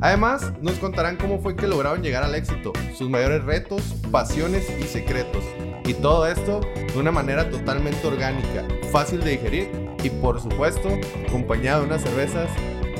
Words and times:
Además, 0.00 0.52
nos 0.60 0.74
contarán 0.78 1.16
cómo 1.16 1.40
fue 1.40 1.56
que 1.56 1.66
lograron 1.66 2.02
llegar 2.02 2.24
al 2.24 2.34
éxito, 2.34 2.72
sus 2.96 3.08
mayores 3.08 3.44
retos, 3.44 3.82
pasiones 4.10 4.68
y 4.78 4.84
secretos. 4.84 5.44
Y 5.86 5.94
todo 5.94 6.26
esto 6.26 6.60
de 6.74 6.98
una 6.98 7.12
manera 7.12 7.50
totalmente 7.50 8.06
orgánica, 8.06 8.64
fácil 8.90 9.20
de 9.20 9.32
digerir 9.32 9.70
y 10.02 10.10
por 10.10 10.40
supuesto, 10.40 10.88
acompañado 11.28 11.80
de 11.80 11.86
unas 11.86 12.02
cervezas 12.02 12.48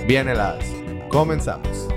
bien 0.07 0.29
heladas. 0.29 0.65
Comenzamos. 1.09 1.89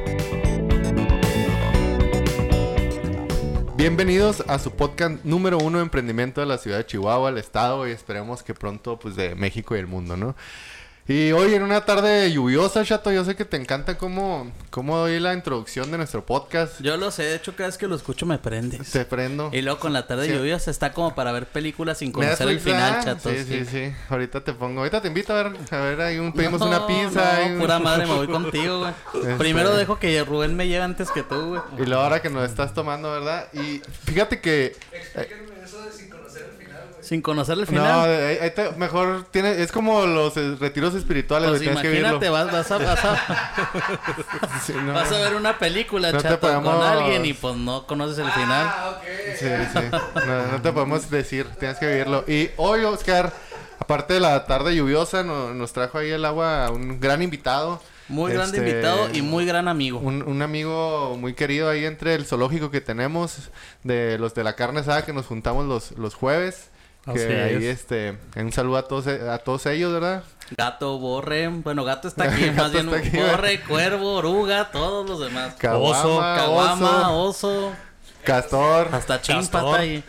Bienvenidos 3.77 4.43
a 4.47 4.57
su 4.57 4.71
podcast 4.71 5.23
número 5.23 5.59
uno 5.59 5.77
de 5.77 5.83
emprendimiento 5.83 6.41
de 6.41 6.47
la 6.47 6.57
ciudad 6.57 6.79
de 6.79 6.85
Chihuahua, 6.87 7.29
el 7.29 7.37
estado 7.37 7.87
y 7.87 7.91
esperemos 7.91 8.41
que 8.41 8.55
pronto 8.55 8.97
pues 8.97 9.15
de 9.15 9.35
México 9.35 9.75
y 9.75 9.79
el 9.79 9.85
mundo, 9.85 10.17
¿no? 10.17 10.35
Y 11.09 11.31
hoy 11.31 11.53
en 11.53 11.63
una 11.63 11.85
tarde 11.85 12.29
lluviosa, 12.33 12.83
Chato, 12.83 13.13
yo 13.13 13.23
sé 13.23 13.37
que 13.37 13.45
te 13.45 13.55
encanta 13.55 13.97
cómo, 13.97 14.51
cómo 14.69 14.97
doy 14.97 15.21
la 15.21 15.33
introducción 15.33 15.89
de 15.89 15.95
nuestro 15.95 16.25
podcast. 16.25 16.81
Yo 16.81 16.97
lo 16.97 17.11
sé, 17.11 17.23
de 17.23 17.35
hecho 17.35 17.55
cada 17.55 17.67
vez 17.69 17.77
que 17.77 17.87
lo 17.87 17.95
escucho 17.95 18.25
me 18.25 18.37
prende. 18.39 18.77
Te 18.79 19.05
prendo. 19.05 19.49
Y 19.53 19.61
luego 19.61 19.79
con 19.79 19.93
la 19.93 20.05
tarde 20.05 20.27
lluviosa 20.27 20.69
está 20.69 20.91
como 20.91 21.15
para 21.15 21.31
ver 21.31 21.45
películas 21.45 21.99
sin 21.99 22.11
conocer 22.11 22.49
el 22.49 22.59
final, 22.59 23.05
Chato. 23.05 23.29
Sí, 23.29 23.45
sí, 23.47 23.63
sí, 23.63 23.93
Ahorita 24.09 24.43
te 24.43 24.51
pongo, 24.51 24.79
ahorita 24.79 25.01
te 25.01 25.07
invito 25.07 25.31
a 25.31 25.43
ver, 25.43 25.53
a 25.71 25.77
ver, 25.77 26.01
ahí 26.01 26.19
un, 26.19 26.33
pedimos 26.33 26.59
una 26.59 26.85
pizza. 26.85 27.47
No, 27.47 27.61
pura 27.61 27.79
madre, 27.79 28.05
me 28.05 28.13
voy 28.13 28.27
contigo, 28.27 28.79
güey. 28.79 28.91
Este 29.13 29.35
Primero 29.37 29.73
dejo 29.77 29.99
que 29.99 30.21
Rubén 30.25 30.57
me 30.57 30.67
lleve 30.67 30.83
antes 30.83 31.09
que 31.11 31.23
tú, 31.23 31.51
güey. 31.51 31.61
Y 31.77 31.85
luego 31.85 32.03
ahora 32.03 32.21
que 32.21 32.29
nos 32.29 32.43
estás 32.43 32.73
tomando, 32.73 33.09
¿verdad? 33.13 33.47
Y 33.53 33.81
fíjate 34.03 34.41
que... 34.41 34.75
Sin 37.07 37.21
conocer 37.21 37.57
el 37.57 37.65
final. 37.65 37.85
No, 37.85 38.01
ahí, 38.43 38.51
te, 38.51 38.69
mejor 38.71 39.27
tiene, 39.31 39.61
es 39.63 39.71
como 39.71 40.05
los 40.05 40.35
eh, 40.35 40.57
retiros 40.59 40.93
espirituales, 40.93 41.51
pues 41.51 41.61
imagínate, 41.61 42.27
vas, 42.27 42.51
vas, 42.51 42.69
a, 42.69 42.77
vas, 42.79 43.05
a, 43.05 43.61
vas 44.93 45.11
a 45.13 45.17
ver 45.17 45.35
una 45.35 45.57
película, 45.57 46.11
chato, 46.17 46.61
con 46.61 46.83
alguien 46.83 47.25
y 47.25 47.31
pues 47.31 47.55
no 47.55 47.87
conoces 47.87 48.17
el 48.17 48.29
final. 48.29 48.67
Ah, 48.67 48.99
Sí, 49.39 49.45
sí. 49.45 49.79
No, 50.51 50.61
te 50.61 50.73
podemos 50.73 51.09
decir, 51.09 51.47
tienes 51.57 51.77
que 51.77 51.87
vivirlo. 51.87 52.25
Y 52.27 52.49
hoy, 52.57 52.83
Oscar, 52.83 53.31
aparte 53.79 54.15
de 54.15 54.19
la 54.19 54.45
tarde 54.45 54.75
lluviosa, 54.75 55.23
nos 55.23 55.71
trajo 55.71 55.99
ahí 55.99 56.09
el 56.09 56.25
agua 56.25 56.69
un 56.71 56.99
gran 56.99 57.21
invitado. 57.21 57.81
Muy 58.09 58.33
grande 58.33 58.57
este, 58.57 58.69
invitado 58.69 59.07
y 59.13 59.21
muy 59.21 59.45
gran 59.45 59.69
amigo. 59.69 59.99
Un, 59.99 60.23
un, 60.23 60.41
amigo 60.41 61.15
muy 61.17 61.35
querido 61.35 61.69
ahí 61.69 61.85
entre 61.85 62.15
el 62.15 62.25
zoológico 62.25 62.69
que 62.69 62.81
tenemos, 62.81 63.49
de 63.83 64.17
los 64.17 64.33
de 64.33 64.43
la 64.43 64.57
carne 64.57 64.81
asada 64.81 65.05
que 65.05 65.13
nos 65.13 65.25
juntamos 65.25 65.65
los, 65.65 65.91
los 65.91 66.13
jueves. 66.13 66.69
Que 67.13 67.41
ahí, 67.41 67.65
este, 67.65 68.17
un 68.35 68.51
saludo 68.51 68.77
a 68.77 68.83
todos, 68.83 69.07
a 69.07 69.37
todos 69.39 69.65
ellos, 69.67 69.93
¿verdad? 69.93 70.23
Gato, 70.57 70.97
borre, 70.99 71.47
bueno, 71.47 71.83
gato 71.83 72.07
está 72.07 72.25
aquí, 72.25 72.51
más 72.55 72.71
bien 72.71 72.89
borre, 72.89 73.61
cuervo, 73.61 74.15
oruga, 74.15 74.71
todos 74.71 75.09
los 75.09 75.19
demás. 75.19 75.55
oso, 75.63 76.19
caguama, 76.19 77.11
oso, 77.11 77.73
castor, 78.23 78.89
hasta 78.91 79.21
chimpa 79.21 79.77
ahí. 79.77 80.03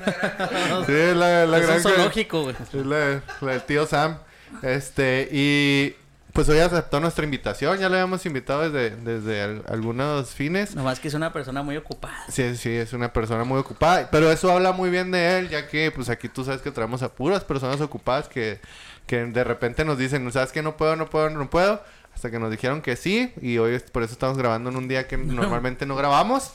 sí, 0.86 0.92
la, 1.14 1.46
la 1.46 1.58
es 1.58 1.66
gran 1.66 1.76
un 1.76 1.82
zoológico, 1.82 2.42
güey. 2.44 2.56
Es 2.72 2.86
la, 2.86 3.22
la 3.40 3.52
del 3.52 3.62
tío 3.62 3.86
Sam. 3.86 4.18
Este, 4.62 5.28
y 5.30 5.94
pues 6.40 6.48
hoy 6.48 6.60
aceptó 6.60 7.00
nuestra 7.00 7.22
invitación, 7.22 7.76
ya 7.76 7.90
le 7.90 7.96
habíamos 7.96 8.24
invitado 8.24 8.70
desde, 8.70 8.96
desde 8.96 9.62
algunos 9.68 10.30
fines. 10.30 10.74
Nomás 10.74 10.98
que 10.98 11.08
es 11.08 11.12
una 11.12 11.34
persona 11.34 11.62
muy 11.62 11.76
ocupada. 11.76 12.24
Sí, 12.30 12.56
sí, 12.56 12.70
es 12.70 12.94
una 12.94 13.12
persona 13.12 13.44
muy 13.44 13.58
ocupada. 13.58 14.08
Pero 14.10 14.32
eso 14.32 14.50
habla 14.50 14.72
muy 14.72 14.88
bien 14.88 15.10
de 15.10 15.38
él, 15.38 15.50
ya 15.50 15.68
que 15.68 15.90
pues 15.90 16.08
aquí 16.08 16.30
tú 16.30 16.42
sabes 16.42 16.62
que 16.62 16.70
traemos 16.70 17.02
a 17.02 17.12
puras 17.12 17.44
personas 17.44 17.78
ocupadas 17.82 18.26
que, 18.26 18.58
que 19.06 19.22
de 19.26 19.44
repente 19.44 19.84
nos 19.84 19.98
dicen, 19.98 20.32
¿sabes 20.32 20.50
que 20.50 20.62
No 20.62 20.78
puedo, 20.78 20.96
no 20.96 21.10
puedo, 21.10 21.28
no 21.28 21.50
puedo. 21.50 21.82
Hasta 22.14 22.30
que 22.30 22.38
nos 22.38 22.50
dijeron 22.50 22.80
que 22.80 22.96
sí. 22.96 23.34
Y 23.42 23.58
hoy 23.58 23.78
por 23.92 24.02
eso 24.02 24.14
estamos 24.14 24.38
grabando 24.38 24.70
en 24.70 24.76
un 24.76 24.88
día 24.88 25.06
que 25.06 25.18
normalmente 25.18 25.84
no 25.84 25.94
grabamos. 25.94 26.52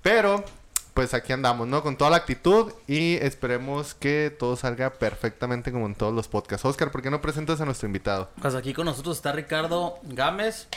Pero 0.00 0.46
pues 0.96 1.12
aquí 1.12 1.34
andamos, 1.34 1.68
¿no? 1.68 1.82
Con 1.82 1.98
toda 1.98 2.10
la 2.10 2.16
actitud 2.16 2.72
y 2.88 3.16
esperemos 3.16 3.92
que 3.92 4.34
todo 4.36 4.56
salga 4.56 4.94
perfectamente 4.94 5.70
como 5.70 5.84
en 5.84 5.94
todos 5.94 6.14
los 6.14 6.26
podcasts. 6.26 6.64
Oscar, 6.64 6.90
¿por 6.90 7.02
qué 7.02 7.10
no 7.10 7.20
presentas 7.20 7.60
a 7.60 7.66
nuestro 7.66 7.86
invitado? 7.86 8.30
Pues 8.40 8.54
aquí 8.54 8.72
con 8.72 8.86
nosotros 8.86 9.18
está 9.18 9.30
Ricardo 9.32 9.98
Gámez 10.04 10.68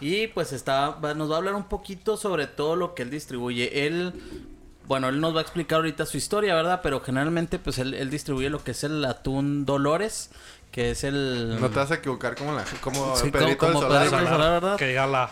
y 0.00 0.28
pues 0.28 0.52
está, 0.52 0.96
nos 1.16 1.28
va 1.28 1.34
a 1.34 1.38
hablar 1.38 1.56
un 1.56 1.64
poquito 1.64 2.16
sobre 2.16 2.46
todo 2.46 2.76
lo 2.76 2.94
que 2.94 3.02
él 3.02 3.10
distribuye. 3.10 3.88
Él, 3.88 4.12
bueno, 4.86 5.08
él 5.08 5.20
nos 5.20 5.34
va 5.34 5.40
a 5.40 5.42
explicar 5.42 5.78
ahorita 5.78 6.06
su 6.06 6.18
historia, 6.18 6.54
¿verdad? 6.54 6.78
Pero 6.80 7.00
generalmente 7.00 7.58
pues 7.58 7.78
él, 7.78 8.08
distribuye 8.10 8.50
lo 8.50 8.62
que 8.62 8.70
es 8.70 8.84
el 8.84 9.04
atún 9.04 9.66
Dolores, 9.66 10.30
que 10.70 10.92
es 10.92 11.02
el... 11.02 11.58
No 11.60 11.68
te 11.68 11.80
vas 11.80 11.90
a 11.90 11.96
equivocar 11.96 12.36
como 12.36 12.52
la... 12.52 12.64
Como 12.80 13.16
sí, 13.16 13.28
Pedrito 13.32 13.66
como, 13.66 13.80
Solar, 13.80 14.08
¿verdad? 14.08 14.76
Que 14.76 14.86
diga 14.86 15.08
la, 15.08 15.30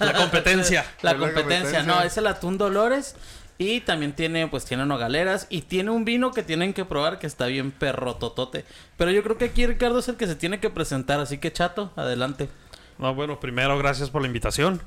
la 0.00 0.14
competencia. 0.14 0.84
la, 1.02 1.12
la 1.12 1.18
competencia, 1.20 1.84
no, 1.84 2.02
es 2.02 2.16
el 2.16 2.26
atún 2.26 2.58
Dolores 2.58 3.14
y 3.58 3.80
también 3.80 4.14
tiene, 4.14 4.48
pues 4.48 4.64
tiene 4.64 4.84
nogaleras 4.84 5.46
y 5.48 5.62
tiene 5.62 5.90
un 5.90 6.04
vino 6.04 6.32
que 6.32 6.42
tienen 6.42 6.72
que 6.72 6.84
probar 6.84 7.18
que 7.18 7.26
está 7.26 7.46
bien 7.46 7.70
perrototote. 7.70 8.64
Pero 8.96 9.10
yo 9.10 9.22
creo 9.22 9.38
que 9.38 9.46
aquí 9.46 9.66
Ricardo 9.66 9.98
es 10.00 10.08
el 10.08 10.16
que 10.16 10.26
se 10.26 10.34
tiene 10.34 10.58
que 10.58 10.70
presentar, 10.70 11.20
así 11.20 11.38
que 11.38 11.52
chato, 11.52 11.92
adelante. 11.96 12.48
No, 12.98 13.14
bueno, 13.14 13.38
primero 13.40 13.76
gracias 13.78 14.10
por 14.10 14.22
la 14.22 14.26
invitación. 14.26 14.82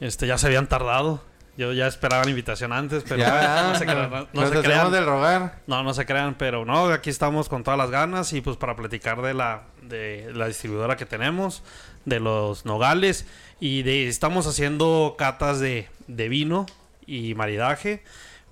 Este, 0.00 0.26
ya 0.26 0.38
se 0.38 0.46
habían 0.46 0.68
tardado. 0.68 1.22
Yo 1.56 1.72
ya 1.72 1.86
esperaba 1.86 2.24
la 2.24 2.30
invitación 2.30 2.72
antes, 2.72 3.04
pero 3.08 3.24
no 3.26 3.74
se 3.76 3.84
crean. 3.84 4.28
No, 4.32 4.46
se 4.48 4.60
crean. 4.60 4.90
del 4.90 5.06
rogar. 5.06 5.60
No, 5.66 5.82
no 5.82 5.94
se 5.94 6.04
crean, 6.04 6.34
pero 6.34 6.64
no, 6.64 6.86
aquí 6.86 7.10
estamos 7.10 7.48
con 7.48 7.62
todas 7.62 7.78
las 7.78 7.90
ganas 7.90 8.32
y 8.32 8.40
pues 8.40 8.56
para 8.56 8.74
platicar 8.74 9.22
de 9.22 9.34
la, 9.34 9.62
de 9.82 10.32
la 10.34 10.48
distribuidora 10.48 10.96
que 10.96 11.06
tenemos, 11.06 11.62
de 12.04 12.18
los 12.18 12.64
nogales 12.64 13.26
y 13.60 13.82
de 13.82 14.08
estamos 14.08 14.48
haciendo 14.48 15.14
catas 15.16 15.60
de, 15.60 15.88
de 16.08 16.28
vino 16.28 16.66
y 17.06 17.34
maridaje. 17.34 18.02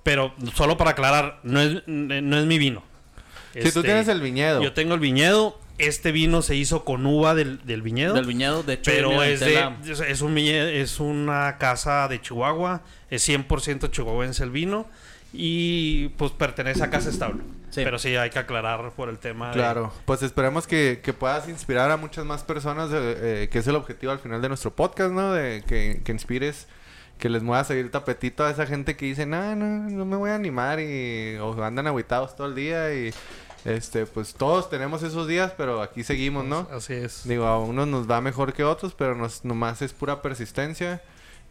Pero 0.03 0.33
solo 0.53 0.77
para 0.77 0.91
aclarar, 0.91 1.39
no 1.43 1.61
es, 1.61 1.87
no 1.87 2.37
es 2.37 2.45
mi 2.45 2.57
vino. 2.57 2.83
Si 3.53 3.61
tú 3.61 3.67
este, 3.67 3.83
tienes 3.83 4.07
el 4.07 4.21
viñedo. 4.21 4.61
Yo 4.61 4.73
tengo 4.73 4.95
el 4.95 4.99
viñedo. 4.99 5.59
Este 5.77 6.11
vino 6.11 6.41
se 6.41 6.55
hizo 6.55 6.85
con 6.85 7.05
uva 7.05 7.35
del, 7.35 7.65
del 7.65 7.81
viñedo. 7.81 8.13
Del 8.13 8.25
viñedo, 8.25 8.63
de 8.63 8.73
hecho. 8.73 8.91
Pero 8.91 9.23
es, 9.23 9.39
de, 9.39 9.69
es, 10.07 10.21
un, 10.21 10.37
es 10.37 10.99
una 10.99 11.57
casa 11.57 12.07
de 12.07 12.21
Chihuahua. 12.21 12.81
Es 13.09 13.27
100% 13.27 13.89
chihuahuense 13.91 14.43
el 14.43 14.49
vino. 14.49 14.87
Y 15.31 16.09
pues 16.09 16.31
pertenece 16.31 16.83
a 16.83 16.89
Casa 16.89 17.09
Estable. 17.09 17.41
Pero 17.73 17.97
sí, 17.97 18.15
hay 18.15 18.29
que 18.29 18.37
aclarar 18.37 18.91
por 18.91 19.09
el 19.09 19.17
tema. 19.17 19.51
Claro, 19.51 19.91
pues 20.05 20.21
esperemos 20.21 20.67
que, 20.67 21.01
que, 21.03 21.11
puedas 21.11 21.49
inspirar 21.49 21.89
a 21.89 21.97
muchas 21.97 22.23
más 22.23 22.43
personas, 22.43 22.91
eh, 22.93 23.49
que 23.51 23.57
es 23.57 23.65
el 23.65 23.75
objetivo 23.75 24.11
al 24.11 24.19
final 24.19 24.43
de 24.43 24.47
nuestro 24.47 24.75
podcast, 24.75 25.11
¿no? 25.11 25.33
De 25.33 25.63
que, 25.67 26.01
que 26.03 26.11
inspires 26.11 26.67
que 27.23 27.29
les 27.29 27.41
mueva 27.41 27.61
a 27.61 27.63
seguir 27.63 27.89
tapetito 27.89 28.43
a 28.43 28.49
esa 28.49 28.65
gente 28.65 28.97
que 28.97 29.05
dice, 29.05 29.25
no, 29.25 29.55
no, 29.55 29.65
no 29.65 30.03
me 30.03 30.17
voy 30.17 30.31
a 30.31 30.35
animar 30.35 30.81
y 30.81 31.37
o 31.37 31.63
andan 31.63 31.87
aguitados 31.87 32.35
todo 32.35 32.47
el 32.47 32.53
día 32.53 32.93
y 32.93 33.13
este, 33.63 34.05
pues 34.05 34.33
todos 34.33 34.69
tenemos 34.69 35.03
esos 35.03 35.25
días, 35.25 35.53
pero 35.55 35.81
aquí 35.81 36.03
seguimos, 36.03 36.43
¿no? 36.43 36.67
Así 36.69 36.91
es. 36.91 37.21
Digo, 37.23 37.45
a 37.45 37.57
unos 37.59 37.87
nos 37.87 38.11
va 38.11 38.19
mejor 38.19 38.51
que 38.51 38.65
otros, 38.65 38.93
pero 38.93 39.15
nos, 39.15 39.45
nomás 39.45 39.81
es 39.81 39.93
pura 39.93 40.21
persistencia 40.21 41.01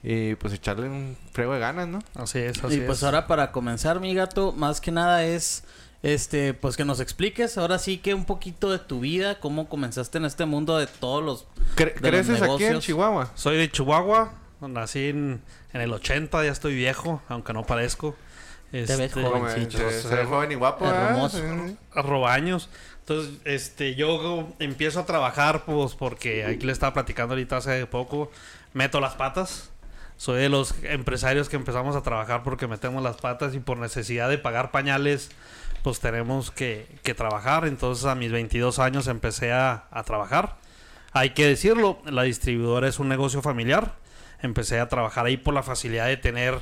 y 0.03 0.35
pues 0.35 0.53
echarle 0.53 0.91
un 0.91 1.17
frego 1.33 1.55
de 1.55 1.61
ganas, 1.61 1.89
¿no? 1.89 2.01
Así 2.17 2.41
es, 2.41 2.63
así 2.63 2.75
Y 2.75 2.81
pues 2.83 3.03
ahora 3.03 3.27
para 3.27 3.51
comenzar, 3.51 3.99
mi 3.99 4.13
gato, 4.13 4.53
más 4.53 4.79
que 4.79 4.91
nada 4.91 5.25
es 5.25 5.65
este, 6.03 6.53
pues 6.53 6.77
que 6.77 6.85
nos 6.85 7.01
expliques 7.01 7.57
ahora 7.57 7.79
sí 7.79 7.97
que 7.97 8.13
un 8.13 8.27
poquito 8.27 8.71
de 8.71 8.79
tu 8.79 9.01
vida, 9.01 9.41
cómo 9.41 9.71
comenzaste 9.71 10.19
en 10.19 10.27
este 10.27 10.45
mundo 10.45 10.77
de 10.77 10.87
todos 10.87 11.25
los 11.25 11.47
¿Creces 11.77 12.43
aquí 12.43 12.65
en 12.65 12.81
Chihuahua? 12.81 13.31
Soy 13.35 13.57
de 13.57 13.71
Chihuahua, 13.71 14.35
nací 14.69 15.09
en, 15.09 15.43
el 15.73 15.93
80, 15.93 16.45
ya 16.45 16.51
estoy 16.51 16.75
viejo, 16.75 17.23
aunque 17.29 17.53
no 17.53 17.65
parezco. 17.65 18.17
Este, 18.73 18.97
Te 18.97 19.03
ves 19.03 19.13
jovencito. 19.13 19.79
joven 20.29 20.53
y 20.53 20.55
guapo, 20.55 20.87
¿eh? 20.87 22.27
años. 22.29 22.71
Entonces, 23.01 23.35
este, 23.45 23.95
yo 23.95 24.49
empiezo 24.59 25.01
a 25.01 25.07
trabajar, 25.07 25.65
pues, 25.65 25.95
porque 25.95 26.45
aquí 26.45 26.65
le 26.65 26.73
estaba 26.73 26.95
platicando 26.95 27.35
ahorita 27.35 27.59
hace 27.59 27.87
poco, 27.87 28.31
meto 28.73 29.01
las 29.01 29.15
patas. 29.15 29.71
Soy 30.17 30.41
de 30.41 30.49
los 30.49 30.75
empresarios 30.85 31.49
que 31.49 31.57
empezamos 31.57 31.97
a 31.97 32.03
trabajar 32.03 32.45
porque 32.45 32.69
metemos 32.69 33.03
las 33.03 33.17
patas 33.17 33.55
y 33.55 33.59
por 33.59 33.77
necesidad 33.79 34.29
de 34.29 34.39
pagar 34.39 34.71
pañales, 34.71 35.31
pues 35.83 35.99
tenemos 35.99 36.51
que, 36.53 36.87
que 37.03 37.13
trabajar. 37.13 37.67
Entonces, 37.67 38.05
a 38.05 38.15
mis 38.15 38.31
22 38.31 38.79
años 38.79 39.09
empecé 39.09 39.53
a, 39.53 39.85
a 39.91 40.05
trabajar. 40.05 40.57
Hay 41.13 41.31
que 41.31 41.47
decirlo, 41.47 41.99
la 42.07 42.23
distribuidora 42.23 42.89
es 42.89 43.01
un 43.01 43.09
negocio 43.09 43.43
familiar 43.43 43.97
empecé 44.43 44.81
a 44.81 44.89
trabajar 44.89 45.27
ahí 45.27 45.37
por 45.37 45.55
la 45.55 45.63
facilidad 45.63 46.07
de 46.07 46.17
tener, 46.17 46.59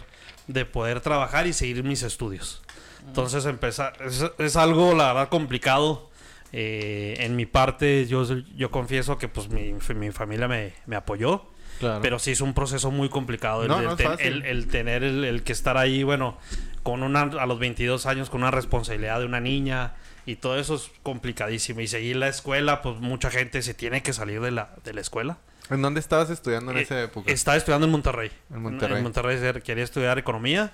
de 0.46 0.64
poder 0.64 1.00
trabajar 1.00 1.46
y 1.46 1.52
seguir 1.52 1.82
mis 1.84 2.02
estudios. 2.02 2.62
Entonces 3.06 3.46
empezar, 3.46 3.94
es, 4.04 4.24
es 4.38 4.56
algo 4.56 4.94
la 4.94 5.12
verdad 5.12 5.28
complicado. 5.28 6.08
Eh, 6.52 7.14
en 7.20 7.36
mi 7.36 7.46
parte 7.46 8.06
yo, 8.06 8.24
yo 8.56 8.70
confieso 8.72 9.18
que 9.18 9.28
pues 9.28 9.48
mi, 9.48 9.72
mi 9.94 10.10
familia 10.10 10.48
me, 10.48 10.72
me 10.86 10.96
apoyó. 10.96 11.46
Claro. 11.78 12.00
Pero 12.02 12.18
sí 12.18 12.32
es 12.32 12.40
un 12.42 12.52
proceso 12.52 12.90
muy 12.90 13.08
complicado 13.08 13.62
el, 13.62 13.68
No, 13.68 13.78
el 13.78 13.84
no 13.86 13.96
ten- 13.96 14.16
el- 14.18 14.44
el 14.44 14.66
tener 14.68 15.02
el, 15.02 15.24
el 15.24 15.42
que 15.44 15.52
estar 15.52 15.78
ahí, 15.78 16.02
bueno, 16.02 16.36
con 16.82 17.02
una 17.02 17.20
a 17.22 17.46
los 17.46 17.58
22 17.58 18.04
años 18.06 18.28
con 18.28 18.42
una 18.42 18.50
responsabilidad 18.50 19.20
de 19.20 19.24
una 19.26 19.40
niña 19.40 19.94
y 20.26 20.36
todo 20.36 20.58
eso 20.58 20.74
es 20.74 20.90
complicadísimo 21.02 21.80
y 21.80 21.86
seguir 21.86 22.16
la 22.16 22.28
escuela, 22.28 22.82
pues 22.82 22.96
mucha 22.98 23.30
gente 23.30 23.62
se 23.62 23.72
tiene 23.72 24.02
que 24.02 24.12
salir 24.12 24.40
de 24.42 24.50
la 24.50 24.74
de 24.84 24.92
la 24.92 25.00
escuela. 25.00 25.38
¿En 25.70 25.82
dónde 25.82 26.00
estabas 26.00 26.30
estudiando 26.30 26.72
en 26.72 26.78
Eh, 26.78 26.82
esa 26.82 27.00
época? 27.02 27.30
Estaba 27.30 27.56
estudiando 27.56 27.86
en 27.86 27.92
Monterrey. 27.92 28.30
En 28.52 28.62
Monterrey. 28.62 28.96
En 28.98 29.02
Monterrey 29.02 29.36
er- 29.38 29.62
quería 29.62 29.84
estudiar 29.84 30.18
economía. 30.18 30.72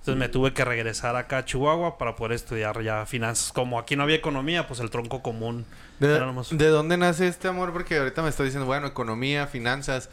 Entonces 0.00 0.16
me 0.16 0.28
tuve 0.28 0.52
que 0.54 0.64
regresar 0.64 1.16
acá 1.16 1.38
a 1.38 1.44
Chihuahua 1.44 1.98
para 1.98 2.14
poder 2.16 2.32
estudiar 2.32 2.80
ya 2.82 3.04
finanzas. 3.04 3.52
Como 3.52 3.78
aquí 3.78 3.96
no 3.96 4.04
había 4.04 4.16
economía, 4.16 4.66
pues 4.66 4.80
el 4.80 4.90
tronco 4.90 5.22
común. 5.22 5.66
¿De, 5.98 6.18
nomás- 6.20 6.50
de 6.56 6.68
dónde 6.68 6.96
nace 6.96 7.26
este 7.26 7.48
amor? 7.48 7.72
Porque 7.72 7.98
ahorita 7.98 8.22
me 8.22 8.28
está 8.28 8.44
diciendo, 8.44 8.64
bueno, 8.66 8.86
economía, 8.86 9.46
finanzas. 9.48 10.08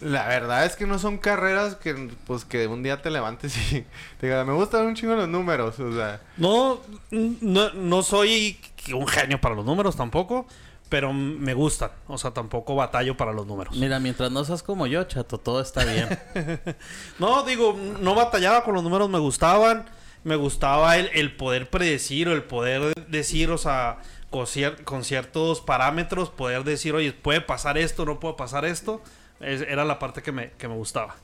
La 0.00 0.26
verdad 0.26 0.64
es 0.64 0.76
que 0.76 0.86
no 0.86 0.98
son 0.98 1.18
carreras 1.18 1.76
que, 1.76 2.08
pues, 2.26 2.46
que 2.46 2.66
un 2.66 2.82
día 2.82 3.02
te 3.02 3.10
levantes 3.10 3.54
y 3.72 3.84
te 4.18 4.26
digas, 4.26 4.46
me 4.46 4.54
gustan 4.54 4.86
un 4.86 4.94
chingo 4.94 5.14
los 5.14 5.28
números. 5.28 5.78
O 5.78 5.92
sea, 5.92 6.20
No, 6.38 6.80
no, 7.10 7.74
no 7.74 8.02
soy 8.02 8.58
un 8.94 9.06
genio 9.06 9.38
para 9.38 9.54
los 9.54 9.66
números 9.66 9.96
tampoco, 9.96 10.46
pero 10.90 11.14
me 11.14 11.54
gustan. 11.54 11.90
O 12.08 12.18
sea, 12.18 12.32
tampoco 12.32 12.74
batallo 12.74 13.16
para 13.16 13.32
los 13.32 13.46
números. 13.46 13.74
Mira, 13.76 13.98
mientras 13.98 14.30
no 14.30 14.44
seas 14.44 14.62
como 14.62 14.86
yo, 14.86 15.02
chato, 15.04 15.38
todo 15.38 15.62
está 15.62 15.84
bien. 15.86 16.08
No, 17.18 17.42
digo, 17.44 17.74
no 18.00 18.14
batallaba 18.14 18.62
con 18.64 18.74
los 18.74 18.82
números, 18.82 19.08
me 19.08 19.18
gustaban. 19.18 19.86
Me 20.22 20.36
gustaba 20.36 20.98
el, 20.98 21.08
el 21.14 21.34
poder 21.34 21.70
predecir 21.70 22.28
o 22.28 22.32
el 22.32 22.42
poder 22.42 22.92
decir, 23.08 23.50
o 23.50 23.56
sea, 23.56 24.00
con, 24.28 24.44
cier- 24.44 24.84
con 24.84 25.02
ciertos 25.02 25.62
parámetros, 25.62 26.28
poder 26.28 26.62
decir, 26.64 26.94
oye, 26.94 27.12
puede 27.14 27.40
pasar 27.40 27.78
esto, 27.78 28.04
no 28.04 28.20
puede 28.20 28.34
pasar 28.34 28.66
esto. 28.66 29.00
Es- 29.40 29.62
era 29.62 29.86
la 29.86 29.98
parte 29.98 30.20
que 30.22 30.30
me, 30.32 30.50
que 30.52 30.68
me 30.68 30.74
gustaba. 30.74 31.16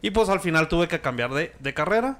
Y 0.00 0.10
pues 0.10 0.28
al 0.28 0.40
final 0.40 0.68
tuve 0.68 0.86
que 0.86 1.00
cambiar 1.00 1.32
de, 1.32 1.52
de 1.58 1.74
carrera 1.74 2.18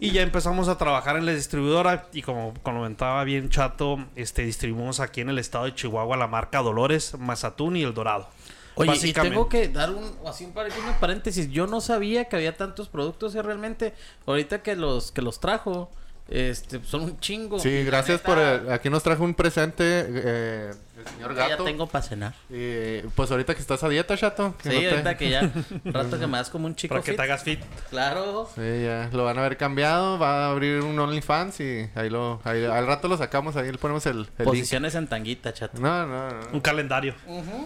y 0.00 0.12
ya 0.12 0.22
empezamos 0.22 0.68
a 0.68 0.78
trabajar 0.78 1.16
en 1.16 1.26
la 1.26 1.32
distribuidora 1.32 2.08
y 2.12 2.22
como 2.22 2.54
comentaba 2.62 3.24
bien 3.24 3.50
Chato, 3.50 3.98
este 4.14 4.42
distribuimos 4.42 5.00
aquí 5.00 5.20
en 5.20 5.28
el 5.28 5.38
estado 5.38 5.64
de 5.64 5.74
Chihuahua 5.74 6.16
la 6.16 6.28
marca 6.28 6.62
Dolores, 6.62 7.18
Mazatún 7.18 7.76
y 7.76 7.82
El 7.82 7.94
Dorado. 7.94 8.28
Oye, 8.76 8.92
y 9.02 9.12
tengo 9.12 9.48
que 9.48 9.68
dar 9.68 9.90
un 9.90 10.04
así 10.26 10.44
un 10.44 10.52
paréntesis. 11.00 11.50
Yo 11.50 11.66
no 11.66 11.80
sabía 11.80 12.26
que 12.26 12.36
había 12.36 12.56
tantos 12.56 12.88
productos 12.88 13.34
y 13.34 13.40
realmente 13.40 13.94
ahorita 14.26 14.62
que 14.62 14.76
los 14.76 15.12
que 15.12 15.22
los 15.22 15.40
trajo 15.40 15.90
este 16.28 16.80
son 16.84 17.02
un 17.02 17.20
chingo. 17.20 17.58
Sí, 17.58 17.84
gracias 17.84 18.20
neta, 18.20 18.26
por... 18.26 18.38
el- 18.38 18.72
aquí 18.72 18.90
nos 18.90 19.02
trajo 19.02 19.22
un 19.24 19.34
presente 19.34 19.84
eh, 20.08 20.70
el 20.98 21.06
señor 21.12 21.36
Ya 21.36 21.48
Gato. 21.50 21.64
tengo 21.64 21.86
para 21.86 22.02
cenar. 22.04 22.34
Y, 22.50 23.00
pues 23.14 23.30
ahorita 23.30 23.54
que 23.54 23.60
estás 23.60 23.82
a 23.84 23.88
dieta, 23.88 24.16
chato. 24.16 24.54
que 24.62 24.70
Sí, 24.70 24.74
no 24.74 24.80
te- 24.80 24.90
ahorita 24.90 25.16
que 25.16 25.30
ya 25.30 25.42
un 25.84 25.92
rato 25.92 26.18
que 26.18 26.26
me 26.26 26.38
das 26.38 26.50
como 26.50 26.66
un 26.66 26.74
chico 26.74 26.94
Para 26.94 27.04
que 27.04 27.12
fit. 27.12 27.16
te 27.16 27.22
hagas 27.22 27.42
fit. 27.44 27.60
Claro. 27.90 28.48
Sí, 28.54 28.60
ya 28.84 29.08
lo 29.12 29.24
van 29.24 29.36
a 29.38 29.40
haber 29.42 29.56
cambiado, 29.56 30.18
va 30.18 30.46
a 30.46 30.50
abrir 30.50 30.80
un 30.82 30.98
OnlyFans 30.98 31.60
y 31.60 31.88
ahí 31.94 32.10
lo, 32.10 32.40
ahí- 32.44 32.64
al 32.64 32.86
rato 32.86 33.06
lo 33.08 33.16
sacamos, 33.16 33.54
ahí 33.56 33.70
le 33.70 33.78
ponemos 33.78 34.04
el, 34.06 34.12
el 34.16 34.18
link. 34.38 34.44
Posiciones 34.44 34.94
en 34.96 35.06
tanguita, 35.06 35.52
chato. 35.54 35.78
No, 35.80 36.06
no, 36.06 36.28
no. 36.30 36.40
Un 36.52 36.60
calendario. 36.60 37.14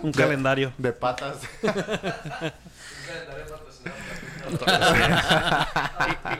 Un 0.03 0.13
calendario. 0.13 0.73
De 0.77 0.93
patas. 0.93 1.37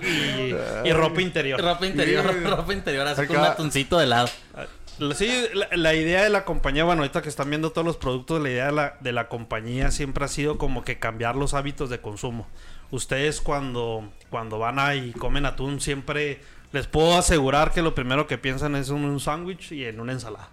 Y, 0.03 0.55
y 0.89 0.93
ropa 0.93 1.21
interior. 1.23 1.61
Ropa 1.61 1.87
interior, 1.87 2.25
ropa 2.45 2.73
interior, 2.73 3.07
así 3.07 3.27
con 3.27 3.37
un 3.39 3.45
atuncito 3.45 3.99
de 3.99 4.07
lado. 4.07 4.29
La- 4.57 4.67
Sí, 5.15 5.33
la, 5.55 5.67
la 5.75 5.95
idea 5.95 6.23
de 6.23 6.29
la 6.29 6.45
compañía, 6.45 6.85
bueno, 6.85 7.01
ahorita 7.01 7.23
que 7.23 7.31
están 7.31 7.49
viendo 7.49 7.71
todos 7.73 7.87
los 7.87 7.97
productos, 7.97 8.43
la 8.43 8.51
idea 8.51 8.67
de 8.67 8.73
la, 8.73 8.97
de 9.01 9.13
la 9.13 9.29
compañía 9.29 9.91
siempre 9.91 10.27
ha 10.27 10.29
sido 10.29 10.59
como 10.59 10.85
que 10.85 10.99
cambiar 10.99 11.37
los 11.37 11.55
hábitos 11.55 11.89
de 11.89 12.01
consumo. 12.03 12.47
Ustedes 12.91 13.41
cuando, 13.41 14.07
cuando 14.29 14.59
van 14.59 14.79
a 14.79 14.95
y 14.97 15.13
comen 15.13 15.47
atún, 15.47 15.81
siempre 15.81 16.43
les 16.73 16.87
puedo 16.87 17.17
asegurar 17.17 17.73
que 17.73 17.81
lo 17.81 17.95
primero 17.95 18.27
que 18.27 18.37
piensan 18.37 18.77
es 18.77 18.91
en 18.91 18.97
un 18.97 19.21
sándwich 19.21 19.73
y 19.73 19.87
en 19.87 20.01
una 20.01 20.13
ensalada. 20.13 20.51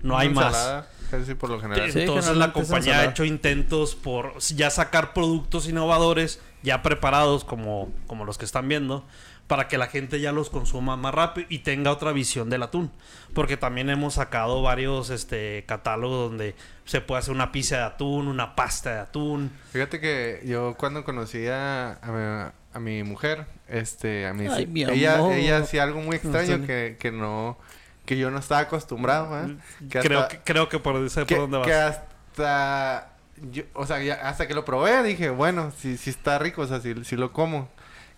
No 0.00 0.16
hay 0.16 0.28
más. 0.28 0.46
ensalada, 0.54 0.88
Casi 1.10 1.34
por 1.34 1.50
lo 1.50 1.60
general. 1.60 1.90
Sí, 1.90 1.98
Entonces 2.02 2.36
la 2.36 2.52
compañía 2.52 3.00
ha 3.00 3.04
hecho 3.06 3.24
intentos 3.24 3.96
por 3.96 4.38
ya 4.38 4.70
sacar 4.70 5.12
productos 5.12 5.68
innovadores 5.68 6.40
ya 6.62 6.82
preparados 6.82 7.44
como, 7.44 7.90
como 8.06 8.24
los 8.24 8.38
que 8.38 8.44
están 8.44 8.68
viendo 8.68 9.04
para 9.46 9.66
que 9.66 9.78
la 9.78 9.86
gente 9.86 10.20
ya 10.20 10.30
los 10.30 10.50
consuma 10.50 10.96
más 10.98 11.14
rápido 11.14 11.46
y 11.48 11.60
tenga 11.60 11.90
otra 11.90 12.12
visión 12.12 12.50
del 12.50 12.62
atún. 12.62 12.90
Porque 13.32 13.56
también 13.56 13.88
hemos 13.88 14.14
sacado 14.14 14.60
varios 14.60 15.08
este 15.08 15.64
catálogos 15.66 16.28
donde 16.30 16.54
se 16.84 17.00
puede 17.00 17.20
hacer 17.20 17.32
una 17.34 17.50
pizza 17.50 17.76
de 17.78 17.82
atún, 17.84 18.28
una 18.28 18.54
pasta 18.54 18.92
de 18.92 18.98
atún. 19.00 19.50
Fíjate 19.72 20.00
que 20.00 20.42
yo 20.44 20.74
cuando 20.76 21.02
conocí 21.04 21.46
a, 21.46 21.92
a 22.02 22.12
mi, 22.12 22.50
a 22.74 22.78
mi 22.80 23.02
mujer, 23.04 23.46
este, 23.68 24.26
a 24.26 24.34
mí 24.34 24.46
Ay, 24.50 24.66
mi 24.66 24.82
ella, 24.84 25.14
amor. 25.14 25.32
ella 25.32 25.58
hacía 25.58 25.82
algo 25.84 26.00
muy 26.02 26.16
extraño 26.16 26.66
que, 26.66 26.98
que 27.00 27.10
no, 27.10 27.56
que 28.04 28.18
yo 28.18 28.30
no 28.30 28.38
estaba 28.38 28.60
acostumbrado, 28.62 29.46
¿eh? 29.46 29.56
Que 29.88 30.00
creo, 30.00 30.20
hasta- 30.20 30.28
que, 30.36 30.40
creo 30.44 30.68
que 30.68 30.78
por 30.78 31.08
sé 31.08 31.24
que, 31.24 31.36
por 31.36 31.48
dónde 31.48 31.58
vas. 31.58 31.66
que 31.66 31.72
hasta, 31.74 33.12
yo- 33.50 33.64
o 33.74 33.86
sea, 33.86 34.00
ya- 34.02 34.20
hasta 34.28 34.46
que 34.46 34.54
lo 34.54 34.64
probé 34.64 35.02
dije, 35.02 35.30
bueno, 35.30 35.72
si 35.78 35.96
si 35.96 36.10
está 36.10 36.38
rico, 36.38 36.62
o 36.62 36.66
sea, 36.66 36.80
si 36.80 37.04
si 37.04 37.16
lo 37.16 37.32
como, 37.32 37.68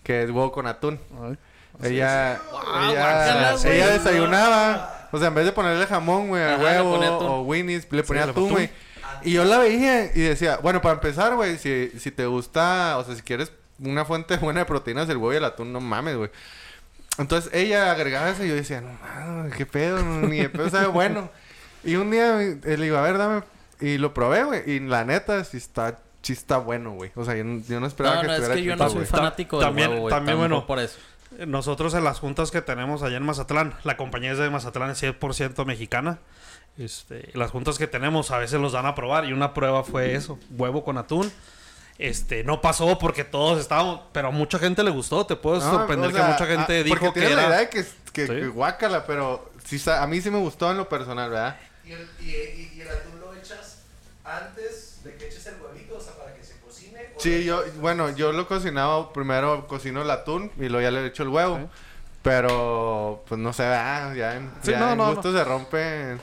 que 0.03 0.23
es 0.23 0.29
huevo 0.29 0.51
con 0.51 0.67
atún. 0.67 0.99
Ay. 1.23 1.37
Ella, 1.83 2.39
Wow, 2.51 2.91
ella, 2.91 3.87
desayunaba, 3.91 5.07
o 5.11 5.17
sea, 5.17 5.29
en 5.29 5.35
vez 5.35 5.45
de 5.45 5.51
ponerle 5.51 5.85
jamón, 5.87 6.27
güey, 6.27 6.43
le 6.43 6.57
huevo 6.57 6.91
o 7.19 7.41
Winnie's, 7.43 7.87
le 7.91 8.03
ponía 8.03 8.23
atún, 8.25 8.49
güey. 8.51 8.69
Y 9.23 9.33
yo 9.33 9.45
la 9.45 9.57
veía 9.59 10.05
y 10.05 10.19
decía, 10.21 10.57
bueno, 10.61 10.81
para 10.81 10.95
empezar, 10.95 11.35
güey, 11.35 11.57
si, 11.57 11.89
si 11.97 12.11
te 12.11 12.25
gusta, 12.25 12.97
o 12.97 13.03
sea, 13.03 13.15
si 13.15 13.21
quieres 13.21 13.51
una 13.79 14.03
fuente 14.05 14.37
buena 14.37 14.59
de 14.61 14.65
proteínas, 14.65 15.09
el 15.09 15.17
huevo 15.17 15.33
y 15.33 15.37
el 15.37 15.45
atún, 15.45 15.71
no 15.73 15.79
mames, 15.79 16.17
güey. 16.17 16.29
Entonces 17.17 17.51
ella 17.53 17.91
agregaba 17.91 18.29
eso 18.29 18.43
y 18.43 18.49
yo 18.49 18.55
decía, 18.55 18.81
no 18.81 18.93
mames, 19.01 19.53
qué 19.55 19.65
pedo, 19.65 20.01
ni 20.03 20.37
de 20.39 20.49
pedo 20.49 20.69
sabe 20.69 20.87
bueno. 20.87 21.29
Y 21.83 21.95
un 21.95 22.11
día 22.11 22.41
eh, 22.41 22.59
le 22.63 22.77
digo, 22.77 22.97
a 22.97 23.01
ver, 23.01 23.17
dame. 23.17 23.43
Y 23.81 23.97
lo 23.97 24.13
probé, 24.13 24.43
güey. 24.43 24.69
Y 24.69 24.79
la 24.79 25.03
neta, 25.05 25.43
sí 25.43 25.57
está, 25.57 25.99
sí 26.21 26.33
está 26.33 26.57
bueno, 26.57 26.91
güey. 26.91 27.11
O 27.15 27.25
sea, 27.25 27.35
yo, 27.35 27.43
no- 27.43 27.61
yo 27.67 27.79
no 27.79 27.87
esperaba 27.87 28.15
No, 28.15 28.21
que 28.21 28.27
no, 28.27 28.33
es 28.33 28.39
estuviera 28.39 28.61
que 28.61 28.67
yo 28.67 28.75
no 28.83 28.89
soy 28.89 29.05
fanático 29.05 29.57
del 29.59 29.67
También- 29.67 29.89
huevo, 29.89 30.01
güey, 30.01 30.13
también, 30.13 30.37
bueno, 30.37 30.65
por 30.67 30.79
eso. 30.79 30.97
Nosotros 31.47 31.93
en 31.93 32.03
las 32.03 32.19
juntas 32.19 32.51
que 32.51 32.61
tenemos 32.61 33.03
allá 33.03 33.17
en 33.17 33.23
Mazatlán, 33.23 33.73
la 33.83 33.95
compañía 33.97 34.33
es 34.33 34.37
de 34.37 34.49
Mazatlán, 34.49 34.89
es 34.91 34.97
100% 35.01 35.65
mexicana. 35.65 36.19
Este, 36.77 37.29
las 37.33 37.51
juntas 37.51 37.77
que 37.77 37.87
tenemos 37.87 38.31
a 38.31 38.37
veces 38.37 38.59
los 38.59 38.71
dan 38.73 38.85
a 38.85 38.95
probar 38.95 39.25
y 39.25 39.33
una 39.33 39.53
prueba 39.53 39.83
fue 39.83 40.13
eso, 40.15 40.37
huevo 40.51 40.83
con 40.83 40.97
atún. 40.97 41.31
Este, 41.97 42.43
no 42.43 42.61
pasó 42.61 42.97
porque 42.97 43.23
todos 43.23 43.59
estábamos, 43.59 44.01
pero 44.11 44.29
a 44.29 44.31
mucha 44.31 44.57
gente 44.57 44.83
le 44.83 44.89
gustó, 44.89 45.25
te 45.25 45.35
puedes 45.35 45.63
No, 45.63 45.71
sorprender 45.71 46.09
o 46.09 46.13
sea, 46.13 46.25
que 46.25 46.31
mucha 46.31 46.45
gente 46.47 46.79
ah, 46.79 46.83
dijo 46.83 46.97
porque 46.99 47.13
que 47.13 47.19
tiene 47.27 47.35
la 47.35 47.41
era 47.43 47.49
idea 47.49 47.59
de 47.59 47.69
que, 47.69 47.85
que, 48.11 48.27
Sí. 48.27 48.33
que 48.33 48.47
guácala, 48.47 49.05
pero 49.05 49.51
sí, 49.65 49.79
a 49.89 50.07
mí 50.07 50.19
sí 50.21 50.31
me 50.31 50.39
gustó 50.39 50.71
en 50.71 50.77
lo 50.77 50.89
personal, 50.89 51.29
¿verdad? 51.29 51.57
Y 51.85 51.91
el, 51.91 52.09
y, 52.19 52.23
y- 52.29 52.71
y 52.77 52.81
el 52.81 52.87
atún 52.89 53.10
antes 54.37 55.01
de 55.03 55.15
que 55.15 55.27
eches 55.27 55.45
el 55.47 55.55
huevito, 55.61 55.97
o 55.97 56.01
sea, 56.01 56.13
para 56.13 56.33
que 56.35 56.43
se 56.43 56.59
cocine. 56.59 57.13
o 57.15 57.19
Sí, 57.19 57.43
yo, 57.43 57.63
bueno, 57.79 58.09
yo 58.15 58.31
lo 58.31 58.47
cocinaba, 58.47 59.11
primero 59.13 59.67
cocino 59.67 60.01
el 60.01 60.11
atún 60.11 60.51
y 60.57 60.69
luego 60.69 60.81
ya 60.81 60.91
le 60.91 61.05
echo 61.05 61.23
el 61.23 61.29
huevo. 61.29 61.69
Pero, 62.21 63.23
pues 63.27 63.39
no 63.39 63.51
sé, 63.51 63.63
ah, 63.63 64.13
ya 64.15 64.35
en, 64.35 64.51
Sí, 64.61 64.71
ya 64.71 64.79
no, 64.79 64.91
en 64.91 64.97
no, 64.97 65.13
gusto 65.15 65.33
se 65.33 65.43
rompe. 65.43 66.17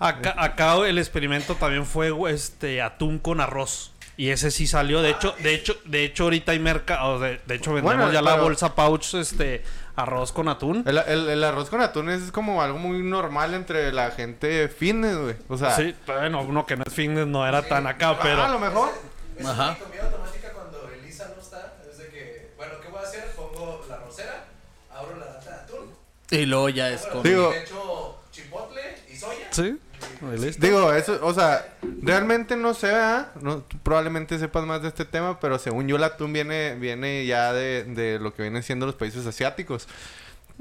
Acá, 0.00 0.34
acá 0.36 0.76
el 0.86 0.98
experimento 0.98 1.54
también 1.54 1.86
fue 1.86 2.12
este 2.32 2.82
atún 2.82 3.18
con 3.18 3.40
arroz. 3.40 3.92
Y 4.16 4.30
ese 4.30 4.50
sí 4.50 4.66
salió. 4.66 5.02
De 5.02 5.10
hecho, 5.10 5.34
de 5.40 5.54
hecho, 5.54 5.76
de 5.84 6.04
hecho 6.04 6.24
ahorita 6.24 6.52
hay 6.52 6.58
mercado. 6.58 7.18
De, 7.18 7.40
de 7.46 7.54
hecho, 7.54 7.72
vendemos 7.72 7.96
Bueno, 7.96 8.12
ya 8.12 8.22
la 8.22 8.36
bolsa 8.36 8.74
pouch, 8.74 9.14
este, 9.14 9.64
arroz 9.96 10.32
con 10.32 10.48
atún. 10.48 10.82
El, 10.86 10.98
el- 10.98 11.28
el 11.28 11.44
arroz 11.44 11.70
con 11.70 11.80
atún 11.80 12.10
es 12.10 12.32
como 12.32 12.62
algo 12.62 12.78
muy 12.78 13.02
normal 13.02 13.54
entre 13.54 13.92
la 13.92 14.10
gente 14.10 14.68
fitness, 14.68 15.16
güey. 15.16 15.36
O 15.48 15.56
sea, 15.56 15.70
Sí, 15.76 15.94
bueno, 16.06 16.42
uno 16.42 16.66
que 16.66 16.76
no 16.76 16.84
es 16.86 16.92
fitness 16.92 17.26
no 17.26 17.46
era 17.46 17.62
tan 17.62 17.86
acá, 17.86 18.08
ah, 18.08 18.12
a 18.12 18.20
pero. 18.20 18.48
lo 18.48 18.58
mejor. 18.58 18.90
Ajá. 19.44 19.72
es 19.72 19.78
mi 19.78 19.84
comida 19.84 20.04
automática 20.04 20.52
cuando 20.52 20.88
Elisa 21.00 21.30
no 21.34 21.40
está. 21.42 21.74
Es 21.90 21.98
de 21.98 22.08
que, 22.08 22.52
bueno, 22.56 22.74
¿qué 22.82 22.88
voy 22.88 22.98
a 23.00 23.02
hacer? 23.02 23.30
Pongo 23.36 23.84
la 23.88 23.96
rosera, 23.98 24.44
abro 24.92 25.16
la 25.18 25.26
lata 25.26 25.50
de 25.50 25.56
atún. 25.56 25.90
Y 26.30 26.46
luego 26.46 26.68
ya 26.70 26.90
es 26.90 27.02
con... 27.06 27.22
Digo- 27.22 27.50
le 27.50 27.62
echo 27.62 28.20
chipotle 28.32 28.80
y 29.12 29.16
soya. 29.16 29.46
Sí. 29.50 29.78
Listo. 30.32 30.64
Digo, 30.64 30.92
eso, 30.92 31.18
o 31.22 31.32
sea, 31.34 31.76
realmente 32.02 32.56
no 32.56 32.74
sé, 32.74 32.88
¿verdad? 32.88 33.28
No, 33.40 33.58
tú 33.58 33.78
probablemente 33.78 34.38
sepas 34.38 34.64
más 34.64 34.82
de 34.82 34.88
este 34.88 35.04
tema, 35.04 35.40
pero 35.40 35.58
según 35.58 35.88
yo 35.88 35.96
el 35.96 36.04
atún 36.04 36.32
viene, 36.32 36.74
viene 36.74 37.26
ya 37.26 37.52
de, 37.52 37.84
de 37.84 38.18
lo 38.18 38.34
que 38.34 38.42
vienen 38.42 38.62
siendo 38.62 38.86
los 38.86 38.94
países 38.94 39.26
asiáticos, 39.26 39.88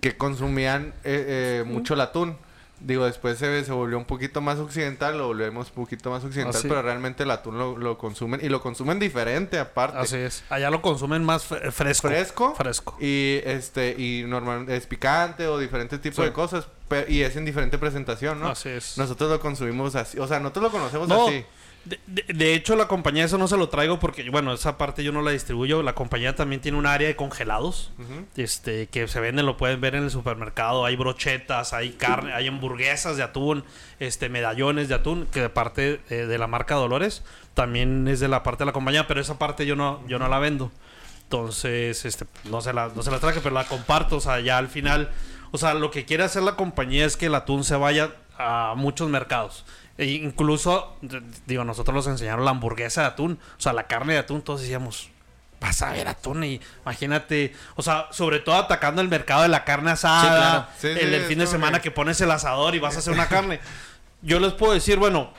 que 0.02 0.18
consumían 0.18 0.94
eh, 1.04 1.62
eh, 1.62 1.64
mucho 1.66 1.94
el 1.94 2.02
atún. 2.02 2.38
Digo, 2.80 3.06
después 3.06 3.38
se, 3.38 3.64
se 3.64 3.72
volvió 3.72 3.98
un 3.98 4.04
poquito 4.04 4.42
más 4.42 4.60
occidental, 4.60 5.18
lo 5.18 5.28
volvemos 5.28 5.70
un 5.70 5.76
poquito 5.84 6.10
más 6.10 6.24
occidental, 6.26 6.56
Así. 6.56 6.68
pero 6.68 6.82
realmente 6.82 7.24
el 7.24 7.32
atún 7.32 7.58
lo, 7.58 7.78
lo 7.78 7.98
consumen 7.98 8.42
y 8.44 8.50
lo 8.50 8.62
consumen 8.62 9.00
diferente 9.00 9.58
aparte. 9.58 9.98
Así 10.00 10.18
es. 10.18 10.44
Allá 10.50 10.70
lo 10.70 10.82
consumen 10.82 11.24
más 11.24 11.50
fre- 11.50 11.72
fresco. 11.72 12.10
Fresco. 12.10 12.56
Fresco. 12.56 12.98
Y 13.00 13.40
este, 13.46 13.96
y 13.98 14.24
normal, 14.28 14.70
es 14.70 14.86
picante 14.86 15.48
o 15.48 15.58
diferentes 15.58 16.02
tipos 16.02 16.18
Sí. 16.18 16.24
de 16.24 16.34
cosas, 16.34 16.68
y 17.08 17.22
es 17.22 17.36
en 17.38 17.46
diferente 17.46 17.78
presentación, 17.78 18.42
¿no? 18.42 18.50
Así 18.50 18.68
es. 18.70 18.98
Nosotros 18.98 19.30
lo 19.30 19.40
consumimos 19.40 19.96
así, 19.96 20.20
o 20.20 20.28
sea, 20.28 20.40
nosotros 20.42 20.64
lo 20.64 20.72
conocemos 20.72 21.08
No, 21.08 21.28
así. 21.28 21.46
De, 21.86 22.00
de- 22.08 22.34
de 22.34 22.54
hecho 22.54 22.76
la 22.76 22.88
compañía 22.88 23.26
eso 23.26 23.38
no 23.38 23.48
se 23.48 23.58
lo 23.58 23.68
traigo 23.70 24.00
porque, 24.00 24.30
bueno, 24.30 24.54
esa 24.54 24.78
parte 24.78 25.04
yo 25.04 25.12
no 25.12 25.22
la 25.22 25.32
distribuyo. 25.32 25.84
La 25.84 25.94
compañía 25.96 26.36
también 26.36 26.62
tiene 26.62 26.78
un 26.78 26.86
área 26.86 27.08
de 27.08 27.16
congelados. 27.16 27.92
Este 28.38 28.88
que 28.88 29.08
se 29.08 29.20
venden, 29.20 29.46
lo 29.46 29.58
pueden 29.58 29.82
ver 29.82 29.96
en 29.96 30.04
el 30.04 30.12
supermercado. 30.12 30.86
Hay 30.86 30.96
brochetas, 30.96 31.74
hay 31.74 31.92
carne, 31.92 32.34
hay 32.34 32.48
hamburguesas 32.48 33.18
de 33.18 33.24
atún, 33.24 33.64
este 34.00 34.30
medallones 34.30 34.88
de 34.88 34.96
atún, 34.96 35.28
que 35.32 35.42
de 35.42 35.50
parte 35.50 36.02
eh, 36.10 36.16
de 36.26 36.38
la 36.38 36.48
marca 36.48 36.76
Dolores, 36.76 37.24
también 37.54 38.08
es 38.08 38.20
de 38.20 38.28
la 38.30 38.44
parte 38.44 38.60
de 38.64 38.68
la 38.68 38.72
compañía, 38.74 39.08
pero 39.08 39.20
esa 39.22 39.38
parte 39.38 39.66
yo 39.66 39.76
no, 39.76 40.02
yo 40.08 40.20
no 40.20 40.28
la 40.28 40.40
vendo. 40.40 40.72
Entonces, 41.24 42.06
este, 42.06 42.26
no 42.46 42.62
se 42.62 42.74
la, 42.74 42.92
no 42.96 43.02
se 43.02 43.12
la 43.12 43.20
traje, 43.20 43.40
pero 43.42 43.56
la 43.56 43.66
comparto. 43.66 44.18
O 44.18 44.20
sea, 44.22 44.40
ya 44.40 44.58
al 44.58 44.68
final, 44.68 45.10
o 45.52 45.58
sea, 45.58 45.74
lo 45.74 45.90
que 45.92 46.06
quiere 46.06 46.24
hacer 46.24 46.44
la 46.44 46.56
compañía 46.56 47.06
es 47.06 47.18
que 47.18 47.26
el 47.28 47.36
atún 47.36 47.64
se 47.64 47.76
vaya 47.76 48.12
a 48.38 48.74
muchos 48.76 49.10
mercados. 49.10 49.66
E 49.98 50.06
incluso, 50.06 50.98
digo, 51.46 51.64
nosotros 51.64 51.94
nos 51.96 52.08
enseñaron 52.08 52.46
la 52.46 52.52
hamburguesa 52.52 53.02
de 53.02 53.08
atún, 53.08 53.40
o 53.58 53.62
sea, 53.62 53.74
la 53.74 53.84
carne 53.88 54.14
de 54.14 54.20
atún, 54.20 54.42
todos 54.42 54.62
decíamos, 54.62 55.10
vas 55.62 55.82
a 55.84 55.92
ver 55.92 56.08
atún 56.08 56.44
y 56.44 56.60
imagínate, 56.84 57.54
o 57.76 57.82
sea, 57.84 58.08
sobre 58.12 58.40
todo 58.40 58.56
atacando 58.56 59.02
el 59.02 59.08
mercado 59.08 59.44
de 59.44 59.50
la 59.50 59.64
carne 59.64 59.92
asada, 59.92 60.36
claro. 60.38 60.66
Sí, 60.80 60.88
el, 60.88 60.98
sí, 60.98 61.04
el 61.06 61.14
es 61.14 61.28
fin 61.28 61.40
de 61.40 61.48
semana 61.48 61.78
que- 61.78 61.84
que 61.84 61.92
pones 61.92 62.20
el 62.22 62.32
asador 62.32 62.74
y 62.76 62.80
vas 62.80 62.96
a 62.96 63.00
hacer 63.00 63.14
una 63.14 63.28
carne. 63.28 63.60
Yo 64.24 64.40
les 64.40 64.54
puedo 64.54 64.74
decir, 64.74 64.98
bueno, 64.98 65.32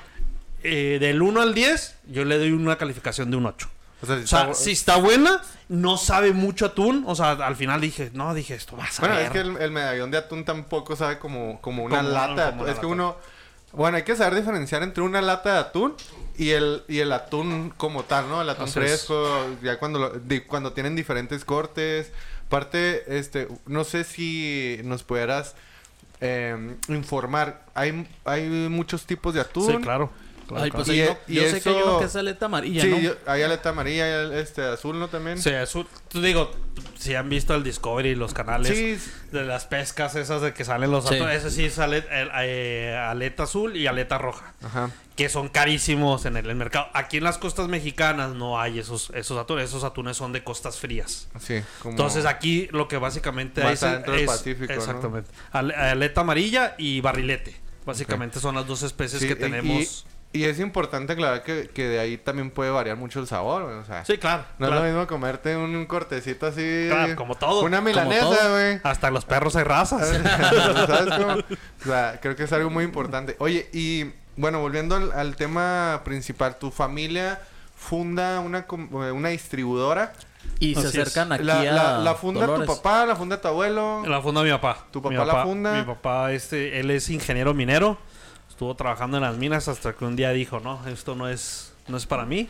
eh, 0.63 0.99
del 1.01 1.21
1 1.23 1.41
al 1.41 1.53
10, 1.55 1.99
yo 2.07 2.25
le 2.25 2.39
doy 2.39 2.53
una 2.53 2.77
calificación 2.77 3.31
de 3.31 3.37
un 3.39 3.47
8. 3.47 3.69
O 4.03 4.07
sea, 4.07 4.17
O 4.17 4.27
sea, 4.27 4.41
está- 4.43 4.55
si 4.55 4.71
está 4.73 4.97
buena, 4.97 5.41
no 5.69 5.97
sabe 5.97 6.33
mucho 6.33 6.67
atún. 6.67 7.05
O 7.07 7.15
sea, 7.15 7.33
al 7.33 7.57
final 7.57 7.81
dije, 7.81 8.11
no, 8.15 8.35
dije, 8.35 8.55
esto 8.55 8.77
vas 8.77 8.99
a 8.99 9.03
Bueno, 9.03 9.17
ver. 9.17 9.25
es 9.27 9.31
que 9.31 9.39
el, 9.41 9.57
el 9.57 9.71
medallón 9.71 10.11
de 10.11 10.19
atún 10.19 10.45
tampoco 10.45 10.95
sabe 10.97 11.19
como, 11.19 11.61
como 11.63 11.83
una 11.85 11.97
Como- 11.99 12.09
lata. 12.11 12.51
como 12.51 12.63
una 12.65 12.73
es 12.73 12.79
que 12.79 12.87
uno... 12.87 13.17
Bueno, 13.76 13.97
hay 13.97 14.02
que 14.04 14.14
saber 14.16 14.35
diferenciar 14.35 14.83
entre 14.83 15.02
una 15.02 15.21
lata 15.21 15.52
de 15.54 15.59
atún 15.59 15.95
y 16.37 16.50
el, 16.50 16.83
y 16.88 16.99
el 17.00 17.12
atún 17.12 17.73
como 17.76 18.04
tal, 18.04 18.28
¿no? 18.28 18.43
El 18.43 18.49
atún 18.49 18.64
Así 18.64 18.78
es. 18.81 18.85
fresco, 18.87 19.28
ya 19.62 19.78
cuando, 19.78 19.99
lo- 19.99 20.11
di- 20.11 20.40
cuando 20.40 20.73
tienen 20.73 20.95
diferentes 20.97 21.45
cortes. 21.45 22.12
Aparte, 22.47 23.19
este, 23.19 23.49
no 23.66 23.85
sé 23.85 24.04
si 24.04 24.81
nos 24.85 25.02
pudieras 25.02 25.54
eh, 26.21 26.76
informar. 26.88 27.64
Hay, 27.75 28.09
hay 28.25 28.49
muchos 28.49 29.07
tipos 29.07 29.35
de 29.35 29.40
atún. 29.40 29.66
Sí, 29.73 29.76
claro. 29.78 30.11
Claro, 30.47 30.65
Ay, 30.65 30.71
claro. 30.71 30.85
pues 30.85 30.97
Y- 30.97 31.03
uno- 31.03 31.19
y 31.29 31.35
yo 31.35 31.43
sé 31.43 31.61
que 31.61 31.69
hay 31.69 31.77
eso- 31.77 31.85
uno 31.91 31.99
que 31.99 32.05
es 32.07 32.17
aleta 32.17 32.47
amarilla, 32.47 32.83
Sí, 32.83 32.89
¿no? 32.91 32.99
yo- 32.99 33.15
hay 33.27 33.43
aleta 33.43 33.69
amarilla, 33.71 34.05
hay 34.05 34.39
este, 34.39 34.63
azul, 34.63 34.99
¿no? 34.99 35.09
También. 35.09 35.39
Sí, 35.41 35.51
azul. 35.51 35.87
Tú 36.09 36.21
digo, 36.21 36.51
si 36.99 37.15
han 37.15 37.29
visto 37.29 37.55
el 37.55 37.63
Discovery 37.65 38.11
y 38.11 38.15
los 38.15 38.35
canales 38.35 38.77
Sí, 38.77 38.99
de 39.33 39.45
las 39.45 39.65
pescas 39.67 40.15
esas 40.17 40.43
de 40.43 40.53
que 40.55 40.65
salen 40.65 40.91
los 40.91 41.07
Sí. 41.09 41.15
atunes, 41.17 41.45
ese 41.45 41.51
sí 41.51 41.71
sale 41.71 41.99
eh, 42.11 42.29
eh, 42.43 42.97
aleta 43.09 43.45
azul 43.45 43.77
y 43.77 43.87
aleta 43.87 44.19
roja. 44.19 44.55
Ajá. 44.63 44.91
que 45.15 45.29
son 45.29 45.49
carísimos 45.49 46.25
en 46.27 46.37
el, 46.37 46.51
el 46.51 46.57
mercado. 46.57 46.89
Aquí 46.93 47.19
en 47.19 47.23
las 47.23 47.39
costas 47.39 47.69
mexicanas 47.69 48.35
no 48.35 48.61
hay 48.61 48.81
esos, 48.81 49.11
esos 49.15 49.39
atunes. 49.39 49.69
Esos 49.69 49.85
atunes 49.85 50.17
son 50.17 50.33
de 50.33 50.43
costas 50.43 50.81
frías. 50.81 51.29
Sí, 51.39 51.63
como... 51.79 51.93
Entonces 51.93 52.27
aquí 52.27 52.67
lo 52.73 52.89
que 52.89 52.97
básicamente 52.97 53.63
hay 53.63 53.75
es- 53.75 53.81
del 53.83 54.03
es- 54.17 54.27
Pacífico. 54.27 54.73
Exactamente. 54.73 55.31
Ale- 55.53 55.73
Aleta 55.77 56.23
amarilla 56.23 56.75
y 56.79 57.01
barrilete. 57.01 57.55
Básicamente 57.87 58.41
son 58.41 58.57
las 58.57 58.67
dos 58.67 58.83
especies 58.83 59.23
Sí, 59.23 59.29
que 59.29 59.35
y- 59.35 59.37
tenemos. 59.37 60.05
Y, 60.11 60.13
y 60.35 60.45
es 60.45 60.59
importante 60.61 61.12
aclarar 61.14 61.43
que, 61.45 61.71
que 61.73 61.87
de 61.88 61.99
ahí 62.00 62.19
también 62.19 62.50
puede 62.50 62.71
variar 62.71 62.97
mucho 62.97 63.21
el 63.21 63.26
sabor, 63.26 63.62
güey, 63.64 63.76
o 63.76 63.85
sea... 63.85 64.05
Sí, 64.05 64.19
claro. 64.19 64.45
No 64.59 64.67
claro. 64.67 64.75
es 64.75 64.81
lo 64.83 64.88
mismo 64.99 65.07
comerte 65.07 65.57
un 65.57 65.87
cortecito 65.87 66.47
así... 66.47 66.87
Claro, 66.88 67.14
como 67.17 67.37
todo. 67.37 67.62
Una 67.64 67.81
milanesa, 67.81 68.50
güey. 68.50 68.81
Hasta 68.83 69.11
los 69.11 69.25
perros 69.25 69.55
hay 69.57 69.64
razas. 69.64 70.07
¿Sabes 70.87 71.14
cómo? 71.14 71.35
O 71.35 71.85
sea, 71.85 72.19
creo 72.21 72.35
que 72.37 72.43
es 72.45 72.53
algo 72.53 72.69
muy 72.69 72.85
importante. 72.85 73.37
Oye, 73.38 73.69
y 73.73 74.07
bueno, 74.37 74.61
volviendo 74.61 74.97
al, 74.97 75.12
al 75.12 75.37
tema 75.37 76.03
principal, 76.05 76.57
tu 76.59 76.71
familia 76.71 77.41
funda 77.76 78.41
una, 78.41 78.67
com- 78.67 78.88
eh, 79.05 79.12
una 79.12 79.29
distribuidora. 79.31 80.12
Y 80.59 80.75
se 80.75 80.81
es. 80.81 80.87
acercan 80.87 81.33
aquí 81.33 81.45
La, 81.45 81.61
a 81.61 81.64
la, 81.64 81.99
la 81.99 82.14
funda 82.14 82.47
Dolores. 82.47 82.67
tu 82.69 82.76
papá, 82.76 83.07
la 83.07 83.17
funda 83.17 83.41
tu 83.41 83.49
abuelo. 83.49 84.03
la 84.07 84.21
funda 84.21 84.43
mi 84.43 84.50
papá. 84.50 84.79
¿Tu 84.91 85.00
papá 85.00 85.14
Mi 85.14 85.25
la 85.25 85.43
funda? 85.43 85.73
Mi 85.75 85.83
papá, 85.85 86.33
este, 86.33 86.81
él 86.81 86.91
es 86.91 87.09
ingeniero 87.09 87.55
minero. 87.55 87.99
Estuvo 88.55 88.77
trabajando 88.77 89.17
en 89.17 89.25
las 89.25 89.37
minas 89.37 89.67
hasta 89.67 89.95
que 89.95 90.05
un 90.05 90.15
día 90.15 90.31
dijo, 90.31 90.61
no, 90.61 90.87
esto 90.87 91.17
no 91.17 91.29
es, 91.29 91.73
no 91.89 91.97
es 91.97 92.07
para 92.07 92.25
mí. 92.25 92.49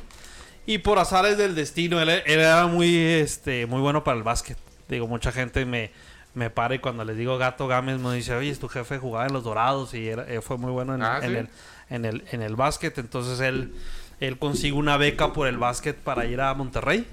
Y 0.67 0.77
por 0.77 0.99
azares 0.99 1.39
del 1.39 1.55
destino, 1.55 1.99
él, 1.99 2.11
él 2.11 2.23
era 2.27 2.67
muy, 2.67 2.95
este, 2.95 3.65
muy 3.65 3.81
bueno 3.81 4.05
para 4.05 4.19
el 4.19 4.23
básquet. 4.23 4.59
Digo, 4.87 5.07
mucha 5.09 5.33
gente 5.33 5.65
me, 5.65 5.91
me 6.35 6.51
para 6.51 6.75
y 6.75 6.79
cuando 6.79 7.07
les 7.07 7.17
digo 7.17 7.39
Gato 7.39 7.67
Gámez 7.69 7.99
me 8.01 8.15
dice, 8.15 8.35
oye, 8.35 8.55
tu 8.57 8.69
jefe 8.69 8.99
jugaba 8.99 9.27
en 9.27 9.33
los 9.33 9.45
Dorados 9.45 9.95
y 9.95 10.07
era- 10.07 10.27
eh, 10.29 10.43
fue 10.43 10.59
muy 10.59 10.73
bueno 10.73 10.95
en, 10.95 11.03
Ah, 11.03 11.21
en 11.23 11.31
¿sí? 11.31 11.37
el, 11.39 11.49
en, 11.89 12.05
el, 12.05 12.25
en 12.33 12.43
el 12.43 12.55
básquet. 12.55 12.99
Entonces 12.99 13.41
él, 13.41 13.75
él 14.21 14.39
consigue 14.39 14.75
una 14.75 14.99
beca 14.99 15.33
por 15.33 15.49
el 15.49 15.57
básquet 15.57 15.97
para 15.97 16.27
ir 16.27 16.39
a 16.43 16.53
Monterrey 16.53 17.07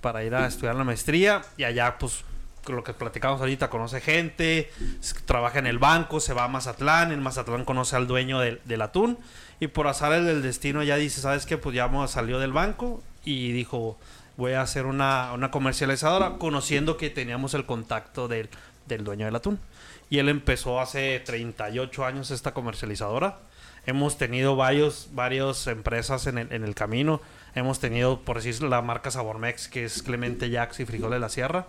para 0.00 0.24
ir 0.24 0.34
a 0.34 0.48
estudiar 0.48 0.74
la 0.74 0.82
maestría 0.82 1.42
y 1.56 1.62
allá 1.62 1.96
pues 1.96 2.24
lo 2.72 2.84
que 2.84 2.92
platicamos 2.92 3.40
ahorita 3.40 3.70
conoce 3.70 4.00
gente, 4.00 4.70
trabaja 5.26 5.58
en 5.58 5.66
el 5.66 5.78
banco, 5.78 6.20
se 6.20 6.32
va 6.32 6.44
a 6.44 6.48
Mazatlán, 6.48 7.12
en 7.12 7.22
Mazatlán 7.22 7.64
conoce 7.64 7.96
al 7.96 8.06
dueño 8.06 8.40
del, 8.40 8.82
atún 8.82 9.18
y 9.58 9.68
por 9.68 9.86
azares 9.86 10.24
del 10.24 10.42
destino 10.42 10.82
ya 10.82 10.96
dice, 10.96 11.20
¿sabes 11.20 11.46
qué? 11.46 11.58
Pues 11.58 11.74
ya 11.74 11.90
salió 12.08 12.38
del 12.38 12.52
banco 12.52 13.02
y 13.24 13.52
dijo, 13.52 13.98
voy 14.36 14.52
a 14.52 14.62
hacer 14.62 14.86
una, 14.86 15.32
una 15.32 15.50
comercializadora 15.50 16.38
conociendo 16.38 16.96
que 16.96 17.10
teníamos 17.10 17.54
el 17.54 17.66
contacto 17.66 18.28
del, 18.28 18.48
del 18.88 19.04
dueño 19.04 19.26
del 19.26 19.36
atún. 19.36 19.58
Y 20.08 20.18
él 20.18 20.28
empezó 20.28 20.80
hace 20.80 21.20
38 21.20 22.04
años 22.04 22.30
esta 22.30 22.52
comercializadora. 22.52 23.38
Hemos 23.86 24.18
tenido 24.18 24.56
varios, 24.56 25.08
varios 25.12 25.66
empresas 25.66 26.26
en 26.26 26.38
el, 26.38 26.52
en 26.52 26.64
el 26.64 26.74
camino. 26.74 27.20
Hemos 27.54 27.80
tenido, 27.80 28.20
por 28.20 28.42
decir, 28.42 28.62
la 28.62 28.82
marca 28.82 29.10
Sabormex, 29.10 29.68
que 29.68 29.84
es 29.84 30.02
Clemente 30.02 30.50
Jax 30.50 30.80
y 30.80 30.84
Frijol 30.84 31.12
de 31.12 31.20
la 31.20 31.28
Sierra. 31.28 31.68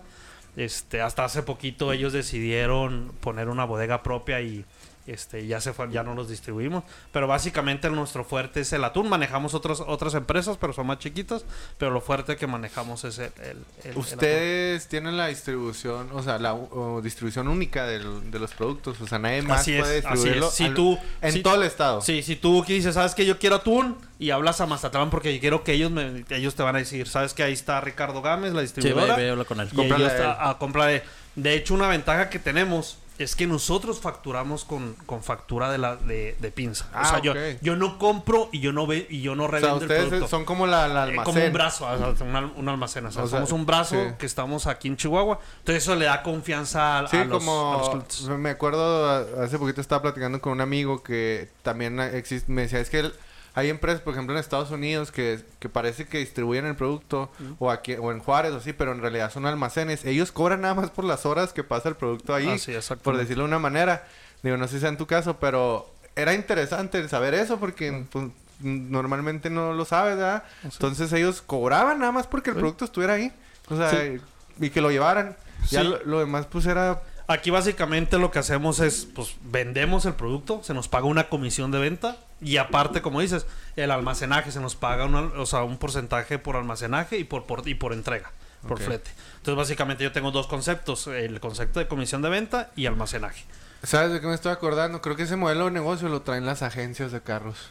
Este, 0.56 1.00
hasta 1.00 1.24
hace 1.24 1.42
poquito 1.42 1.92
ellos 1.92 2.12
decidieron 2.12 3.12
poner 3.20 3.48
una 3.48 3.64
bodega 3.64 4.02
propia 4.02 4.40
y 4.42 4.64
este, 5.06 5.46
ya 5.46 5.60
se 5.60 5.72
fue, 5.72 5.90
ya 5.90 6.02
no 6.02 6.14
los 6.14 6.28
distribuimos. 6.28 6.84
Pero 7.12 7.26
básicamente 7.26 7.90
nuestro 7.90 8.24
fuerte 8.24 8.60
es 8.60 8.72
el 8.72 8.84
atún. 8.84 9.08
Manejamos 9.08 9.54
otras 9.54 9.80
otras 9.80 10.14
empresas, 10.14 10.56
pero 10.60 10.72
son 10.72 10.86
más 10.86 10.98
chiquitas. 10.98 11.44
Pero 11.78 11.90
lo 11.90 12.00
fuerte 12.00 12.36
que 12.36 12.46
manejamos 12.46 13.04
es 13.04 13.18
el, 13.18 13.32
el- 13.42 13.42
el- 13.50 13.56
el 13.84 13.90
atún. 13.90 14.00
Ustedes 14.02 14.88
tienen 14.88 15.16
la 15.16 15.26
distribución, 15.28 16.08
o 16.12 16.22
sea, 16.22 16.38
la 16.38 16.54
o 16.54 17.00
distribución 17.02 17.48
única 17.48 17.86
del- 17.86 18.30
de 18.30 18.38
los 18.38 18.52
productos. 18.54 19.00
O 19.00 19.06
sea, 19.06 19.18
nadie 19.18 19.42
más 19.42 19.60
Así 19.62 19.72
es, 19.74 19.80
puede 19.80 19.98
así 19.98 20.06
distribuirlo 20.08 20.48
es. 20.48 20.54
Si 20.54 20.64
al- 20.64 20.74
tú- 20.74 20.98
en 21.20 21.32
si- 21.32 21.42
todo 21.42 21.54
el 21.56 21.62
estado. 21.64 22.00
Sí, 22.00 22.22
si 22.22 22.36
tú 22.36 22.64
dices, 22.66 22.94
¿sabes 22.94 23.14
que 23.14 23.26
Yo 23.26 23.38
quiero 23.38 23.56
atún 23.56 23.96
y 24.18 24.30
hablas 24.30 24.60
a 24.60 24.66
Mazatlán 24.66 25.10
porque 25.10 25.38
quiero 25.40 25.64
que 25.64 25.72
ellos 25.72 25.90
me, 25.90 26.24
ellos 26.30 26.54
te 26.54 26.62
van 26.62 26.76
a 26.76 26.78
decir, 26.78 27.08
¿sabes 27.08 27.34
que 27.34 27.42
Ahí 27.42 27.52
está 27.52 27.80
Ricardo 27.80 28.22
Gámez, 28.22 28.52
la 28.52 28.60
Sí, 28.60 28.66
distribuidora. 28.66 29.16
ve, 29.16 29.24
ve, 29.24 29.30
habla 29.30 29.44
con 29.44 29.60
él. 29.60 29.68
y 29.72 29.80
ellos 29.80 30.00
a 30.12 30.16
él. 30.16 30.22
a, 30.24 30.50
a 30.50 30.58
comprarle. 30.58 31.02
De 31.34 31.54
hecho, 31.54 31.74
una 31.74 31.88
ventaja 31.88 32.28
que 32.30 32.38
tenemos 32.38 32.98
es 33.22 33.36
que 33.36 33.46
nosotros 33.46 34.00
facturamos 34.00 34.64
con, 34.64 34.94
con 35.06 35.22
factura 35.22 35.70
de 35.70 35.78
la 35.78 35.96
de, 35.96 36.36
de 36.38 36.50
pinza. 36.50 36.88
Ah, 36.92 37.02
o 37.02 37.10
sea, 37.10 37.18
yo, 37.20 37.34
yo 37.60 37.76
no 37.76 37.98
compro 37.98 38.48
y 38.52 38.60
yo 38.60 38.72
no 38.72 38.86
ve 38.86 39.06
y 39.10 39.20
yo 39.22 39.34
no 39.34 39.44
o 39.44 39.48
sea, 39.48 39.58
revendo 39.58 39.76
el 39.78 39.82
ustedes 39.82 40.04
producto. 40.08 40.28
son 40.28 40.44
como 40.44 40.66
la, 40.66 40.88
la 40.88 41.00
Eh, 41.06 41.10
almacén. 41.10 41.24
como 41.34 41.44
un 41.46 41.52
brazo, 41.52 41.86
o 41.86 42.14
sea, 42.16 42.24
un, 42.26 42.52
un 42.56 42.68
almacén. 42.68 43.06
O 43.06 43.10
sea, 43.12 43.24
O 43.24 43.26
sea, 43.26 43.38
somos 43.38 43.52
un 43.52 43.66
brazo 43.66 43.96
sí. 43.96 44.14
que 44.18 44.26
estamos 44.26 44.66
aquí 44.66 44.88
en 44.88 44.96
Chihuahua. 44.96 45.38
Entonces 45.58 45.82
eso 45.82 45.94
le 45.94 46.06
da 46.06 46.22
confianza 46.22 47.00
a, 47.00 47.08
Sí, 47.08 47.16
a 47.16 47.24
los, 47.24 47.38
como 47.42 47.74
a 47.74 47.78
los 47.78 47.88
clientes. 47.90 48.22
me 48.22 48.50
acuerdo 48.50 49.06
hace 49.42 49.58
poquito 49.58 49.80
estaba 49.80 50.02
platicando 50.02 50.40
con 50.40 50.52
un 50.52 50.60
amigo 50.60 51.02
que 51.02 51.48
también 51.62 51.98
existe, 52.00 52.50
me 52.50 52.62
decía, 52.62 52.80
es 52.80 52.90
que 52.90 53.00
él- 53.00 53.14
hay 53.54 53.68
empresas, 53.68 54.00
por 54.00 54.14
ejemplo, 54.14 54.34
en 54.34 54.40
Estados 54.40 54.70
Unidos 54.70 55.12
que, 55.12 55.40
que 55.58 55.68
parece 55.68 56.06
que 56.06 56.18
distribuyen 56.18 56.64
el 56.64 56.74
producto 56.74 57.30
o 57.58 57.70
aquí 57.70 57.94
o 57.94 58.10
en 58.10 58.18
Juárez 58.18 58.52
o 58.52 58.56
así, 58.56 58.72
pero 58.72 58.92
en 58.92 59.00
realidad 59.00 59.30
son 59.30 59.44
almacenes. 59.44 60.04
Ellos 60.04 60.32
cobran 60.32 60.62
nada 60.62 60.74
más 60.74 60.90
por 60.90 61.04
las 61.04 61.26
horas 61.26 61.52
que 61.52 61.62
pasa 61.62 61.90
el 61.90 61.96
producto 61.96 62.34
ahí, 62.34 62.48
exactamente. 62.48 63.04
por 63.04 63.16
decirlo 63.18 63.44
de 63.44 63.48
una 63.48 63.58
manera. 63.58 64.06
Digo, 64.42 64.56
no 64.56 64.66
sé 64.66 64.74
si 64.74 64.80
sea 64.80 64.88
en 64.88 64.96
tu 64.96 65.06
caso, 65.06 65.38
pero 65.38 65.90
era 66.16 66.34
interesante 66.34 67.06
saber 67.08 67.34
eso 67.34 67.58
porque 67.58 68.04
pues, 68.10 68.26
normalmente 68.60 69.50
no 69.50 69.74
lo 69.74 69.84
sabes, 69.84 70.16
¿verdad? 70.16 70.44
Entonces 70.64 71.12
ellos 71.12 71.42
cobraban 71.42 71.98
nada 71.98 72.12
más 72.12 72.26
porque 72.26 72.50
el 72.50 72.56
producto 72.56 72.86
estuviera 72.86 73.14
ahí. 73.14 73.32
O 73.68 73.76
sea, 73.76 74.18
y 74.58 74.70
que 74.70 74.80
lo 74.80 74.90
llevaran. 74.90 75.36
Ya 75.70 75.84
lo, 75.84 76.02
lo 76.04 76.18
demás 76.20 76.46
pues 76.46 76.66
era 76.66 77.02
Aquí 77.28 77.50
básicamente 77.50 78.18
lo 78.18 78.30
que 78.30 78.38
hacemos 78.38 78.80
es, 78.80 79.06
pues, 79.06 79.36
vendemos 79.42 80.04
el 80.06 80.14
producto, 80.14 80.60
se 80.62 80.74
nos 80.74 80.88
paga 80.88 81.06
una 81.06 81.28
comisión 81.28 81.70
de 81.70 81.78
venta 81.78 82.16
y 82.42 82.56
aparte, 82.56 83.00
como 83.02 83.20
dices, 83.20 83.46
el 83.76 83.90
almacenaje 83.90 84.50
se 84.50 84.60
nos 84.60 84.74
paga 84.76 85.04
una- 85.06 85.20
o 85.40 85.46
sea, 85.46 85.62
un 85.62 85.78
porcentaje 85.78 86.38
por 86.38 86.56
almacenaje 86.56 87.18
y 87.18 87.24
por, 87.24 87.44
por- 87.44 87.66
y 87.68 87.74
por 87.74 87.92
entrega, 87.92 88.32
por 88.66 88.78
flete. 88.86 89.10
Entonces, 89.36 89.56
básicamente 89.56 90.04
yo 90.04 90.12
tengo 90.12 90.30
dos 90.30 90.46
conceptos, 90.46 91.06
el 91.06 91.40
concepto 91.40 91.78
de 91.80 91.88
comisión 91.88 92.22
de 92.22 92.28
venta 92.30 92.70
y 92.76 92.86
almacenaje. 92.86 93.44
¿Sabes 93.82 94.12
de 94.12 94.20
qué 94.20 94.26
me 94.26 94.34
estoy 94.34 94.52
acordando? 94.52 95.00
Creo 95.02 95.16
que 95.16 95.24
ese 95.24 95.36
modelo 95.36 95.64
de 95.66 95.70
negocio 95.72 96.08
lo 96.08 96.22
traen 96.22 96.46
las 96.46 96.62
agencias 96.62 97.10
de 97.12 97.20
carros. 97.20 97.70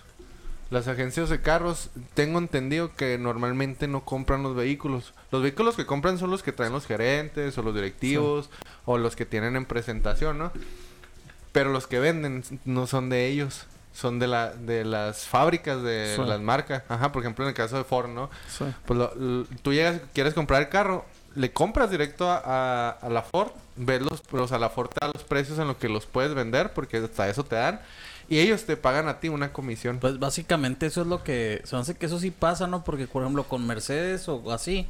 Las 0.69 0.87
agencias 0.87 1.29
de 1.29 1.41
carros, 1.41 1.89
tengo 2.13 2.39
entendido 2.39 2.95
que 2.95 3.17
normalmente 3.17 3.87
no 3.89 4.05
compran 4.05 4.41
los 4.41 4.55
vehículos. 4.55 5.13
Los 5.31 5.41
vehículos 5.41 5.75
que 5.75 5.85
compran 5.85 6.17
son 6.17 6.29
los 6.31 6.43
que 6.43 6.53
traen 6.53 6.71
los 6.71 6.85
gerentes 6.87 7.57
o 7.57 7.61
los 7.61 7.75
directivos 7.75 8.49
o 8.85 8.97
los 8.97 9.17
que 9.17 9.25
tienen 9.25 9.57
en 9.57 9.65
presentación, 9.65 10.37
¿no? 10.37 10.51
Pero 11.51 11.71
los 11.71 11.87
que 11.87 11.99
venden 11.99 12.43
no 12.63 12.87
son 12.87 13.09
de 13.09 13.27
ellos, 13.27 13.65
son 13.93 14.19
de 14.19 14.27
la 14.27 14.49
de 14.51 14.85
las 14.85 15.25
fábricas 15.25 15.81
de 15.83 16.13
Sí. 16.15 16.21
las 16.23 16.39
marcas. 16.39 16.83
Ajá, 16.89 17.11
por 17.11 17.21
ejemplo 17.21 17.45
en 17.45 17.49
el 17.49 17.55
caso 17.55 17.77
de 17.77 17.83
Ford, 17.83 18.09
¿no? 18.09 18.29
Sí. 18.49 18.65
Pues 18.85 18.97
lo- 18.99 19.45
tú 19.61 19.73
llegas, 19.73 20.01
quieres 20.13 20.33
comprar 20.33 20.61
el 20.61 20.69
carro, 20.69 21.05
le 21.35 21.51
compras 21.51 21.89
directo 21.91 22.29
a, 22.29 22.41
a- 22.45 22.89
a 22.91 23.09
la 23.09 23.21
Ford, 23.21 23.51
ves 23.75 24.01
los, 24.01 24.21
o 24.31 24.47
sea, 24.47 24.59
la 24.59 24.69
Ford 24.69 24.89
te 24.89 25.05
da 25.05 25.11
los 25.13 25.23
precios 25.23 25.59
en 25.59 25.67
los 25.67 25.77
que 25.77 25.89
los 25.89 26.05
puedes 26.05 26.33
vender, 26.33 26.73
porque 26.73 26.97
hasta 26.97 27.29
eso 27.29 27.43
te 27.43 27.55
dan, 27.55 27.81
y 28.29 28.39
ellos 28.39 28.63
te 28.65 28.77
pagan 28.77 29.07
a 29.09 29.19
ti 29.19 29.27
una 29.29 29.51
comisión. 29.51 29.99
Pues 29.99 30.17
básicamente 30.19 30.85
eso 30.85 31.01
es 31.01 31.07
lo 31.07 31.21
que... 31.23 31.61
Se 31.65 31.75
hace 31.75 31.95
que 31.95 32.05
eso 32.05 32.17
sí 32.19 32.31
pasa, 32.31 32.65
¿no? 32.67 32.83
Porque, 32.85 33.07
por 33.07 33.23
ejemplo, 33.23 33.43
con 33.43 33.65
Mercedes 33.67 34.27
o 34.29 34.51
así, 34.53 34.87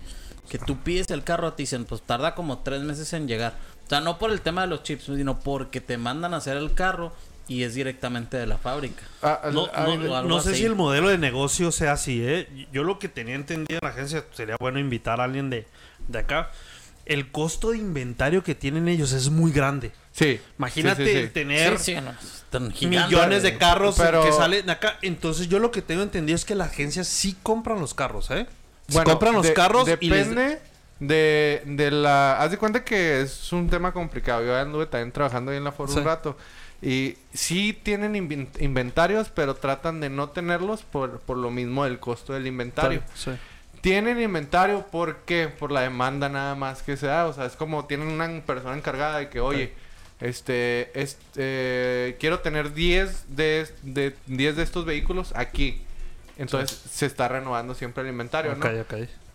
que 0.49 0.59
tú 0.59 0.77
pides 0.77 1.09
el 1.09 1.23
carro, 1.23 1.53
te 1.53 1.63
dicen, 1.63 1.85
pues 1.85 2.01
tarda 2.03 2.35
como 2.35 2.59
tres 2.59 2.81
meses 2.83 3.11
en 3.13 3.27
llegar. 3.27 3.53
O 3.85 3.89
sea, 3.89 3.99
no 3.99 4.19
por 4.19 4.31
el 4.31 4.41
tema 4.41 4.61
de 4.61 4.67
los 4.67 4.83
chips, 4.83 5.05
sino 5.05 5.39
porque 5.39 5.81
te 5.81 5.97
mandan 5.97 6.33
a 6.33 6.37
hacer 6.37 6.55
el 6.57 6.73
carro 6.75 7.13
y 7.47 7.63
es 7.63 7.73
directamente 7.73 8.37
de 8.37 8.47
la 8.47 8.57
fábrica. 8.57 9.03
Ah, 9.21 9.49
No, 9.53 9.67
ah, 9.73 9.87
no, 10.25 10.39
sé 10.41 10.49
así. 10.51 10.59
si 10.59 10.65
el 10.65 10.75
modelo 10.75 11.09
de 11.09 11.17
negocio 11.17 11.71
sea 11.71 11.93
así, 11.93 12.21
¿eh? 12.23 12.67
Yo 12.71 12.83
lo 12.83 12.97
que 12.99 13.09
tenía 13.09 13.35
entendido 13.35 13.79
en 13.81 13.85
la 13.87 13.89
agencia, 13.93 14.23
sería 14.33 14.55
bueno 14.59 14.79
invitar 14.79 15.19
a 15.19 15.25
alguien 15.25 15.49
de, 15.49 15.65
de 16.07 16.19
acá. 16.19 16.51
El 17.05 17.31
costo 17.31 17.71
de 17.71 17.77
inventario 17.79 18.43
que 18.43 18.55
tienen 18.55 18.87
ellos 18.87 19.11
es 19.11 19.29
muy 19.29 19.51
grande. 19.51 19.91
sí. 20.13 20.39
Imagínate 20.57 21.03
Sí, 21.05 21.11
sí, 21.13 21.21
sí. 21.23 21.27
tener 21.29 21.77
Sí, 21.79 21.95
sí, 21.95 22.01
no, 22.01 22.11
están 22.11 22.71
gigantes. 22.71 23.09
millones 23.11 23.43
de 23.43 23.57
carros 23.57 23.95
Pero- 23.97 24.23
que 24.23 24.31
salen 24.31 24.69
acá. 24.69 24.97
Entonces 25.01 25.49
yo 25.49 25.59
lo 25.59 25.71
que 25.71 25.81
tengo 25.81 26.03
entendido 26.03 26.35
es 26.35 26.45
que 26.45 26.55
las 26.55 26.69
agencias 26.69 27.07
sí 27.07 27.35
compran 27.43 27.79
los 27.79 27.93
carros, 27.93 28.29
¿eh? 28.31 28.45
Bueno, 28.89 29.09
compran 29.11 29.33
los 29.33 29.43
de- 29.47 29.53
carros 29.53 29.87
y 29.99 30.09
les... 30.09 30.29
Depende 30.29 30.59
de, 30.99 31.63
de 31.65 31.91
la... 31.91 32.39
Haz 32.39 32.51
de 32.51 32.57
cuenta 32.57 32.83
que 32.83 33.21
es 33.21 33.51
un 33.51 33.69
tema 33.69 33.91
complicado. 33.91 34.45
Yo 34.45 34.55
anduve 34.55 34.85
también 34.85 35.11
trabajando 35.11 35.51
ahí 35.51 35.57
en 35.57 35.63
la 35.63 35.71
Ford 35.71 35.89
Sí. 35.89 35.97
un 35.97 36.05
rato. 36.05 36.37
Y 36.81 37.17
sí 37.33 37.79
tienen 37.83 38.15
inven- 38.15 38.49
inventarios, 38.59 39.29
pero 39.29 39.55
tratan 39.55 39.99
de 39.99 40.09
no 40.09 40.29
tenerlos 40.29 40.81
por, 40.81 41.19
por 41.19 41.37
lo 41.37 41.51
mismo 41.51 41.83
del 41.83 41.99
costo 41.99 42.33
del 42.33 42.47
inventario. 42.47 43.03
Sí. 43.13 43.31
Tienen 43.81 44.19
inventario 44.19 44.85
porque 44.91 45.47
por 45.47 45.71
la 45.71 45.81
demanda 45.81 46.29
nada 46.29 46.55
más 46.55 46.81
que 46.83 46.97
se 46.97 47.07
da. 47.07 47.25
O 47.27 47.33
sea, 47.33 47.45
es 47.45 47.53
como 47.53 47.85
tienen 47.85 48.07
una 48.07 48.41
persona 48.41 48.75
encargada 48.75 49.19
de 49.19 49.29
que, 49.29 49.39
oye, 49.39 49.73
este, 50.19 50.91
este, 50.99 52.15
quiero 52.19 52.39
tener 52.39 52.73
10 52.73 53.35
de, 53.35 53.67
de, 53.83 54.15
10 54.27 54.55
de 54.55 54.63
estos 54.63 54.85
vehículos 54.85 55.33
aquí. 55.35 55.81
Entonces 56.37 56.75
se 56.91 57.05
está 57.05 57.27
renovando 57.27 57.75
siempre 57.75 58.03
el 58.03 58.09
inventario, 58.09 58.55
¿no? 58.55 58.61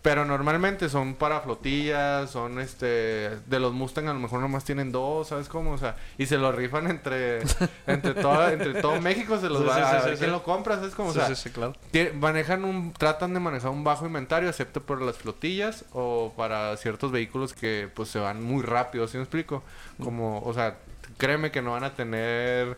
Pero 0.01 0.25
normalmente 0.25 0.89
son 0.89 1.15
para 1.15 1.41
flotillas, 1.41 2.29
son 2.29 2.59
este, 2.59 2.85
de 2.85 3.59
los 3.59 3.73
Mustang 3.73 4.07
a 4.07 4.13
lo 4.13 4.19
mejor 4.19 4.39
nomás 4.39 4.63
tienen 4.63 4.91
dos, 4.91 5.27
¿sabes 5.27 5.49
cómo? 5.49 5.71
O 5.71 5.77
sea, 5.77 5.95
y 6.17 6.25
se 6.25 6.37
los 6.37 6.53
rifan 6.55 6.89
entre, 6.89 7.41
entre 7.87 8.13
toda, 8.13 8.53
entre 8.53 8.81
todo 8.81 9.01
México, 9.01 9.37
se 9.39 9.49
los 9.49 9.59
Sí, 9.59 9.65
va 9.67 9.75
sí, 9.75 9.81
a 9.81 10.01
sí, 10.11 10.19
quién 10.19 10.31
lo 10.31 10.43
compra, 10.43 10.75
¿sabes 10.75 10.93
cómo? 10.95 11.09
O 11.09 11.13
sea, 11.13 11.27
claro. 11.53 11.73
Manejan 12.19 12.63
un 12.63 12.93
tratan 12.93 13.33
de 13.33 13.39
manejar 13.39 13.71
un 13.71 13.83
bajo 13.83 14.05
inventario 14.05 14.49
excepto 14.49 14.81
por 14.81 15.01
las 15.01 15.17
flotillas 15.17 15.85
o 15.91 16.33
para 16.37 16.75
ciertos 16.77 17.11
vehículos 17.11 17.53
que 17.53 17.89
pues 17.93 18.09
se 18.09 18.19
van 18.19 18.41
muy 18.43 18.63
rápido 18.63 19.07
¿sí 19.07 19.17
me 19.17 19.23
explico? 19.23 19.63
como 20.01 20.41
o 20.41 20.53
sea 20.53 20.77
créeme 21.17 21.51
que 21.51 21.61
no 21.61 21.71
van 21.71 21.83
a 21.83 21.93
tener 21.93 22.77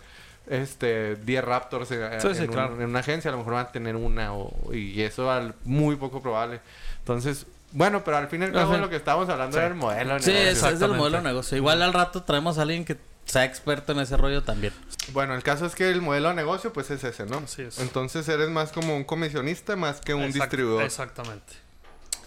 este 0.50 1.16
10 1.16 1.44
Raptors 1.44 1.92
en, 1.92 2.20
Sí, 2.22 2.28
sí, 2.34 2.44
en 2.44 2.50
un- 2.50 2.54
claro. 2.56 2.82
en 2.82 2.90
una 2.90 3.00
agencia 3.00 3.30
a 3.30 3.32
lo 3.32 3.38
mejor 3.40 3.54
van 3.54 3.66
a 3.68 3.72
tener 3.72 3.96
una 3.96 4.34
o, 4.34 4.74
y 4.74 5.02
eso 5.02 5.32
es 5.38 5.54
muy 5.64 5.96
poco 5.96 6.22
probable 6.22 6.60
entonces 7.00 7.46
bueno 7.72 8.04
pero 8.04 8.18
al 8.18 8.28
fin 8.30 8.42
y 8.42 8.46
al 8.46 8.52
cabo 8.54 8.76
lo 8.78 8.90
que 8.90 8.96
estábamos 8.96 9.30
hablando 9.30 9.54
Sí. 9.54 9.60
era 9.60 9.68
el 9.68 9.76
modelo 9.76 10.14
de 10.16 10.20
Sí, 10.22 10.32
negocio. 10.32 10.52
es, 10.68 10.74
es 10.74 10.80
del 10.80 10.94
modelo 10.94 11.18
de 11.18 11.24
negocio. 11.24 11.56
Igual 11.58 11.82
al 11.84 11.94
rato 11.94 12.24
traemos 12.24 12.58
a 12.58 12.64
alguien 12.64 12.84
que 12.84 12.98
sea 13.26 13.46
experto 13.46 13.92
en 13.92 14.00
ese 14.00 14.18
rollo 14.18 14.42
también. 14.44 14.74
bueno 15.14 15.36
el 15.36 15.44
caso 15.44 15.68
es 15.68 15.76
que 15.76 15.90
el 15.92 16.02
modelo 16.02 16.30
de 16.30 16.36
negocio 16.36 16.74
pues 16.74 16.90
es 16.90 17.04
ese 17.04 17.26
¿no? 17.28 17.38
Así 17.38 17.62
es. 17.62 17.78
entonces 17.80 18.28
eres 18.28 18.50
más 18.50 18.72
como 18.72 18.96
un 18.96 19.04
comisionista 19.04 19.76
más 19.76 20.02
que 20.02 20.16
un 20.16 20.24
Exact- 20.24 20.34
distribuidor 20.34 20.84
Exactamente. 20.84 21.54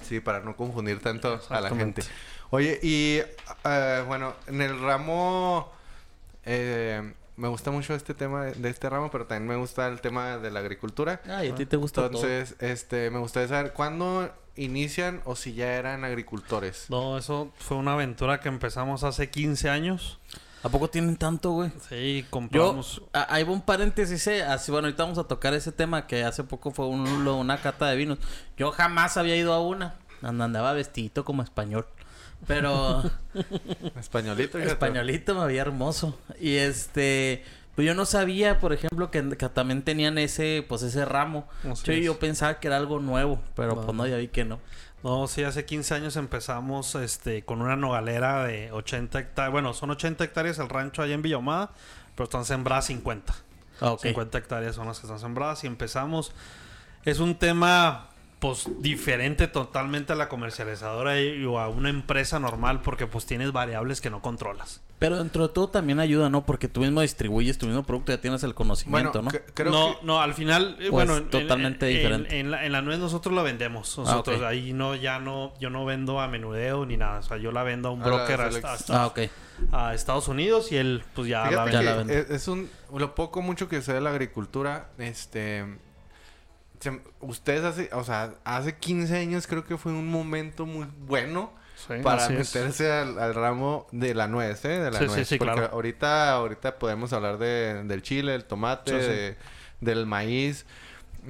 Sí, 0.09 0.21
para 0.21 0.41
no 0.41 0.57
confundir 0.57 1.01
tanto 1.01 1.41
a 1.49 1.61
la 1.61 1.71
gente. 1.71 2.03
Oye, 2.51 2.79
y 2.83 3.21
eh, 3.65 4.05
bueno, 4.07 4.35
en 4.49 4.61
el 4.61 4.79
ramo, 4.81 5.73
eh, 6.45 7.13
me 7.37 7.49
gusta 7.49 7.71
mucho 7.71 7.95
este 7.95 8.15
tema 8.15 8.45
de, 8.45 8.53
de 8.53 8.69
este 8.69 8.89
ramo, 8.91 9.11
pero 9.11 9.27
también 9.27 9.49
me 9.49 9.57
gusta 9.57 9.87
el 9.89 10.01
tema 10.01 10.39
de 10.39 10.51
la 10.51 10.61
agricultura. 10.61 11.21
Ay, 11.29 11.49
a 11.51 11.55
ti 11.55 11.67
te 11.67 11.77
gusta 11.77 12.07
Entonces, 12.07 12.55
este, 12.61 13.11
me 13.11 13.19
gustaría 13.19 13.49
saber 13.49 13.73
cuándo 13.73 14.31
inician 14.57 15.23
o 15.25 15.35
si 15.35 15.55
ya 15.55 15.73
eran 15.75 16.05
agricultores. 16.05 16.87
No, 16.91 17.17
eso 17.19 17.51
fue 17.59 17.77
una 17.79 17.95
aventura 17.95 18.41
que 18.41 18.49
empezamos 18.49 19.03
hace 19.05 19.31
15 19.31 19.71
años. 19.71 20.19
todo. 20.31 20.43
¿A 20.65 20.69
poco 20.69 20.89
tienen 20.89 21.17
tanto, 21.17 21.51
güey? 21.51 21.73
Sí, 21.89 22.23
Yo, 22.23 22.31
compramos... 22.31 23.03
a- 23.13 23.35
ahí 23.35 23.43
va 23.43 23.51
un 23.51 23.63
paréntesis, 23.63 24.25
eh, 24.29 24.45
así, 24.45 24.71
bueno, 24.71 24.87
ahorita 24.87 25.03
vamos 25.03 25.19
a 25.19 25.25
tocar 25.25 25.55
ese 25.55 25.73
tema 25.73 26.07
que 26.07 26.23
hace 26.23 26.45
poco 26.45 26.71
fue 26.71 26.87
un- 26.87 27.09
una 27.27 27.61
cata 27.61 27.87
de 27.89 27.97
vinos. 27.97 28.19
Yo 28.57 28.71
jamás 28.71 29.17
había 29.17 29.35
ido 29.35 29.53
a 29.55 29.61
una, 29.61 29.97
And- 30.23 30.41
andaba 30.41 30.73
vestidito 30.73 31.25
como 31.25 31.43
español, 31.43 31.85
pero 32.47 33.03
Españolito, 33.99 34.59
españolito 34.59 35.35
me 35.35 35.47
veía 35.47 35.63
hermoso. 35.63 36.19
Y 36.41 36.57
este, 36.57 37.45
pues 37.75 37.87
yo 37.87 37.95
no 37.95 38.05
sabía, 38.05 38.59
por 38.59 38.73
ejemplo, 38.73 39.11
que, 39.11 39.37
que 39.37 39.49
también 39.49 39.83
tenían 39.83 40.19
ese, 40.19 40.65
pues 40.69 40.83
ese 40.83 41.05
ramo. 41.05 41.49
Yo, 41.85 41.93
yo 41.95 42.19
pensaba 42.19 42.61
que 42.61 42.69
era 42.69 42.77
algo 42.77 43.01
nuevo, 43.01 43.41
pero 43.55 43.81
pues 43.81 43.97
no, 43.97 44.07
ya 44.07 44.17
vi 44.17 44.29
que 44.29 44.45
no. 44.45 44.59
No, 45.03 45.27
sí, 45.27 45.43
hace 45.43 45.65
15 45.65 45.95
años 45.95 46.17
empezamos 46.17 46.95
este, 46.95 47.45
con 47.45 47.61
una 47.61 47.75
nogalera 47.75 48.45
de 48.45 48.71
80 48.71 49.19
hectáreas. 49.19 49.53
Bueno, 49.53 49.75
son 49.75 49.91
80 49.91 50.23
hectáreas 50.23 50.59
el 50.59 50.69
rancho 50.69 51.03
allá 51.03 51.15
en 51.15 51.23
Villahumada, 51.23 51.71
pero 52.15 52.25
están 52.25 52.45
sembradas 52.45 52.87
50. 52.87 53.35
Ah, 53.81 53.93
ok. 53.93 54.03
50 54.03 54.39
hectáreas 54.39 54.77
son 54.77 54.87
las 54.87 55.01
que 55.01 55.07
están 55.07 55.19
sembradas 55.19 55.65
y 55.65 55.67
empezamos. 55.67 56.33
Es 57.05 57.19
un 57.19 57.35
tema 57.35 58.11
pues 58.43 58.69
diferente 58.81 59.47
totalmente 59.47 60.13
a 60.13 60.17
la 60.17 60.29
comercializadora 60.29 61.21
y, 61.21 61.45
o 61.45 61.61
a 61.61 61.69
una 61.69 61.91
empresa 61.91 62.41
normal 62.41 62.81
porque 62.83 63.07
pues 63.07 63.25
tienes 63.25 63.53
variables 63.53 64.01
que 64.01 64.11
no 64.11 64.21
controlas. 64.21 64.83
Pero 64.99 65.19
dentro 65.19 65.47
de 65.47 65.55
todo 65.55 65.69
también 65.69 66.01
ayuda, 66.01 66.29
¿no? 66.29 66.45
Porque 66.45 66.67
tú 66.67 66.81
mismo 66.81 67.03
distribuyes 67.03 67.57
tu 67.57 67.67
mismo 67.67 67.85
producto, 67.85 68.11
ya 68.11 68.21
tienes 68.21 68.43
el 68.43 68.49
Bueno, 68.49 68.57
conocimiento, 68.57 69.23
¿no? 69.23 69.31
cre- 69.31 69.43
creo 69.55 69.71
no, 69.71 70.01
que... 70.01 70.05
no, 70.07 70.21
al 70.21 70.35
final, 70.35 70.73
eh, 70.73 70.77
Pues, 70.79 70.91
bueno, 70.91 71.19
en- 71.19 71.31
totalmente 71.31 71.87
en, 71.89 71.97
diferente. 71.97 72.41
En, 72.41 72.51
la, 72.51 72.67
en 72.67 72.73
la 72.73 72.83
nuez 72.83 72.99
nosotros 72.99 73.33
la 73.33 73.43
vendemos. 73.43 73.97
Nosotros 73.97 74.39
ok. 74.39 74.43
ahí 74.43 74.73
no, 74.73 74.97
ya 74.97 75.21
no, 75.21 75.55
yo 75.61 75.71
no 75.71 75.85
vendo 75.85 76.21
a 76.21 76.27
menudeo 76.27 76.85
ni 76.85 76.97
nada. 76.97 77.21
O 77.21 77.23
sea, 77.23 77.37
yo 77.37 77.53
la 77.53 77.63
vendo 77.63 77.91
a 77.91 77.93
un 77.93 78.03
A 78.03 78.07
broker 78.07 78.39
Select. 78.39 78.65
hasta, 78.65 78.73
hasta- 78.73 79.03
Ah, 79.03 79.07
ok. 79.07 79.21
a 79.71 79.95
Estados 79.95 80.27
Unidos 80.27 80.73
y 80.73 80.77
él 80.79 81.05
pues 81.15 81.29
ya 81.29 81.49
la 81.49 81.65
vende. 81.65 81.73
Ya 81.73 81.83
la 81.83 81.93
que 81.93 81.99
vende. 81.99 82.19
es, 82.19 82.31
es 82.31 82.49
un... 82.49 82.69
Lo 82.93 83.15
poco 83.15 83.41
mucho 83.41 83.69
que 83.69 83.83
sé 83.83 83.93
de 83.95 84.01
la 84.01 84.11
agricultura, 84.11 84.91
este... 84.99 85.65
ustedes 87.21 87.63
hace... 87.65 87.91
O 87.93 88.05
sea, 88.05 88.35
hace 88.45 88.77
15 88.77 89.17
años 89.17 89.47
creo 89.47 89.65
que 89.65 89.77
fue 89.77 89.93
un 89.93 90.09
momento 90.11 90.67
muy 90.67 90.87
bueno 91.07 91.53
Sí, 91.75 91.95
para 92.03 92.29
meterse 92.29 92.93
al, 92.93 93.19
al 93.19 93.35
ramo 93.35 93.89
de 93.91 94.15
la 94.15 94.29
nuez, 94.29 94.65
¿eh? 94.65 94.79
De 94.79 94.91
la 94.93 94.99
Sí, 95.01 95.07
nuez. 95.07 95.27
sí, 95.27 95.37
Porque 95.37 95.55
claro. 95.55 95.71
ahorita, 95.73 96.33
ahorita 96.33 96.79
podemos 96.79 97.13
hablar 97.13 97.39
de, 97.39 97.83
del 97.85 98.03
chile, 98.03 98.35
el 98.37 98.45
tomate, 98.45 98.93
de- 98.95 99.37
del 99.81 100.07
maíz. 100.07 100.65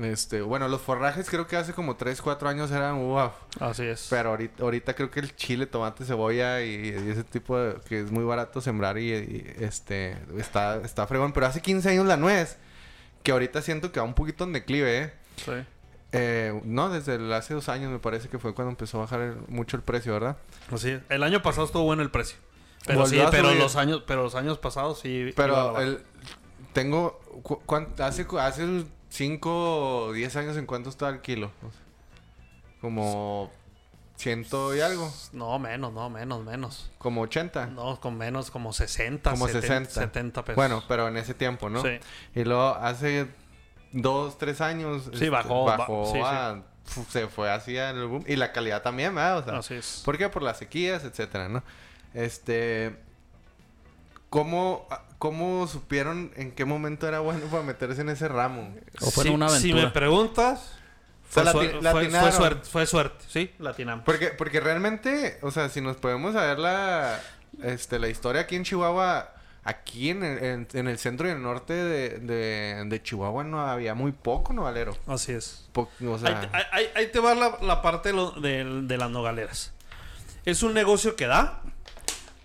Este, 0.02 0.40
bueno, 0.42 0.68
los 0.68 0.80
forrajes 0.82 1.28
creo 1.30 1.46
que 1.46 1.56
hace 1.56 1.72
como 1.74 1.96
3, 1.96 2.20
4 2.20 2.48
años 2.50 2.70
eran 2.70 2.98
wow. 2.98 3.30
Así 3.60 3.84
es. 3.84 4.06
Pero 4.10 4.30
ahorita, 4.30 4.62
ahorita 4.62 4.94
creo 4.94 5.10
que 5.10 5.20
el 5.20 5.34
chile, 5.36 5.66
tomate, 5.66 6.04
cebolla 6.04 6.60
y, 6.62 6.74
y 6.90 7.10
ese 7.10 7.24
tipo 7.24 7.58
de... 7.58 7.76
que 7.88 8.00
es 8.00 8.10
muy 8.10 8.24
barato 8.24 8.60
sembrar 8.60 8.98
y, 8.98 9.10
y, 9.12 9.54
este... 9.60 10.16
está, 10.38 10.76
está 10.84 11.06
fregón. 11.06 11.32
Pero 11.32 11.46
hace 11.46 11.62
15 11.62 11.88
años 11.90 12.04
la 12.06 12.16
nuez, 12.18 12.58
que 13.22 13.32
ahorita 13.32 13.62
siento 13.62 13.90
que 13.92 14.00
va 14.00 14.04
un 14.06 14.14
poquito 14.14 14.44
en 14.44 14.52
declive, 14.52 14.98
¿eh? 14.98 15.12
Sí. 15.36 15.52
Eh, 16.12 16.60
no, 16.64 16.90
desde 16.90 17.14
el- 17.14 17.32
hace 17.32 17.54
dos 17.54 17.68
años 17.68 17.90
me 17.90 17.98
parece 17.98 18.28
que 18.28 18.38
fue 18.38 18.54
cuando 18.54 18.70
empezó 18.70 18.98
a 18.98 19.02
bajar 19.02 19.20
el- 19.20 19.36
mucho 19.48 19.76
el 19.76 19.82
precio, 19.82 20.12
¿verdad? 20.12 20.36
Así 20.70 20.90
es. 20.90 21.02
El 21.08 21.22
año 21.22 21.40
pasado 21.42 21.66
estuvo 21.66 21.84
bueno 21.84 22.02
el 22.02 22.10
precio. 22.10 22.36
Pero 22.86 23.00
Volvió 23.00 23.20
sí, 23.22 23.26
a 23.26 23.30
pero 23.30 23.48
subir. 23.48 23.60
los 23.62 23.76
años, 23.76 24.02
pero 24.06 24.22
los 24.24 24.34
años 24.34 24.58
pasados 24.58 24.98
sí. 25.00 25.32
Pero 25.36 25.78
el, 25.80 26.02
tengo... 26.72 27.18
cu- 27.42 27.62
hace, 28.02 28.26
hace 28.40 28.84
5 29.08 30.06
o 30.06 30.12
10 30.12 30.36
años 30.36 30.56
en 30.56 30.66
cuánto 30.66 30.90
está 30.90 31.08
el 31.08 31.20
kilo. 31.20 31.46
O 31.66 31.70
sea, 31.70 31.80
como 32.80 33.50
ciento 34.16 34.74
y 34.74 34.80
algo. 34.80 35.12
No, 35.32 35.58
menos, 35.58 35.92
no, 35.92 36.10
menos, 36.10 36.44
menos. 36.44 36.90
Como 36.98 37.22
80. 37.22 37.66
No, 37.66 38.00
con 38.00 38.16
menos, 38.18 38.50
como 38.50 38.72
60, 38.72 39.30
Como 39.30 39.46
70, 39.46 39.66
60. 39.66 39.90
70 40.00 40.44
pesos. 40.44 40.56
Bueno, 40.56 40.82
pero 40.88 41.08
en 41.08 41.16
ese 41.16 41.34
tiempo, 41.34 41.70
¿no? 41.70 41.82
Sí. 41.82 41.98
Y 42.34 42.44
luego 42.44 42.74
hace 42.74 43.28
dos, 43.92 44.38
tres 44.38 44.60
años. 44.60 45.04
este, 45.06 45.18
Sí, 45.18 45.28
bajó, 45.28 45.64
ba- 45.64 45.76
Bajó 45.76 46.06
sí, 46.06 46.12
sí. 46.14 46.20
a- 46.24 46.62
fu- 46.84 47.04
Se 47.10 47.26
fue 47.28 47.50
hacia 47.52 47.90
el 47.90 48.06
boom. 48.06 48.24
Y 48.26 48.36
la 48.36 48.52
calidad 48.52 48.82
también, 48.82 49.14
¿verdad? 49.14 49.38
O 49.38 49.44
sea, 49.44 49.58
Así 49.58 49.74
es. 49.74 50.02
¿Por 50.04 50.18
qué? 50.18 50.28
Por 50.28 50.42
las 50.42 50.58
sequías, 50.58 51.04
etcétera, 51.04 51.48
¿no? 51.48 51.62
Este. 52.14 52.96
¿cómo, 54.30 54.86
¿cómo 55.18 55.66
supieron 55.66 56.32
en 56.36 56.52
qué 56.52 56.64
momento 56.64 57.06
era 57.06 57.20
bueno 57.20 57.44
para 57.46 57.62
meterse 57.62 58.00
en 58.00 58.08
ese 58.08 58.28
ramo? 58.28 58.74
O 59.00 59.10
fue 59.10 59.24
si, 59.24 59.30
una 59.30 59.48
si 59.48 59.70
aventura. 59.70 59.84
me 59.84 59.90
preguntas, 59.92 60.72
O 61.30 61.32
sea, 61.34 61.52
fue, 61.52 61.68
fue- 61.80 62.10
fue 62.10 62.32
suerte, 62.32 62.68
fue 62.68 62.86
suerte, 62.86 63.24
sí, 63.28 63.50
latinamos. 63.58 64.04
Porque, 64.04 64.28
porque 64.28 64.60
realmente, 64.60 65.38
o 65.42 65.50
sea, 65.50 65.68
si 65.68 65.80
nos 65.80 65.96
podemos 65.98 66.32
saber 66.34 66.58
la, 66.58 67.20
este, 67.62 67.98
la 67.98 68.08
historia 68.08 68.42
aquí 68.42 68.56
en 68.56 68.64
Chihuahua, 68.64 69.30
aquí 69.64 70.10
en 70.10 70.22
el, 70.24 70.44
en, 70.44 70.68
en 70.72 70.88
el 70.88 70.98
centro 70.98 71.28
y 71.28 71.30
el 71.30 71.42
norte 71.42 71.72
de, 71.72 72.18
de, 72.18 72.84
de 72.86 73.02
Chihuahua 73.02 73.44
no 73.44 73.60
había 73.60 73.94
muy 73.94 74.12
poco, 74.12 74.52
¿no, 74.52 74.62
Valero? 74.62 74.96
Así 75.06 75.32
es. 75.32 75.68
Po- 75.72 75.88
o 76.06 76.18
sea, 76.18 76.40
ahí, 76.40 76.48
ahí- 76.52 76.64
ahí- 76.72 76.88
ahí 76.96 77.06
te 77.12 77.20
va 77.20 77.34
la, 77.34 77.58
la 77.62 77.80
parte 77.82 78.08
de, 78.10 78.14
lo- 78.16 78.32
de- 78.32 78.82
de 78.82 78.98
las 78.98 79.10
nogaleras. 79.10 79.72
Es 80.44 80.62
un 80.64 80.74
negocio 80.74 81.14
que 81.14 81.26
da, 81.26 81.62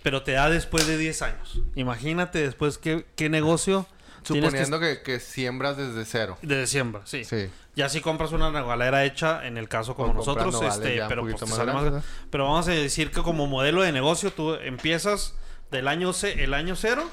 pero 0.03 0.21
te 0.23 0.33
da 0.33 0.49
después 0.49 0.85
de 0.87 0.97
10 0.97 1.21
años. 1.23 1.59
Imagínate 1.75 2.39
después 2.39 2.77
qué, 2.77 3.05
qué 3.15 3.29
negocio 3.29 3.87
que- 4.21 4.27
suponiendo 4.27 4.79
que, 4.79 5.01
que 5.01 5.19
siembras 5.19 5.77
desde 5.77 6.05
cero. 6.05 6.37
de 6.41 6.67
siembra, 6.67 7.01
sí. 7.05 7.23
Sí. 7.25 7.49
Ya 7.75 7.89
si 7.89 8.01
compras 8.01 8.31
una 8.31 8.49
nogalera 8.51 9.05
hecha, 9.05 9.45
en 9.45 9.57
el 9.57 9.69
caso 9.69 9.95
como 9.95 10.11
O 10.11 10.13
nosotros, 10.15 10.53
este, 10.63 10.99
pero, 11.07 11.21
pues, 11.23 11.41
más 11.47 12.03
pero 12.31 12.45
vamos 12.45 12.67
a 12.67 12.71
decir 12.71 13.11
que 13.11 13.21
como 13.21 13.45
modelo 13.47 13.81
de 13.83 13.91
negocio 13.91 14.31
tú 14.33 14.55
empiezas 14.55 15.35
del 15.71 15.87
año 15.87 16.11
el 16.23 16.53
año 16.53 16.75
cero, 16.75 17.09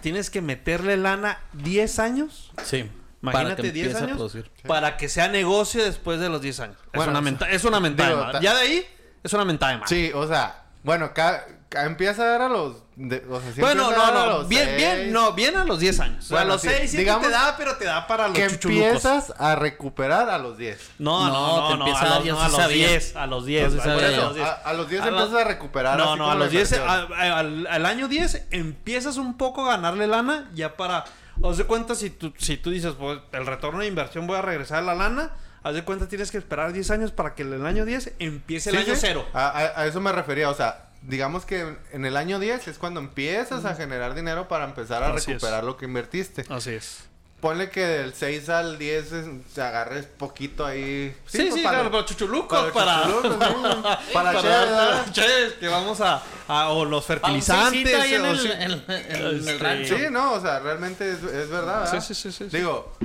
tienes 0.00 0.30
que 0.30 0.42
meterle 0.42 0.96
lana 0.96 1.38
10 1.52 1.98
años 1.98 2.52
Sí. 2.64 2.88
Imagínate 3.22 3.70
10 3.70 3.86
empiece 3.86 3.98
a 3.98 4.06
años 4.14 4.36
para 4.66 4.96
que 4.96 5.08
sea 5.08 5.28
negocio 5.28 5.84
después 5.84 6.18
de 6.18 6.28
los 6.28 6.42
10 6.42 6.58
años. 6.60 6.76
Bueno, 6.92 7.02
es, 7.04 7.08
una 7.08 7.18
o 7.18 7.22
sea, 7.22 7.30
menta- 7.30 7.50
es 7.50 7.64
una 7.64 7.78
mentada 7.80 8.40
Ya 8.40 8.54
de 8.54 8.60
ahí 8.60 8.86
es 9.22 9.32
una 9.32 9.44
mentada 9.44 9.72
de 9.72 9.78
madre. 9.78 9.88
Sí, 9.94 10.10
o 10.12 10.26
sea, 10.26 10.61
bueno, 10.82 11.12
ca- 11.14 11.44
ca- 11.68 11.84
empieza 11.86 12.22
a 12.22 12.26
dar 12.26 12.42
a 12.42 12.48
los... 12.48 12.76
de- 12.96 13.24
o 13.30 13.40
sea, 13.40 13.52
sí 13.52 13.60
Bueno, 13.60 13.90
no, 13.90 13.96
dar 13.96 14.16
a 14.16 14.20
no, 14.20 14.26
los 14.38 14.48
bien, 14.48 14.64
seis, 14.64 14.76
bien, 14.76 15.12
no, 15.12 15.32
bien 15.32 15.56
a 15.56 15.64
los 15.64 15.78
10 15.80 16.00
años. 16.00 16.28
Bueno, 16.28 16.42
a 16.44 16.48
los 16.54 16.60
sí, 16.62 16.68
6, 16.68 16.80
7 16.90 16.96
digamos 16.98 17.26
te 17.26 17.32
da, 17.32 17.54
pero 17.56 17.76
te 17.76 17.84
da 17.84 18.06
para 18.06 18.28
los 18.28 18.36
Que 18.36 18.48
chuchulucos. 18.48 18.84
empiezas 18.86 19.32
a 19.38 19.54
recuperar 19.56 20.28
a 20.28 20.38
los 20.38 20.58
10. 20.58 20.90
No, 20.98 21.26
No, 21.28 21.32
no, 21.32 21.32
te 21.32 21.60
no, 21.72 21.76
no, 21.78 21.86
empieza 21.86 22.00
a 22.00 22.18
los, 22.18 22.18
no, 22.18 22.22
sí 22.24 22.30
a 22.44 22.48
los 22.48 22.56
sabía. 22.56 22.88
10, 22.88 23.16
a 23.16 23.26
los 23.26 23.46
10. 23.46 23.72
Yo 23.74 23.82
sí 23.82 23.88
a 23.88 23.94
10. 23.96 24.44
A, 24.44 24.52
a 24.52 24.72
los 24.74 24.88
10 24.88 25.02
A 25.02 25.08
empiezas 25.08 25.30
los- 25.30 25.40
a 25.40 25.44
recuperar. 25.44 25.98
No, 25.98 26.16
no, 26.16 26.30
a 26.30 26.34
los 26.34 26.50
10, 26.50 26.72
inversión. 26.72 27.12
a- 27.12 27.16
a- 27.22 27.38
al, 27.38 27.66
al 27.68 27.86
año 27.86 28.08
10 28.08 28.46
empiezas 28.50 29.16
un 29.16 29.36
poco 29.36 29.64
a 29.66 29.76
ganarle 29.76 30.06
lana 30.06 30.50
ya 30.54 30.76
para... 30.76 31.04
Haz 31.44 31.56
de 31.56 31.64
cuenta 31.64 31.94
si 31.94 32.10
tú, 32.10 32.32
si 32.36 32.56
tú 32.58 32.70
dices, 32.70 32.94
pues 32.98 33.18
el 33.32 33.46
retorno 33.46 33.80
de 33.80 33.86
inversión 33.86 34.26
voy 34.26 34.36
a 34.36 34.42
regresar 34.42 34.78
a 34.78 34.82
la 34.82 34.94
lana, 34.94 35.30
haz 35.64 35.74
de 35.74 35.84
cuenta 35.84 36.08
tienes 36.08 36.30
que 36.30 36.38
esperar 36.38 36.72
10 36.72 36.90
años 36.90 37.12
para 37.12 37.34
que 37.34 37.42
en 37.42 37.52
el 37.52 37.66
año 37.66 37.84
10 37.84 38.12
empiece 38.18 38.70
el 38.70 38.76
Sí, 38.76 38.82
año 38.84 38.94
sí. 38.94 39.00
0. 39.02 39.26
A, 39.32 39.48
a- 39.48 39.80
a 39.82 39.86
eso 39.86 40.00
me 40.00 40.12
refería, 40.12 40.50
o 40.50 40.54
sea, 40.54 40.86
digamos 41.02 41.44
que 41.46 41.76
en 41.92 42.04
el 42.04 42.16
año 42.16 42.38
10 42.38 42.68
es 42.68 42.78
cuando 42.78 43.00
empiezas 43.00 43.64
a 43.64 43.74
generar 43.74 44.14
dinero 44.14 44.48
para 44.48 44.64
empezar 44.64 45.02
a 45.02 45.08
Así 45.08 45.16
es. 45.18 45.26
recuperar 45.26 45.64
lo 45.64 45.76
que 45.76 45.84
invertiste. 45.86 46.44
Así 46.48 46.70
es. 46.70 47.04
Ponle 47.40 47.70
que 47.70 47.84
del 47.84 48.14
6 48.14 48.48
al 48.50 48.78
10 48.78 49.10
es- 49.10 49.26
te 49.52 49.62
agarres 49.62 50.06
poquito 50.06 50.64
ahí. 50.64 51.12
Sí, 51.26 51.38
sí, 51.38 51.48
pues, 51.50 51.62
claro, 51.62 51.90
para 51.90 52.04
chuchulucos, 52.04 52.70
para 52.70 52.72
para... 52.72 53.02
chuchulucos, 53.02 53.32
sí. 53.32 54.12
Para 54.12 54.32
para- 54.32 54.42
¿verdad? 54.42 55.00
para 55.02 55.12
chévere, 55.12 55.54
que 55.58 55.66
vamos 55.66 56.00
a, 56.00 56.22
a- 56.46 56.68
o 56.68 56.84
los 56.84 57.04
fertilizantes 57.04 57.94
ahí 57.96 58.14
en 58.14 58.22
o 58.22 58.30
el, 58.30 58.38
sí. 58.38 58.48
en- 58.52 58.60
en- 58.60 58.82
en 58.88 59.16
el 59.26 59.38
Este, 59.40 59.58
rancho. 59.58 59.96
Sí, 59.98 60.04
no, 60.12 60.34
o 60.34 60.40
sea, 60.40 60.60
realmente 60.60 61.10
es, 61.10 61.16
es 61.16 61.50
verdad. 61.50 61.86
Sí, 61.86 61.92
¿verdad? 61.94 62.00
sí, 62.00 62.14
sí, 62.14 62.30
sí, 62.30 62.48
sí. 62.48 62.56
Digo, 62.56 62.96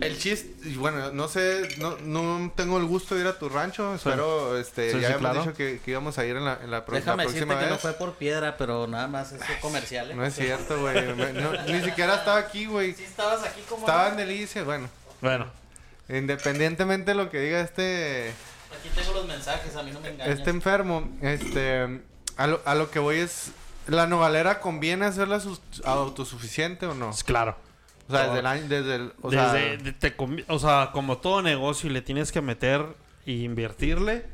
el 0.00 0.18
chiste, 0.18 0.68
y 0.68 0.74
bueno, 0.76 1.12
no 1.12 1.28
sé, 1.28 1.68
no, 1.78 1.96
no 1.98 2.52
tengo 2.56 2.78
el 2.78 2.84
gusto 2.86 3.14
de 3.14 3.22
ir 3.22 3.26
a 3.26 3.38
tu 3.38 3.48
rancho, 3.48 3.94
espero, 3.94 4.58
este, 4.58 4.90
Sí, 4.92 5.00
ya 5.00 5.08
sí, 5.08 5.12
habíamos 5.14 5.20
claro. 5.20 5.40
dicho 5.42 5.54
que, 5.56 5.80
que 5.84 5.90
íbamos 5.92 6.18
a 6.18 6.24
ir 6.24 6.36
en 6.36 6.44
la, 6.44 6.58
en 6.62 6.70
la, 6.70 6.84
pro- 6.84 6.94
la 6.94 7.00
Déjame 7.00 7.22
decirte 7.24 7.46
próxima 7.46 7.60
que 7.60 7.66
no 7.66 7.72
vez. 7.72 7.80
fue 7.82 7.92
por 7.94 8.14
piedra, 8.14 8.56
pero 8.56 8.86
nada 8.86 9.06
más 9.08 9.32
es 9.32 9.40
comercial. 9.60 10.10
¿eh? 10.10 10.14
No 10.14 10.24
es 10.24 10.34
cierto, 10.34 10.80
güey. 10.80 10.94
No, 11.34 11.52
ni 11.66 11.82
siquiera 11.82 12.16
estaba 12.16 12.38
aquí, 12.38 12.66
güey. 12.66 12.94
Sí 12.94 13.04
estabas 13.04 13.42
aquí 13.44 13.60
como... 13.68 13.82
Estaba 13.86 14.08
en 14.08 14.16
Delicia, 14.16 14.64
bueno. 14.64 14.88
Bueno, 15.20 15.46
Independientemente 16.08 17.12
de 17.12 17.14
lo 17.14 17.30
que 17.30 17.38
diga 17.40 17.60
este, 17.60 18.32
Aquí 18.78 18.88
tengo 18.94 19.12
los 19.12 19.26
mensajes, 19.26 19.74
a 19.76 19.82
mí 19.82 19.90
no 19.92 20.00
me 20.00 20.10
engañas. 20.10 20.38
este 20.38 20.50
enfermo, 20.50 21.08
este, 21.22 22.00
a 22.36 22.46
lo, 22.46 22.60
a 22.64 22.74
lo 22.74 22.90
que 22.90 22.98
voy 22.98 23.18
es, 23.18 23.52
¿la 23.86 24.06
nogalera 24.06 24.60
conviene 24.60 25.06
hacerla 25.06 25.40
sus- 25.40 25.60
autosuficiente 25.84 26.86
o 26.86 26.94
no? 26.94 27.10
pues 27.10 27.24
claro. 27.24 27.56
O 28.12 28.18
sea, 28.18 28.26
desde 28.28 28.38
el 28.40 28.46
año, 28.46 28.62
desde 28.68 28.94
el, 28.96 29.12
o 29.22 29.30
sea, 29.30 29.52
Desde, 29.52 29.76
de- 29.78 29.92
te 29.92 30.14
o 30.48 30.58
sea, 30.58 30.90
como 30.92 31.18
todo 31.18 31.42
negocio 31.42 31.88
y 31.90 31.92
le 31.92 32.02
tienes 32.02 32.32
que 32.32 32.40
meter 32.40 32.84
e 33.26 33.32
invertirle. 33.32 34.26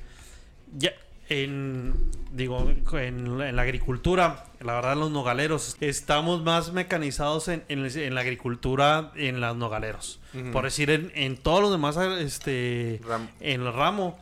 Ya 0.76 0.92
en 1.30 2.10
digo 2.32 2.70
en, 2.92 3.40
en 3.40 3.56
la 3.56 3.62
agricultura, 3.62 4.44
la 4.60 4.74
verdad 4.74 4.96
los 4.96 5.10
nogaleros 5.10 5.76
estamos 5.80 6.42
más 6.42 6.72
mecanizados 6.72 7.48
en, 7.48 7.64
en, 7.68 7.84
en 7.84 8.14
la 8.14 8.20
agricultura 8.22 9.12
en 9.14 9.40
los 9.40 9.56
nogaleros. 9.56 10.20
Ujú. 10.34 10.50
Por 10.52 10.64
decir 10.64 10.90
en, 10.90 11.12
en 11.14 11.36
todos 11.36 11.60
los 11.60 11.70
demás 11.70 11.96
este 11.96 13.00
en 13.40 13.60
el 13.62 13.72
ramo 13.72 14.18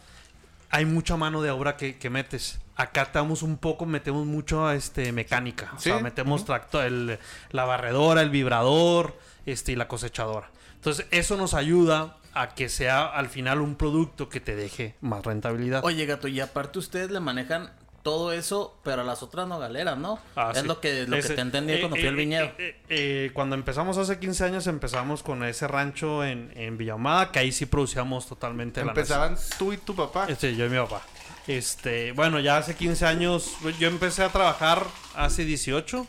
hay 0.71 0.85
mucha 0.85 1.17
mano 1.17 1.43
de 1.43 1.51
obra 1.51 1.77
que, 1.77 1.97
que 1.97 2.11
metes. 2.11 2.59
Acá 2.77 3.03
estamos 3.03 3.43
un 3.43 3.57
poco, 3.57 3.87
metemos 3.87 4.27
mucho 4.27 4.71
este 4.71 5.11
mecánica. 5.13 5.73
O 5.75 5.79
Sí. 5.79 5.91
sea, 5.91 6.01
metemos 6.01 6.45
tracto, 6.45 6.83
el, 6.83 7.19
la 7.51 7.65
barredora, 7.65 8.21
el 8.21 8.31
vibrador, 8.31 9.17
este, 9.47 9.73
y 9.73 9.77
la 9.77 9.89
cosechadora. 9.89 10.51
Entonces, 10.75 11.07
eso 11.11 11.37
nos 11.37 11.55
ayuda 11.55 12.19
a 12.35 12.49
que 12.55 12.69
sea 12.69 13.07
al 13.07 13.29
final 13.31 13.63
un 13.63 13.77
producto 13.77 14.29
que 14.29 14.41
te 14.41 14.55
deje 14.55 14.95
más 15.01 15.25
rentabilidad. 15.25 15.83
Oye, 15.85 16.05
gato, 16.05 16.29
y 16.29 16.39
aparte 16.41 16.79
ustedes 16.79 17.11
le 17.11 17.19
manejan 17.19 17.73
todo 18.03 18.31
eso, 18.33 18.79
pero 18.85 19.01
a 19.01 19.05
las 19.05 19.23
otras 19.25 19.49
nogaleras, 19.49 19.97
¿no? 19.99 20.21
Ah, 20.37 20.53
es 20.55 20.61
sí. 20.61 20.67
lo 20.67 20.79
que, 20.81 21.07
lo 21.09 21.17
Ese- 21.17 21.29
que 21.31 21.35
te 21.37 21.41
entendí 21.41 21.73
eh, 21.73 21.81
cuando 21.81 21.97
eh, 21.97 22.01
fui 22.01 22.09
al 22.09 22.15
eh, 22.15 22.17
viñedo. 22.19 22.45
eh, 22.59 22.81
eh, 22.89 23.31
cuando 23.35 23.57
empezamos 23.57 23.97
hace 23.99 24.21
15 24.21 24.45
años, 24.45 24.67
empezamos 24.69 25.23
con 25.25 25.43
ese 25.43 25.67
rancho 25.67 26.23
en, 26.25 26.53
en 26.55 26.77
Villahumada, 26.79 27.33
que 27.33 27.39
ahí 27.41 27.51
sí 27.51 27.67
producíamos 27.67 28.27
totalmente 28.29 28.81
la 28.85 28.91
empezaban 28.93 29.37
tú 29.59 29.73
y 29.73 29.79
tu 29.79 29.97
papá. 29.97 30.27
Este, 30.29 30.55
yo 30.55 30.67
y 30.67 30.69
mi 30.69 30.77
papá. 30.77 31.03
Este, 31.47 32.13
bueno, 32.13 32.41
ya 32.41 32.59
hace 32.59 32.75
15 32.75 33.07
años, 33.07 33.53
yo 33.79 33.89
empecé 33.89 34.23
a 34.25 34.31
trabajar 34.31 34.85
hace 35.15 35.45
18. 35.45 36.07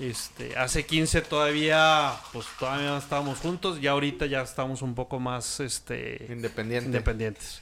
Este, 0.00 0.56
hace 0.56 0.86
15 0.86 1.22
todavía, 1.22 2.12
pues 2.32 2.46
todavía 2.58 2.96
estábamos 2.96 3.38
juntos, 3.38 3.80
ya 3.80 3.92
ahorita 3.92 4.26
ya 4.26 4.42
estamos 4.42 4.82
un 4.82 4.94
poco 4.94 5.18
más, 5.18 5.60
este, 5.60 6.26
Independiente. 6.28 6.86
independientes. 6.86 7.60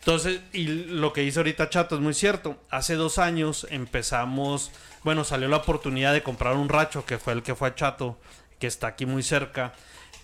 Entonces, 0.00 0.40
y 0.52 0.64
lo 0.64 1.12
que 1.12 1.20
dice 1.20 1.38
ahorita 1.38 1.70
Chato 1.70 1.94
es 1.96 2.00
muy 2.00 2.14
cierto. 2.14 2.56
Hace 2.70 2.94
dos 2.94 3.18
años 3.18 3.66
empezamos, 3.70 4.70
bueno, 5.04 5.22
salió 5.22 5.48
la 5.48 5.58
oportunidad 5.58 6.12
de 6.12 6.22
comprar 6.22 6.54
un 6.56 6.68
racho, 6.68 7.04
que 7.04 7.18
fue 7.18 7.32
el 7.32 7.42
que 7.42 7.54
fue 7.54 7.68
a 7.68 7.74
Chato, 7.74 8.18
que 8.58 8.66
está 8.66 8.88
aquí 8.88 9.06
muy 9.06 9.22
cerca, 9.22 9.74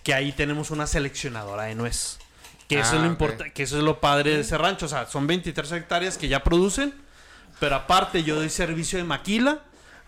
que 0.03 0.15
ahí 0.15 0.33
tenemos 0.33 0.71
una 0.71 0.87
seleccionadora 0.87 1.65
de 1.65 1.75
nuez. 1.75 2.19
Que 2.69 2.81
eso 2.81 2.93
Ah, 2.93 2.97
es 2.97 3.01
lo 3.03 3.07
ok. 3.07 3.11
importa, 3.13 3.51
que 3.51 3.63
eso 3.63 3.77
es 3.79 3.83
lo 3.85 4.01
padre 4.01 4.35
de 4.35 4.41
ese 4.41 4.57
rancho. 4.59 4.87
O 4.87 4.89
sea, 4.89 5.07
son 5.07 5.27
23 5.27 5.71
hectáreas 5.73 6.17
que 6.19 6.29
ya 6.29 6.43
producen, 6.43 6.95
pero 7.61 7.77
aparte 7.77 8.23
yo 8.25 8.37
doy 8.37 8.49
servicio 8.51 8.99
de 8.99 9.05
maquila. 9.05 9.61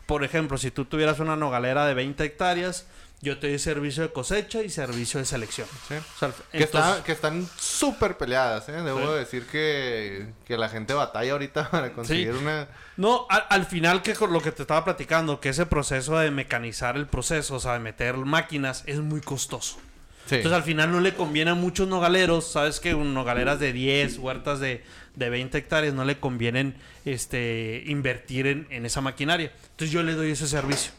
Por 0.06 0.24
ejemplo, 0.24 0.56
si 0.56 0.70
tú 0.70 0.84
tuvieras 0.84 1.18
una 1.18 1.36
nogalera 1.36 1.84
de 1.86 1.94
20 1.94 2.24
hectáreas, 2.24 2.86
yo 3.22 3.38
te 3.38 3.48
doy 3.48 3.58
servicio 3.58 4.02
de 4.04 4.12
cosecha 4.12 4.62
y 4.62 4.70
servicio 4.70 5.18
de 5.18 5.26
selección. 5.26 5.66
Sí. 5.88 5.94
O 5.94 6.18
sea, 6.18 6.30
Que, 6.52 6.62
está- 6.64 6.78
entonces- 6.78 7.04
que 7.04 7.12
están 7.12 7.48
súper 7.58 8.16
peleadas, 8.16 8.68
¿eh? 8.68 8.72
Debo 8.82 9.00
Sí. 9.00 9.18
decir 9.18 9.46
que, 9.46 10.32
que 10.44 10.56
la 10.56 10.68
gente 10.68 10.94
batalla 10.94 11.32
ahorita 11.32 11.70
para 11.70 11.92
conseguir 11.92 12.32
una... 12.34 12.68
No, 12.96 13.26
al, 13.28 13.44
al 13.48 13.66
final 13.66 14.02
que 14.02 14.14
con 14.14 14.32
lo 14.32 14.40
que 14.40 14.52
te 14.52 14.62
estaba 14.62 14.84
platicando, 14.84 15.40
que 15.40 15.48
ese 15.48 15.66
proceso 15.66 16.16
de 16.18 16.30
mecanizar 16.30 16.96
el 16.96 17.06
proceso, 17.06 17.56
o 17.56 17.60
sea, 17.60 17.72
de 17.72 17.80
meter 17.80 18.16
máquinas, 18.16 18.82
es 18.86 18.98
muy 19.00 19.20
costoso. 19.22 19.78
Sí. 20.26 20.36
Entonces 20.36 20.56
al 20.56 20.64
final 20.64 20.92
no 20.92 21.00
le 21.00 21.14
conviene 21.14 21.52
a 21.52 21.54
muchos 21.54 21.88
nogaleros, 21.88 22.50
sabes 22.50 22.80
que 22.80 22.94
un 22.94 23.14
nogaleras 23.14 23.60
de 23.60 23.72
10, 23.72 24.18
huertas 24.18 24.60
de, 24.60 24.82
de 25.14 25.30
20 25.30 25.56
hectáreas, 25.56 25.94
no 25.94 26.04
le 26.04 26.18
convienen 26.18 26.74
este, 27.04 27.84
invertir 27.86 28.46
en, 28.46 28.66
en 28.70 28.84
esa 28.84 29.00
maquinaria. 29.00 29.52
Entonces 29.70 29.90
yo 29.90 30.02
le 30.02 30.14
doy 30.14 30.32
ese 30.32 30.48
servicio. 30.48 30.92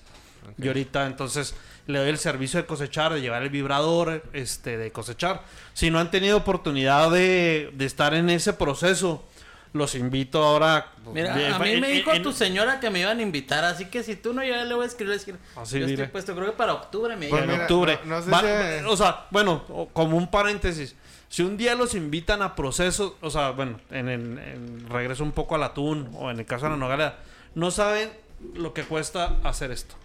Y 0.57 0.67
ahorita 0.67 1.07
entonces 1.07 1.55
le 1.87 1.99
doy 1.99 2.09
el 2.09 2.17
servicio 2.17 2.59
de 2.59 2.65
cosechar, 2.65 3.13
de 3.13 3.21
llevar 3.21 3.43
el 3.43 3.49
vibrador, 3.49 4.23
este, 4.33 4.77
de 4.77 4.91
cosechar. 4.91 5.43
Si 5.73 5.89
no 5.89 5.99
han 5.99 6.11
tenido 6.11 6.37
oportunidad 6.37 7.11
de, 7.11 7.71
de 7.73 7.85
estar 7.85 8.13
en 8.13 8.29
ese 8.29 8.53
proceso, 8.53 9.25
los 9.73 9.95
invito 9.95 10.43
ahora. 10.43 10.87
Mira, 11.13 11.55
a 11.55 11.59
mí 11.59 11.71
en- 11.71 11.81
me 11.81 11.89
dijo 11.89 12.11
en- 12.13 12.23
tu 12.23 12.31
señora 12.33 12.79
que 12.79 12.89
me 12.89 12.99
iban 13.01 13.19
a 13.19 13.21
invitar, 13.21 13.63
así 13.65 13.85
que 13.85 14.03
si 14.03 14.15
tú 14.15 14.33
no, 14.33 14.43
yo 14.43 14.53
ya 14.55 14.63
le 14.65 14.73
voy 14.73 14.83
a 14.83 14.87
escribir. 14.87 15.13
Así 15.55 15.79
yo 15.79 15.85
dile. 15.85 15.93
estoy 16.03 16.07
puesto, 16.07 16.35
creo 16.35 16.47
que 16.51 16.57
para 16.57 16.73
octubre 16.73 17.15
me 17.15 17.27
Pues 17.27 17.43
en 17.43 17.49
mira, 17.49 17.61
octubre. 17.63 17.99
no- 18.05 18.15
no 18.17 18.21
sé 18.21 18.31
Va- 18.31 18.41
si- 18.41 18.85
O 18.87 18.97
sea, 18.97 19.25
bueno, 19.31 19.63
como 19.93 20.17
un 20.17 20.29
paréntesis. 20.29 20.95
Si 21.29 21.43
un 21.43 21.57
día 21.57 21.75
los 21.75 21.93
invitan 21.93 22.41
a 22.41 22.55
procesos, 22.55 23.13
o 23.21 23.29
sea, 23.29 23.51
bueno, 23.51 23.79
en, 23.91 24.07
el- 24.07 24.39
en- 24.39 24.89
regreso 24.89 25.23
un 25.23 25.33
poco 25.33 25.55
al 25.55 25.63
atún 25.63 26.09
o 26.13 26.31
en 26.31 26.39
el 26.39 26.45
caso 26.45 26.65
de 26.65 26.71
la 26.71 26.77
nogala, 26.77 27.15
no 27.55 27.69
saben 27.71 28.09
lo 28.55 28.73
que 28.73 28.83
cuesta 28.83 29.35
hacer 29.43 29.71
esto. 29.71 29.95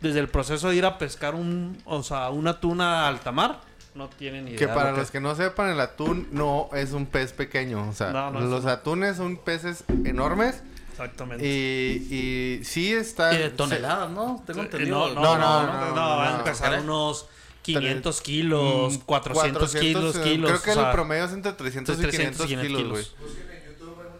Desde 0.00 0.20
el 0.20 0.28
proceso 0.28 0.68
de 0.70 0.76
ir 0.76 0.84
a 0.86 0.96
pescar 0.98 1.34
un, 1.34 1.76
o 1.84 2.02
sea, 2.02 2.30
una 2.30 2.60
tuna 2.60 3.04
a 3.04 3.08
alta 3.08 3.32
mar, 3.32 3.60
no 3.94 4.08
tienen 4.08 4.46
idea. 4.48 4.58
Que 4.58 4.68
para 4.68 4.92
lo 4.92 4.98
los 4.98 5.10
que 5.10 5.20
no 5.20 5.34
sepan, 5.34 5.70
el 5.70 5.80
atún 5.80 6.28
no 6.30 6.68
es 6.74 6.92
un 6.92 7.06
pez 7.06 7.32
pequeño. 7.32 7.88
O 7.88 7.92
sea, 7.92 8.10
No, 8.12 8.30
no 8.30 8.38
es 8.40 8.44
los 8.46 8.64
atunes 8.66 9.16
son 9.16 9.36
peces 9.36 9.84
enormes 10.04 10.62
Exactamente. 10.92 11.46
Y, 11.46 12.58
y 12.60 12.64
sí 12.64 12.92
está... 12.92 13.32
Y 13.32 13.38
de 13.38 13.50
toneladas, 13.50 14.10
¿no? 14.10 14.42
Tengo 14.46 14.60
entendido. 14.62 15.14
No, 15.14 15.14
no, 15.14 15.38
no, 15.38 15.62
no, 15.66 15.72
no, 15.72 15.80
no, 15.80 15.94
no, 15.94 16.16
van 16.18 16.28
a 16.28 16.32
no. 16.32 16.38
empezar 16.40 16.78
unos 16.80 17.26
500 17.62 18.20
kilos, 18.20 18.94
Mm, 18.98 19.00
400, 19.06 19.74
kilos, 19.76 20.16
eh, 20.16 20.20
kilos. 20.22 20.50
Creo 20.50 20.62
que 20.62 20.70
o 20.72 20.74
sea, 20.74 20.86
el 20.90 20.92
promedio 20.94 21.24
es 21.24 21.32
entre 21.32 21.52
300 21.52 21.98
y 21.98 22.06
500 22.06 22.46
kilos, 22.46 22.82
güey. 22.90 23.04
Busquen 23.18 23.50
en 23.50 23.72
YouTube, 23.72 23.96
hay 23.98 24.10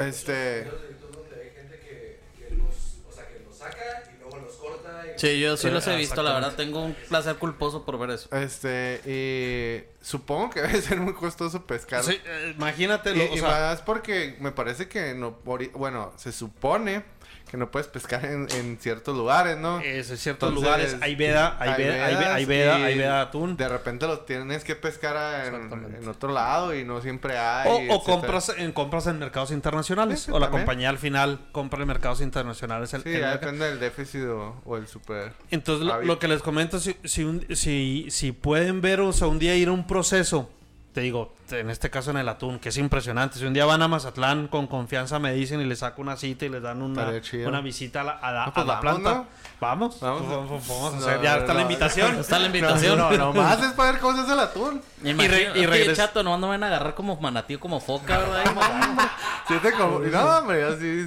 muchos 0.00 0.08
Este- 0.08 0.32
videos 0.62 0.82
de 0.82 0.88
YouTube 0.88 1.16
donde 1.16 1.34
hay 1.42 1.50
gente 1.50 1.78
que, 1.80 2.20
que 2.48 2.54
los, 2.56 2.74
o 3.08 3.12
sea, 3.14 3.28
que 3.28 3.44
los 3.46 3.56
saca 3.56 4.02
y 4.12 4.20
luego 4.22 4.38
los 4.38 4.54
corta. 4.56 5.01
Y 5.01 5.01
Sí, 5.16 5.40
yo 5.40 5.56
sí, 5.56 5.68
Sí, 5.68 5.70
los 5.74 5.86
he 5.86 5.96
visto, 5.96 6.22
la 6.22 6.34
verdad. 6.34 6.54
Tengo 6.56 6.82
un 6.84 6.94
placer 7.08 7.36
culposo 7.36 7.84
por 7.84 7.98
ver 7.98 8.10
eso. 8.10 8.28
Este, 8.36 9.00
y 9.06 10.04
supongo 10.04 10.50
que 10.50 10.60
debe 10.62 10.80
ser 10.82 11.00
muy 11.00 11.14
costoso 11.14 11.64
pescar. 11.66 12.02
sí, 12.02 12.18
eh, 12.24 12.54
imagínate, 12.56 13.10
Y, 13.12 13.16
lo- 13.16 13.24
o 13.32 13.34
y 13.34 13.38
sea, 13.38 13.48
más 13.48 13.80
porque 13.82 14.36
me 14.40 14.52
parece 14.52 14.88
que 14.88 15.14
no, 15.14 15.38
bueno, 15.74 16.12
se 16.16 16.32
supone 16.32 17.04
que 17.50 17.56
no 17.58 17.70
puedes 17.70 17.86
pescar 17.88 18.24
en, 18.24 18.48
en 18.56 18.78
ciertos 18.80 19.14
lugares, 19.16 19.58
¿no? 19.58 19.80
es, 19.80 20.10
en 20.10 20.16
ciertos 20.16 20.48
Entonces, 20.48 20.64
lugares 20.64 20.96
hay 21.02 21.14
veda, 21.16 21.56
hay 21.60 21.74
veda, 21.76 22.04
hay 22.06 22.14
veda, 22.16 22.34
hay 22.34 22.44
veda, 22.46 22.78
y 22.78 22.82
hay 22.84 22.98
veda 22.98 23.14
de 23.16 23.20
atún. 23.22 23.56
De 23.58 23.68
repente 23.68 24.06
los 24.06 24.24
tienes 24.24 24.64
que 24.64 24.74
pescar 24.74 25.46
en, 25.46 25.94
en 26.00 26.08
otro 26.08 26.32
lado 26.32 26.74
y 26.74 26.82
no 26.84 27.00
siempre 27.02 27.36
hay. 27.36 27.88
O, 27.90 28.02
compras 28.02 28.52
en 28.56 28.72
compras 28.72 29.06
en 29.06 29.18
mercados 29.18 29.50
internacionales. 29.50 30.20
Sí, 30.20 30.26
sí, 30.26 30.30
o 30.32 30.38
la 30.38 30.46
también. 30.46 30.62
compañía 30.64 30.88
al 30.88 30.98
final 30.98 31.40
compra 31.52 31.82
en 31.82 31.88
mercados 31.88 32.20
internacionales. 32.22 32.94
el- 32.94 33.02
Sí, 33.02 33.10
el 33.10 33.20
ya 33.20 33.26
mercado. 33.28 33.40
depende 33.52 33.64
del 33.66 33.80
déficit 33.80 34.22
o, 34.22 34.62
o 34.64 34.76
el 34.78 34.86
super. 34.88 35.32
Entonces, 35.50 35.86
lo, 35.86 36.00
lo 36.02 36.18
que 36.18 36.28
les 36.28 36.40
comento, 36.42 36.80
si, 36.80 36.96
si, 37.04 37.24
un- 37.24 37.46
si, 37.54 38.06
si 38.08 38.32
pueden 38.32 38.80
ver, 38.80 39.00
o 39.02 39.12
sea, 39.12 39.26
un 39.28 39.38
día 39.38 39.54
ir 39.56 39.68
a 39.68 39.72
un 39.72 39.86
proceso, 39.86 40.50
te 40.92 41.00
digo, 41.00 41.32
en 41.50 41.70
este 41.70 41.88
caso 41.88 42.10
en 42.10 42.18
el 42.18 42.28
atún, 42.28 42.58
que 42.58 42.68
es 42.68 42.76
impresionante. 42.76 43.38
Si 43.38 43.44
un 43.46 43.54
día 43.54 43.64
van 43.64 43.80
a 43.80 43.88
Mazatlán 43.88 44.46
con 44.48 44.66
confianza, 44.66 45.18
me 45.18 45.32
dicen 45.32 45.60
y 45.60 45.64
les 45.64 45.78
saco 45.78 46.02
una 46.02 46.16
cita 46.16 46.44
y 46.44 46.50
les 46.50 46.60
dan 46.62 46.82
una, 46.82 47.10
una 47.46 47.60
visita 47.62 48.02
a 48.02 48.04
la, 48.04 48.12
a 48.12 48.32
la, 48.32 48.46
No, 48.46 48.52
pues 48.52 48.64
a 48.64 48.66
la 48.68 48.74
vamos, 48.80 48.82
planta. 49.00 49.14
¿no? 49.14 49.26
¿Vamos? 49.60 50.00
Vamos. 50.00 50.28
Vamos, 50.28 50.68
vamos 50.68 50.92
a 50.94 50.96
No, 50.98 51.06
hacer- 51.06 51.22
ya 51.22 51.36
está 51.38 51.48
no, 51.48 51.54
la 51.54 51.62
invitación. 51.62 52.16
Está 52.18 52.38
la 52.38 52.46
invitación. 52.46 52.98
No, 52.98 53.10
no, 53.10 53.16
nomás 53.32 53.62
es 53.62 53.72
para 53.72 53.92
ver 53.92 54.00
cómo 54.00 54.16
se 54.16 54.22
hace 54.22 54.32
el 54.32 54.40
atún. 54.40 54.82
Y 55.02 55.12
re- 55.12 55.52
y 55.54 55.66
regres- 55.66 55.96
chato, 55.96 56.22
no, 56.22 56.36
no 56.36 56.48
van 56.48 56.62
a 56.62 56.66
agarrar 56.66 56.94
como 56.94 57.16
manatí 57.20 57.56
como 57.56 57.80
foca, 57.80 58.18
¿verdad? 58.18 58.44
Sí 59.48 59.54
te 59.62 59.72
confunden. 59.72 60.12
No, 60.12 60.38
hombre, 60.38 60.62
así, 60.64 61.06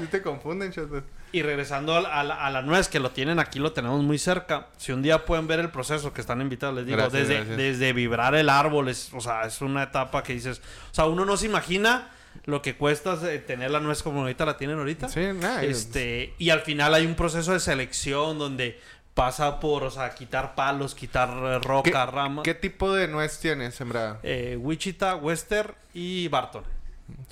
sí 0.00 0.06
te 0.10 0.22
confunden, 0.22 0.70
chato. 0.72 1.02
Y 1.32 1.42
regresando 1.42 1.94
a 1.94 2.24
la, 2.24 2.46
a 2.46 2.62
nuez, 2.62 2.88
que 2.88 3.00
lo 3.00 3.10
tienen 3.10 3.38
aquí, 3.38 3.58
lo 3.58 3.72
tenemos 3.72 4.02
muy 4.02 4.18
cerca. 4.18 4.68
Si 4.76 4.92
un 4.92 5.02
día 5.02 5.24
pueden 5.24 5.46
ver 5.46 5.60
el 5.60 5.70
proceso 5.70 6.12
que 6.12 6.20
están 6.20 6.40
invitados, 6.40 6.76
les 6.76 6.86
digo, 6.86 6.96
Gracias, 6.96 7.28
desde, 7.28 7.34
gracias. 7.34 7.56
desde 7.56 7.92
vibrar 7.92 8.34
el 8.34 8.48
árbol, 8.48 8.88
es, 8.88 9.12
o 9.12 9.20
sea, 9.20 9.42
es 9.42 9.60
una 9.60 9.82
etapa 9.82 10.22
que 10.22 10.32
dices, 10.32 10.62
o 10.90 10.94
sea, 10.94 11.06
uno 11.06 11.24
no 11.24 11.36
se 11.36 11.46
imagina 11.46 12.08
lo 12.44 12.62
que 12.62 12.76
cuesta 12.76 13.18
eh, 13.30 13.38
tener 13.38 13.70
la 13.70 13.80
nuez 13.80 14.02
como 14.02 14.20
ahorita 14.20 14.46
la 14.46 14.56
tienen 14.56 14.78
ahorita. 14.78 15.08
Sí, 15.08 15.20
nada. 15.34 15.62
Este, 15.64 16.34
y 16.38 16.50
al 16.50 16.60
final 16.60 16.94
hay 16.94 17.04
un 17.04 17.14
proceso 17.14 17.52
de 17.52 17.60
selección 17.60 18.38
donde 18.38 18.80
pasa 19.14 19.58
por, 19.58 19.82
o 19.82 19.90
sea, 19.90 20.14
quitar 20.14 20.54
palos, 20.54 20.94
quitar 20.94 21.28
eh, 21.28 21.58
roca, 21.58 22.06
rama. 22.06 22.42
¿Qué 22.44 22.54
tipo 22.54 22.92
de 22.94 23.08
nuez 23.08 23.38
tienes 23.40 23.74
sembrada? 23.74 24.20
Eh, 24.22 24.56
Wichita, 24.60 25.16
Wester 25.16 25.74
y 25.92 26.28
Barton. 26.28 26.62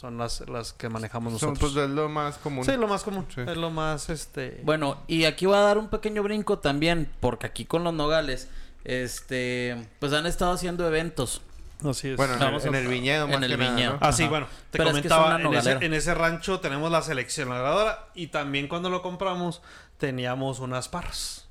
Son 0.01 0.19
las, 0.19 0.41
las 0.49 0.73
que 0.73 0.89
manejamos 0.89 1.39
Son, 1.41 1.51
nosotros. 1.51 1.73
pues 1.75 1.85
es 1.85 1.91
lo 1.91 2.09
más 2.09 2.39
común. 2.39 2.65
sí, 2.65 2.73
lo 2.77 2.87
más 2.89 3.03
común. 3.03 3.27
Sí. 3.35 3.41
Es 3.43 3.57
lo 3.57 3.71
más, 3.71 4.09
este... 4.11 4.61
Bueno, 4.65 4.99
y 5.07 5.25
aquí 5.25 5.47
voy 5.47 5.57
a 5.57 5.61
dar 5.61 5.79
un 5.79 5.89
pequeño 5.89 6.23
brinco 6.23 6.59
también, 6.59 7.11
porque 7.21 7.47
aquí 7.47 7.65
con 7.65 7.85
los 7.85 7.95
nogales, 7.95 8.49
este, 8.85 9.89
pues 9.99 10.13
han 10.13 10.27
estado 10.27 10.53
haciendo 10.53 10.87
eventos. 10.87 11.43
Así 11.85 12.09
es. 12.09 12.17
Bueno, 12.17 12.35
en, 12.35 12.41
Vamos 12.41 12.63
el, 12.65 12.69
en 12.71 12.75
a- 12.75 12.79
el 12.79 12.89
viñedo 12.89 13.29
en 13.29 13.43
el 13.45 13.51
que 13.51 13.57
nada, 13.59 13.71
viñedo. 13.71 13.93
¿no? 13.95 13.99
Ah, 14.01 14.13
sí, 14.13 14.27
bueno, 14.27 14.47
te 14.71 14.79
Pero 14.79 14.91
es 14.91 15.03
que 15.03 15.09
comentaba, 15.09 15.33
son 15.43 15.47
en, 15.47 15.55
ese, 15.55 15.73
en 15.73 15.95
ese 15.95 16.15
rancho 16.15 16.61
tenemos 16.61 16.91
la 16.91 17.03
seleccionadora 17.03 18.09
y 18.15 18.29
también 18.29 18.69
cuando 18.69 18.89
lo 18.89 19.03
compramos 19.03 19.61
teníamos 19.99 20.61
unas 20.61 20.89
parras. 20.89 21.49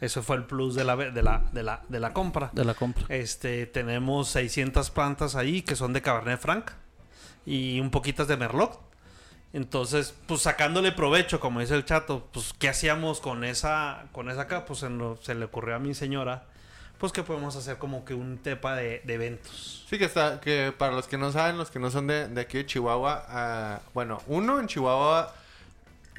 Eso 0.00 0.22
fue 0.22 0.36
el 0.36 0.44
plus 0.44 0.74
de 0.76 0.84
la, 0.84 0.96
de 0.96 1.22
la, 1.22 1.42
de 1.52 1.62
la, 1.62 1.82
de 1.88 2.00
la 2.00 2.12
compra. 2.12 2.50
De 2.52 2.64
la 2.64 2.74
compra. 2.74 3.04
Este, 3.08 3.66
tenemos 3.66 4.28
600 4.28 4.90
plantas 4.90 5.34
ahí 5.36 5.62
que 5.62 5.74
son 5.76 5.92
de 5.92 6.02
Cabernet 6.02 6.40
Franc 6.40 6.70
y 7.48 7.80
un 7.80 7.90
poquitas 7.90 8.28
de 8.28 8.36
Merlot. 8.36 8.78
Entonces, 9.54 10.14
pues 10.26 10.42
sacándole 10.42 10.92
provecho, 10.92 11.40
como 11.40 11.60
dice 11.60 11.74
el 11.74 11.84
chato, 11.86 12.28
pues 12.32 12.52
¿qué 12.58 12.68
hacíamos 12.68 13.20
con 13.20 13.44
esa 13.44 14.04
con 14.12 14.30
esa 14.30 14.42
acá? 14.42 14.66
Pues 14.66 14.82
en 14.82 14.98
lo- 14.98 15.16
se 15.22 15.34
le 15.34 15.46
ocurrió 15.46 15.76
a 15.76 15.78
mi 15.78 15.94
señora, 15.94 16.44
pues 16.98 17.12
que 17.12 17.22
podemos 17.22 17.56
hacer 17.56 17.78
como 17.78 18.04
que 18.04 18.12
un 18.12 18.36
tepa 18.38 18.74
de, 18.76 19.00
de 19.04 19.14
eventos. 19.14 19.86
Sí, 19.88 19.98
que 19.98 20.04
está, 20.04 20.38
que 20.40 20.72
para 20.76 20.92
los 20.92 21.08
que 21.08 21.16
no 21.16 21.32
saben, 21.32 21.56
los 21.56 21.70
que 21.70 21.78
no 21.78 21.90
son 21.90 22.06
de, 22.06 22.28
de 22.28 22.40
aquí 22.42 22.58
de 22.58 22.66
Chihuahua, 22.66 23.24
ah, 23.28 23.80
bueno, 23.94 24.20
uno 24.26 24.60
en 24.60 24.66
Chihuahua, 24.66 25.32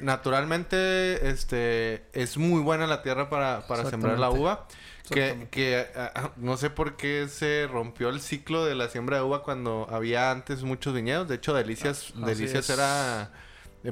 naturalmente, 0.00 1.28
este, 1.28 2.04
es 2.12 2.36
muy 2.36 2.60
buena 2.62 2.86
la 2.86 3.02
tierra 3.02 3.28
para, 3.30 3.66
para 3.66 3.82
sembrar 3.90 4.18
la 4.18 4.30
uva. 4.30 4.66
Que, 5.14 5.48
que 5.50 5.86
ah, 5.96 6.30
no 6.36 6.56
sé 6.56 6.70
por 6.70 6.96
qué 6.96 7.26
se 7.28 7.68
rompió 7.70 8.08
el 8.08 8.20
ciclo 8.20 8.64
de 8.64 8.74
la 8.74 8.88
siembra 8.88 9.16
de 9.18 9.22
uva 9.22 9.42
cuando 9.42 9.86
había 9.90 10.30
antes 10.30 10.62
muchos 10.62 10.94
viñedos. 10.94 11.28
De 11.28 11.34
hecho, 11.36 11.52
Delicias, 11.54 12.12
Ah, 12.16 12.26
Delicias 12.26 12.68
es. 12.68 12.70
era 12.70 13.32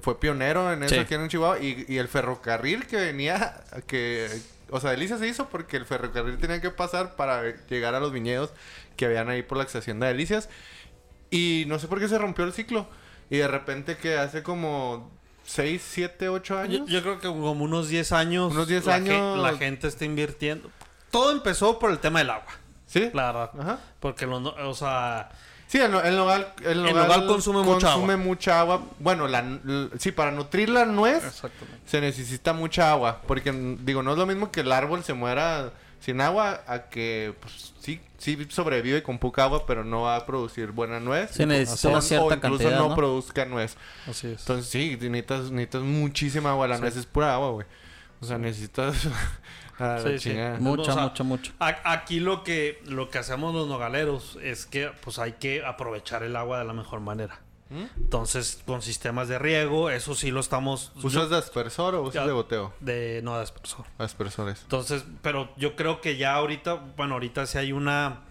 fue 0.03 0.21
pionero 0.21 0.71
en 0.73 0.83
eso 0.83 0.95
Sí. 0.95 1.01
aquí 1.01 1.15
en 1.15 1.29
Chihuahua 1.29 1.61
y, 1.61 1.87
y 1.89 1.97
el 1.97 2.09
ferrocarril 2.09 2.87
que 2.87 2.97
venía 2.97 3.65
que 3.87 4.29
o 4.71 4.81
sea 4.81 4.91
Delicias 4.91 5.19
se 5.19 5.27
hizo 5.27 5.49
porque 5.49 5.79
el 5.79 5.87
ferrocarril 5.87 6.37
tenía 6.37 6.61
que 6.61 6.71
pasar 6.71 7.17
para 7.17 7.43
llegar 7.69 7.95
a 7.95 8.01
los 8.01 8.13
viñedos 8.13 8.51
que 8.97 9.07
habían 9.07 9.31
ahí 9.31 9.43
por 9.43 9.57
la 9.57 9.65
hacienda 9.65 10.07
de 10.07 10.13
Delicias 10.13 10.51
y 11.31 11.65
no 11.69 11.79
sé 11.79 11.89
por 11.89 12.01
qué 12.01 12.09
se 12.09 12.19
rompió 12.19 12.45
el 12.45 12.53
ciclo 12.53 12.87
y 13.31 13.39
de 13.39 13.49
repente 13.49 13.97
que 13.97 14.19
hace 14.19 14.43
como 14.43 15.11
6, 15.45 15.83
7, 15.83 16.29
8 16.29 16.55
Yo, 16.55 16.61
años 16.61 16.91
yo 16.91 17.01
creo 17.01 17.19
que 17.19 17.29
como 17.29 17.53
unos 17.53 17.89
10 17.89 18.13
años. 18.13 18.53
Unos 18.53 18.69
10 18.69 18.85
la 18.85 18.95
años. 18.97 19.39
la 19.39 19.57
gente 19.57 19.89
está 19.89 20.05
invirtiendo. 20.05 20.71
Todo 21.11 21.33
empezó 21.33 21.79
por 21.79 21.91
el 21.91 21.99
tema 21.99 22.19
del 22.21 22.31
agua, 22.31 22.53
sí 22.87 23.11
la 23.15 23.27
verdad. 23.33 23.51
Ajá. 23.61 23.79
Porque, 24.01 24.27
o 24.27 24.75
sea, 24.75 25.31
Sí, 25.67 25.77
el, 25.79 25.95
el 25.95 26.17
nogal, 26.17 26.55
el 26.65 26.83
nogal, 26.83 26.97
nogal 27.09 27.27
consume 27.27 27.63
mucha 27.63 27.93
agua. 27.93 28.17
mucha 28.17 28.59
agua. 28.61 28.83
Bueno, 29.01 29.29
la, 29.29 29.41
l- 29.41 29.91
sí, 29.99 30.13
para 30.13 30.31
nutrir 30.31 30.71
la 30.71 30.87
nuez 30.87 31.43
se 31.85 32.01
necesita 32.01 32.55
mucha 32.55 32.91
agua. 32.91 33.21
Porque, 33.27 33.53
digo, 33.81 34.03
no 34.03 34.13
es 34.13 34.19
lo 34.19 34.25
mismo 34.25 34.51
que 34.51 34.61
el 34.61 34.73
árbol 34.73 35.05
se 35.05 35.13
muera 35.13 35.71
sin 36.01 36.23
agua 36.23 36.63
a 36.67 36.85
que, 36.89 37.35
pues, 37.41 37.75
sí, 37.81 38.01
sí 38.17 38.47
sobrevive 38.49 39.03
con 39.03 39.19
poca 39.19 39.45
agua, 39.45 39.67
pero 39.67 39.85
no 39.85 40.03
va 40.03 40.17
a 40.17 40.25
producir 40.25 40.71
buena 40.71 41.01
nuez. 41.01 41.33
Se 41.33 41.45
necesita 41.45 41.89
O- 41.89 41.91
una 41.91 42.01
cierta 42.01 42.25
o 42.25 42.33
incluso 42.33 42.49
cantidad, 42.63 42.79
no, 42.79 42.89
¿no? 42.89 42.95
produzca 42.95 43.45
nuez. 43.45 43.77
Así 44.09 44.29
es. 44.29 44.41
Entonces, 44.41 44.71
sí, 44.71 44.97
necesitas, 44.99 45.51
necesitas 45.51 45.83
muchísima 45.83 46.53
agua. 46.53 46.67
La 46.67 46.79
nuez 46.79 46.97
es 46.97 47.05
pura 47.05 47.35
agua, 47.35 47.51
güey. 47.51 47.67
O 48.21 48.27
sea, 48.27 48.39
necesitas... 48.39 49.09
a 49.79 49.99
Sí. 50.19 50.35
Mucho, 50.59 50.83
O 50.91 50.95
sea, 50.95 51.03
mucho, 51.05 51.25
mucho. 51.25 51.53
A- 51.61 51.93
Aquí 51.93 52.19
lo 52.21 52.43
que, 52.43 52.83
lo 52.87 53.11
que 53.11 53.19
hacemos 53.19 53.55
los 53.55 53.69
nogaleros 53.69 54.37
es 54.43 54.67
que 54.67 54.91
pues 55.03 55.19
hay 55.21 55.33
que 55.35 55.65
aprovechar 55.65 56.23
el 56.25 56.35
agua 56.35 56.59
de 56.59 56.65
la 56.65 56.73
mejor 56.73 57.01
manera. 57.01 57.41
¿Mm? 57.71 57.85
Entonces, 57.99 58.63
con 58.67 58.83
sistemas 58.83 59.29
de 59.29 59.39
riego, 59.39 59.91
eso 59.91 60.15
sí 60.15 60.31
lo 60.33 60.41
estamos... 60.41 60.91
¿Usas 61.03 61.29
de 61.31 61.37
aspersor 61.37 61.95
o 61.95 62.03
usas 62.03 62.15
Ya. 62.15 62.27
de 62.27 62.33
goteo? 62.33 62.73
de 62.81 63.21
no 63.23 63.37
de 63.37 63.43
aspersor. 63.43 63.85
Aspersores. 63.99 64.63
Entonces, 64.63 65.05
pero 65.23 65.51
yo 65.57 65.77
creo 65.77 66.01
que 66.01 66.17
ya 66.17 66.35
ahorita, 66.35 66.75
bueno, 66.97 67.15
ahorita 67.15 67.47
sí 67.47 67.59
hay 67.59 67.73
una, 67.73 68.23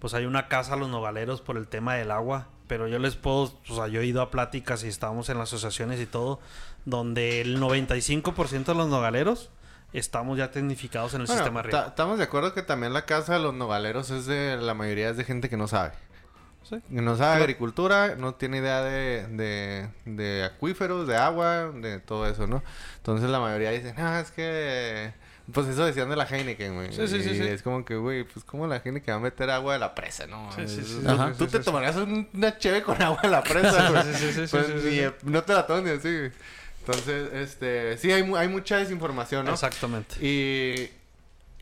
pues 0.00 0.14
hay 0.14 0.24
una 0.24 0.48
casa 0.48 0.72
a 0.72 0.76
los 0.76 0.88
nogaleros 0.88 1.40
por 1.42 1.56
el 1.58 1.68
tema 1.68 1.94
del 1.94 2.10
agua, 2.10 2.48
pero 2.68 2.88
yo 2.88 2.98
les 2.98 3.14
puedo, 3.16 3.52
o 3.68 3.74
sea, 3.76 3.86
yo 3.86 4.00
he 4.00 4.06
ido 4.06 4.22
a 4.22 4.30
pláticas 4.32 4.82
y 4.82 4.88
estábamos 4.88 5.28
en 5.28 5.38
las 5.38 5.50
asociaciones 5.52 6.00
y 6.00 6.06
todo, 6.06 6.40
donde 6.86 7.42
el 7.42 7.60
95% 7.60 8.64
de 8.64 8.74
los 8.74 8.88
nogaleros 8.88 9.50
estamos 9.92 10.38
ya 10.38 10.50
tecnificados 10.50 11.12
en 11.14 11.20
el 11.22 11.26
Bueno, 11.26 11.42
sistema 11.42 11.62
riego. 11.62 11.84
Estamos 11.86 12.16
de 12.18 12.24
acuerdo 12.24 12.54
que 12.54 12.62
también 12.62 12.92
la 12.94 13.04
casa 13.04 13.34
de 13.34 13.40
los 13.40 13.52
nogaleros 13.54 14.10
es 14.10 14.24
de 14.26 14.56
la 14.56 14.72
mayoría 14.72 15.10
es 15.10 15.16
de 15.18 15.24
gente 15.24 15.48
que 15.50 15.56
no 15.58 15.68
sabe. 15.68 15.92
Sí. 16.68 16.80
Que 16.88 17.00
no 17.02 17.16
sabe 17.16 17.36
agricultura, 17.42 18.16
no 18.16 18.34
tiene 18.34 18.58
idea 18.58 18.82
de, 18.82 19.26
de, 19.28 19.88
de 20.04 20.44
acuíferos, 20.44 21.06
de 21.06 21.16
agua, 21.16 21.70
de 21.72 22.00
todo 22.00 22.26
eso, 22.26 22.46
¿no? 22.48 22.62
Entonces 22.96 23.30
la 23.30 23.38
mayoría 23.38 23.70
dice, 23.70 23.94
no, 23.96 24.18
es 24.18 24.30
que... 24.32 25.12
Pues 25.52 25.68
eso 25.68 25.84
decían 25.86 26.10
de 26.10 26.16
la 26.16 26.24
Heineken, 26.26 26.74
güey. 26.74 26.92
Sí, 26.92 27.06
sí, 27.06 27.22
sí, 27.22 27.30
Y 27.30 27.34
sí. 27.36 27.42
es 27.42 27.62
como 27.62 27.84
que, 27.84 27.94
güey, 27.94 28.24
pues 28.24 28.44
como 28.44 28.66
la 28.66 28.78
Heineken 28.84 29.12
va 29.14 29.18
a 29.18 29.20
meter 29.20 29.48
agua 29.50 29.74
de 29.74 29.78
la 29.78 29.94
presa, 29.94 30.26
¿no? 30.26 30.50
Sí, 30.50 30.66
sí, 30.66 30.82
sí, 30.82 31.02
Tú- 31.04 31.08
Ajá. 31.08 31.32
Tú 31.38 31.46
te 31.46 31.60
tomarías 31.60 31.94
un- 31.94 32.28
una 32.34 32.58
cheve 32.58 32.82
con 32.82 33.00
agua 33.00 33.20
de 33.22 33.28
la 33.28 33.44
presa, 33.44 33.88
güey. 33.92 34.02
Sí, 34.02 34.12
sí, 34.14 34.32
sí, 34.32 34.46
sí, 34.48 34.50
Pues 34.50 34.66
sí, 34.66 34.72
sí, 34.82 34.98
sí. 34.98 35.06
no 35.22 35.44
te 35.44 35.54
la 35.54 35.64
tomes 35.68 36.02
güey. 36.02 36.32
Entonces, 36.86 37.32
este... 37.32 37.98
Sí, 37.98 38.12
hay, 38.12 38.22
mu- 38.22 38.36
hay 38.36 38.48
mucha 38.48 38.76
desinformación, 38.78 39.44
¿no? 39.46 39.52
Exactamente. 39.52 40.16
Y, 40.24 40.90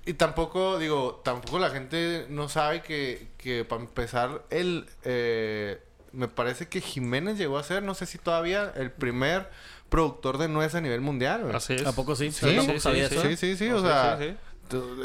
y 0.08 0.14
tampoco, 0.14 0.78
digo, 0.78 1.20
tampoco 1.24 1.58
la 1.58 1.70
gente 1.70 2.26
no 2.28 2.48
sabe 2.48 2.82
que, 2.82 3.28
que 3.38 3.64
para 3.64 3.80
empezar, 3.82 4.42
el, 4.50 4.86
eh, 5.04 5.80
me 6.12 6.28
parece 6.28 6.68
que 6.68 6.80
Jiménez 6.80 7.38
llegó 7.38 7.56
a 7.58 7.62
ser, 7.62 7.82
no 7.82 7.94
sé 7.94 8.04
si 8.06 8.18
todavía, 8.18 8.72
el 8.76 8.90
primer 8.90 9.48
productor 9.88 10.36
de 10.38 10.48
nuez 10.48 10.74
a 10.74 10.80
nivel 10.80 11.00
mundial. 11.00 11.42
güey. 11.44 11.54
Así 11.56 11.74
es. 11.74 11.86
¿A 11.86 11.92
poco 11.92 12.14
sí? 12.16 12.30
Sí, 12.30 12.46
Yo 12.46 12.56
tampoco 12.56 12.80
sabía 12.80 13.08
sí, 13.08 13.14
eso. 13.16 13.28
Sí, 13.28 13.36
sí, 13.36 13.56
sí, 13.56 13.70
o 13.70 13.80
Sí, 13.80 13.86
sea... 13.86 14.18
sí, 14.20 14.24
sí. 14.30 14.36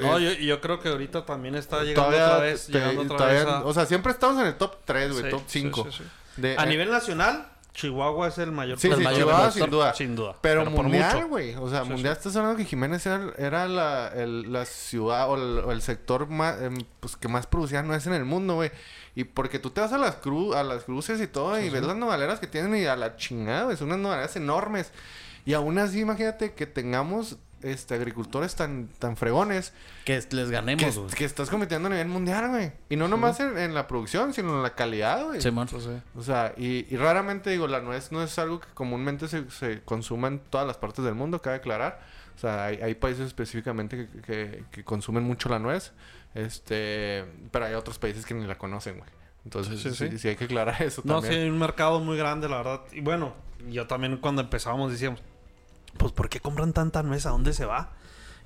No, 0.01 0.17
eh, 0.17 0.23
yo, 0.37 0.45
yo 0.45 0.61
creo 0.61 0.79
que 0.79 0.89
ahorita 0.89 1.25
también 1.25 1.53
está 1.55 1.83
llegando 1.83 2.09
todavía, 2.11 2.27
otra 2.33 2.45
vez, 2.45 2.65
te- 2.67 2.71
llegando 2.73 3.01
otra 3.03 3.17
todavía- 3.17 3.39
vez 3.45 3.53
a... 3.53 3.65
o 3.65 3.73
sea, 3.73 3.85
siempre 3.85 4.11
estamos 4.13 4.39
en 4.41 4.47
el 4.47 4.55
top 4.55 4.77
3, 4.85 5.11
güey, 5.11 5.23
Sí, 5.25 5.29
top 5.29 5.41
sí, 5.47 5.59
5. 5.61 5.87
sí, 5.91 5.97
sí. 5.99 6.03
De, 6.41 6.57
A 6.57 6.63
eh, 6.63 6.67
nivel 6.67 6.89
nacional, 6.89 7.45
Chihuahua 7.79 8.27
es 8.27 8.37
el 8.37 8.51
mayor 8.51 8.77
Sí, 8.79 8.89
sí, 8.91 9.01
mayor 9.03 9.19
Chihuahua 9.21 9.51
sin 9.51 9.69
duda. 9.69 9.93
Sin 9.93 10.15
duda. 10.15 10.35
Pero, 10.41 10.65
mundial, 10.65 11.25
güey. 11.27 11.55
O 11.55 11.69
sea, 11.69 11.83
Sí, 11.83 11.89
mundial 11.89 12.15
sí. 12.15 12.19
estás 12.19 12.35
hablando 12.35 12.57
que 12.57 12.65
Jiménez 12.65 13.05
era, 13.05 13.31
era 13.37 13.67
la, 13.67 14.09
el- 14.09 14.51
la 14.51 14.65
ciudad 14.65 15.29
o 15.29 15.35
el, 15.35 15.59
o 15.65 15.71
el 15.71 15.81
sector 15.81 16.27
más, 16.27 16.61
em, 16.61 16.77
pues, 16.99 17.15
que 17.15 17.27
más 17.27 17.47
producía 17.47 17.81
nuez 17.83 18.05
en 18.07 18.13
el 18.13 18.25
mundo, 18.25 18.55
güey. 18.55 18.71
Y 19.15 19.23
porque 19.23 19.59
tú 19.59 19.69
te 19.69 19.81
vas 19.81 19.93
a 19.93 19.97
las 19.97 20.15
cru 20.15 20.53
a 20.53 20.63
las 20.63 20.83
cruces 20.83 21.19
y 21.21 21.27
todo 21.27 21.59
y 21.59 21.69
ves 21.69 21.83
las 21.83 21.95
nogaleras 21.95 22.39
que 22.39 22.47
tienen 22.47 22.75
y 22.75 22.85
a 22.85 22.95
la 22.95 23.15
chingada, 23.15 23.63
güey. 23.63 23.77
Son 23.77 23.87
unas 23.87 23.99
nogaleras 23.99 24.35
enormes. 24.35 24.91
Y 25.45 25.53
aún 25.53 25.77
así, 25.79 25.99
imagínate 26.01 26.53
que 26.53 26.65
tengamos 26.67 27.37
este 27.63 27.95
agricultores 27.95 28.55
tan, 28.55 28.87
tan 28.99 29.17
fregones 29.17 29.73
Que 30.05 30.13
les 30.15 30.25
que, 30.27 30.45
ganemos, 30.51 30.97
güey. 30.97 31.09
que 31.09 31.25
estás 31.25 31.49
compitiendo 31.49 31.87
a 31.87 31.91
nivel 31.91 32.07
mundial, 32.07 32.49
güey. 32.49 32.71
Y 32.89 32.95
no 32.95 33.07
nomás 33.07 33.39
en, 33.39 33.57
en 33.57 33.73
la 33.73 33.87
producción, 33.87 34.33
sino 34.33 34.55
en 34.57 34.63
la 34.63 34.75
calidad, 34.75 35.25
güey. 35.25 35.41
Simón. 35.41 35.67
O 36.15 36.21
sea, 36.23 36.53
y, 36.57 36.85
y 36.93 36.97
raramente 36.97 37.49
digo, 37.49 37.67
la 37.67 37.81
nuez 37.81 38.11
no 38.11 38.23
es 38.23 38.37
algo 38.39 38.59
que 38.59 38.67
comúnmente 38.73 39.27
se, 39.27 39.49
se 39.51 39.81
consuma 39.83 40.27
en 40.29 40.39
todas 40.39 40.65
las 40.67 40.77
partes 40.77 41.03
del 41.05 41.15
mundo, 41.15 41.41
cabe 41.41 41.57
aclarar. 41.57 41.99
O 42.35 42.39
sea, 42.39 42.65
hay, 42.65 42.77
hay 42.81 42.95
países 42.95 43.27
específicamente 43.27 44.07
que, 44.07 44.21
que- 44.21 44.63
que 44.71 44.83
consumen 44.85 45.23
mucho 45.23 45.49
la 45.49 45.59
nuez, 45.59 45.91
este, 46.35 47.25
pero 47.51 47.65
hay 47.65 47.73
otros 47.73 47.99
países 47.99 48.25
que 48.25 48.33
ni 48.33 48.45
la 48.47 48.57
conocen, 48.57 48.97
güey. 48.97 49.09
Entonces, 49.45 49.79
Sí, 49.81 49.89
sí, 49.91 50.09
sí. 50.11 50.17
sí 50.19 50.27
hay 50.29 50.35
que 50.35 50.45
aclarar 50.45 50.81
eso 50.81 51.01
No, 51.05 51.17
sí, 51.17 51.27
también. 51.27 51.43
hay 51.43 51.49
un 51.49 51.59
mercado 51.59 51.99
muy 51.99 52.17
grande, 52.17 52.47
la 52.49 52.57
verdad. 52.57 52.81
Y 52.91 53.01
bueno, 53.01 53.33
yo 53.69 53.87
también 53.87 54.17
cuando 54.17 54.41
empezábamos 54.41 54.91
decíamos, 54.91 55.21
pues 55.99 56.11
¿por 56.13 56.29
qué 56.29 56.39
compran 56.39 56.73
tanta 56.73 57.03
nuez? 57.03 57.27
¿A 57.27 57.29
dónde 57.29 57.53
se 57.53 57.65
va? 57.65 57.91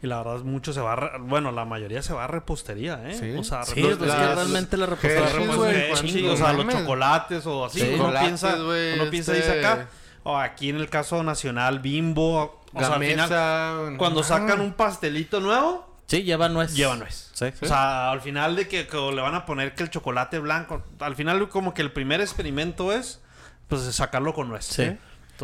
Y 0.02 0.08
la 0.08 0.18
verdad, 0.18 0.44
mucho 0.44 0.74
se 0.74 0.82
va 0.82 0.92
a... 0.94 1.18
Bueno, 1.20 1.54
la 1.54 1.64
mayoría 1.64 2.02
se 2.02 2.14
va 2.14 2.26
a 2.26 2.28
repostería, 2.28 3.02
¿eh? 3.10 3.16
Sí. 3.18 3.32
O 3.38 3.44
sea, 3.46 3.64
Sí, 3.64 3.80
Los- 3.82 3.98
pues 3.98 4.10
es 4.10 4.16
que 4.18 4.36
realmente 4.36 4.76
la 4.76 4.86
repostería 4.88 5.46
güey, 5.46 5.56
pues, 5.56 5.88
¿cuántos 5.92 6.12
sí, 6.12 6.28
o 6.28 6.36
sea, 6.36 6.52
los 6.52 6.68
chocolates 6.68 7.46
o 7.46 7.64
así. 7.66 7.80
Sí. 7.80 7.96
uno 7.98 8.12
piensa, 8.20 8.56
güey, 8.58 9.00
uno 9.00 9.10
piensa, 9.10 9.34
este- 9.38 9.48
dice 9.54 9.66
acá. 9.66 9.88
O 10.24 10.38
aquí 10.38 10.70
en 10.70 10.76
el 10.78 10.90
caso 10.90 11.24
nacional, 11.24 11.80
Bimbo. 11.80 12.62
O 12.74 12.80
sea, 12.80 12.96
al 12.96 13.04
final, 13.04 13.98
cuando 13.98 14.24
sacan 14.24 14.60
un 14.60 14.74
pastelito 14.74 15.40
nuevo, 15.40 15.88
Sí, 16.08 16.24
lleva 16.24 16.50
nuez. 16.50 16.74
lleva 16.76 16.98
nuez. 16.98 17.30
Sí. 17.34 17.46
O 17.62 17.66
sea, 17.66 18.12
al 18.12 18.20
final 18.20 18.56
de 18.58 18.68
que, 18.68 18.88
que 18.88 18.98
le 18.98 19.22
van 19.22 19.36
a 19.36 19.46
poner 19.46 19.74
que 19.74 19.84
el 19.84 19.90
chocolate 19.90 20.40
blanco, 20.40 20.84
al 21.00 21.16
final 21.16 21.48
como 21.50 21.74
que 21.74 21.82
el 21.82 21.92
primer 21.94 22.20
experimento 22.20 22.92
es, 22.92 23.22
pues 23.70 23.82
sacarlo 23.96 24.34
con 24.34 24.50
nuez. 24.50 24.66
Sí. 24.66 24.98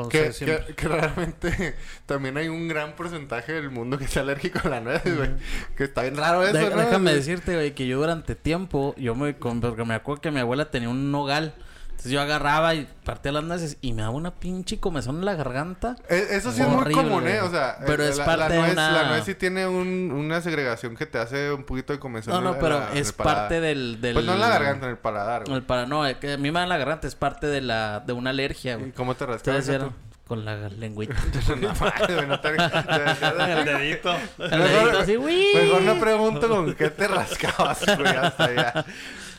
Entonces, 0.04 0.28
Que, 0.40 0.46
siempre- 0.46 0.66
que, 0.68 0.74
que 0.76 0.88
realmente 0.88 1.76
también 2.06 2.38
hay 2.38 2.48
un 2.48 2.68
gran 2.68 2.96
porcentaje 2.96 3.54
del 3.54 3.70
mundo 3.70 3.98
que 3.98 4.06
es 4.06 4.18
alérgico 4.18 4.60
a 4.64 4.70
la 4.70 4.80
nuez, 4.82 5.02
güey. 5.04 5.30
Que 5.78 5.86
está 5.86 6.02
bien 6.04 6.16
raro 6.18 6.44
eso, 6.44 6.54
De- 6.54 6.70
¿no? 6.70 6.78
déjame 6.78 7.14
decirte, 7.14 7.54
güey, 7.54 7.74
que 7.76 7.88
yo 7.88 7.98
durante 8.00 8.36
tiempo, 8.36 8.94
yo 8.98 9.16
me, 9.16 9.34
porque 9.34 9.86
me 9.86 9.94
acuerdo 9.94 10.22
que 10.22 10.32
mi 10.32 10.40
abuela 10.40 10.70
tenía 10.72 10.90
un 10.90 11.12
nogal. 11.12 11.54
Entonces 12.00 12.14
yo 12.14 12.22
agarraba 12.22 12.76
y 12.76 12.88
partía 13.04 13.34
las 13.34 13.44
nueces 13.44 13.78
y 13.82 13.92
me 13.92 14.04
daba 14.04 14.14
una 14.16 14.32
pinche 14.32 14.80
comezón 14.80 15.18
en 15.18 15.26
la 15.26 15.36
garganta. 15.36 15.98
Eh, 16.08 16.28
Eso 16.30 16.54
sí 16.54 16.62
es 16.62 16.68
muy 16.70 16.94
común, 16.94 17.28
¿eh? 17.28 17.40
güey. 17.42 17.48
O 17.48 17.52
sea, 17.52 17.78
Pero 17.86 18.04
eh, 18.06 18.10
es 18.10 18.18
la, 18.18 18.26
parte 18.26 18.40
la 18.40 18.48
de 18.50 18.58
nuez, 18.60 18.72
una- 18.72 18.92
La 18.94 19.08
nuez 19.10 19.24
sí 19.26 19.36
tiene 19.36 19.68
un- 19.68 20.12
una 20.14 20.40
segregación 20.40 20.96
que 20.96 21.06
te 21.06 21.18
hace 21.18 21.52
un 21.52 21.64
poquito 21.66 21.92
de 21.92 22.00
comezón. 22.00 22.34
No, 22.34 22.40
no, 22.40 22.54
en 22.54 22.60
pero 22.62 22.80
la- 22.80 22.94
es 22.94 23.12
parte 23.12 23.60
del, 23.60 24.00
del... 24.00 24.14
Pues 24.14 24.26
no 24.26 24.34
en 24.36 24.40
la 24.40 24.48
garganta, 24.48 24.86
en 24.86 24.92
el 24.92 24.98
paladar, 24.98 25.44
güey. 25.44 25.58
El 25.58 25.64
para, 25.64 25.86
no, 25.88 26.06
es 26.06 26.16
que 26.16 26.32
a 26.34 26.38
mí 26.38 26.52
me 26.52 26.60
da 26.60 26.64
en 26.64 26.70
la 26.70 26.78
garganta, 26.78 27.06
es 27.06 27.16
parte 27.16 27.48
de 27.48 27.60
la 27.60 28.00
de 28.00 28.14
una 28.14 28.30
alergia, 28.30 28.76
¿Y 28.76 28.78
güey. 28.78 28.92
cómo 28.94 29.16
te 29.16 29.26
vieron 29.26 29.94
con 30.26 30.46
la 30.46 30.70
lengüita. 30.70 31.16
no, 31.60 31.74
madre, 31.82 32.16
güey, 32.16 32.28
no 32.28 32.40
te- 32.40 32.50
el 32.56 33.66
dedito. 33.66 34.16
El 34.38 34.50
dedito 34.64 35.00
así, 35.00 35.18
¡uy! 35.18 35.48
Mejor 35.54 35.82
no 35.82 36.00
pregunto 36.00 36.48
con 36.48 36.74
qué 36.76 36.92
te 36.92 37.08
rascabas, 37.10 37.84
güey, 37.98 38.16
hasta 38.16 38.46
allá. 38.46 38.86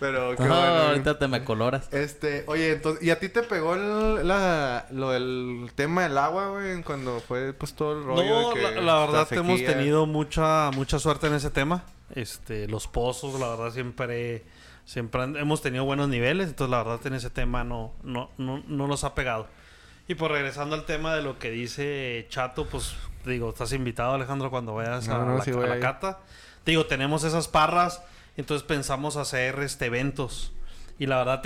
Pero 0.00 0.30
qué 0.36 0.42
No, 0.42 0.48
bueno. 0.48 0.62
ahorita 0.88 1.18
te 1.18 1.28
me 1.28 1.44
coloras. 1.44 1.92
Este, 1.92 2.42
oye, 2.46 2.72
entonces, 2.72 3.02
¿y 3.04 3.10
a 3.10 3.20
ti 3.20 3.28
te 3.28 3.42
pegó 3.42 3.74
el, 3.74 4.26
la, 4.26 4.86
lo 4.90 5.10
del 5.10 5.70
tema 5.74 6.02
del 6.04 6.16
agua, 6.18 6.48
güey? 6.48 6.82
Cuando 6.82 7.20
fue, 7.20 7.52
pues, 7.52 7.74
todo 7.74 7.98
el 7.98 8.04
rollo 8.04 8.24
No, 8.24 8.48
de 8.48 8.54
que 8.54 8.62
la, 8.76 8.80
la 8.80 8.98
verdad 9.00 9.28
sequía. 9.28 9.40
hemos 9.44 9.62
tenido 9.64 10.06
mucha 10.06 10.70
mucha 10.72 10.98
suerte 10.98 11.26
en 11.28 11.34
ese 11.34 11.50
tema. 11.50 11.84
Este, 12.14 12.66
los 12.66 12.88
pozos, 12.88 13.38
la 13.38 13.50
verdad 13.50 13.70
siempre 13.72 14.44
siempre 14.84 15.22
han- 15.22 15.36
hemos 15.36 15.62
tenido 15.62 15.84
buenos 15.84 16.08
niveles, 16.08 16.48
entonces 16.48 16.70
la 16.72 16.82
verdad 16.82 17.06
en 17.06 17.14
ese 17.14 17.30
tema 17.30 17.62
no 17.62 17.92
no 18.02 18.30
no 18.38 18.60
no 18.66 18.86
nos 18.88 19.04
ha 19.04 19.14
pegado. 19.14 19.46
Y 20.08 20.16
pues 20.16 20.32
regresando 20.32 20.74
al 20.74 20.86
tema 20.86 21.14
de 21.14 21.22
lo 21.22 21.38
que 21.38 21.50
dice 21.50 22.26
Chato, 22.30 22.66
pues 22.66 22.94
digo, 23.24 23.50
estás 23.50 23.72
invitado 23.72 24.14
Alejandro 24.14 24.50
cuando 24.50 24.74
vayas 24.74 25.06
No, 25.06 25.14
a, 25.14 25.18
no, 25.24 25.36
la, 25.36 25.44
sí 25.44 25.52
a 25.52 25.56
la 25.58 25.78
cata. 25.78 26.18
Digo, 26.66 26.86
tenemos 26.86 27.22
esas 27.22 27.46
parras, 27.46 28.02
entonces 28.40 28.66
pensamos 28.66 29.16
hacer 29.16 29.59
este 29.61 29.87
eventos. 29.87 30.53
Y 30.98 31.07
la 31.07 31.16
verdad, 31.18 31.42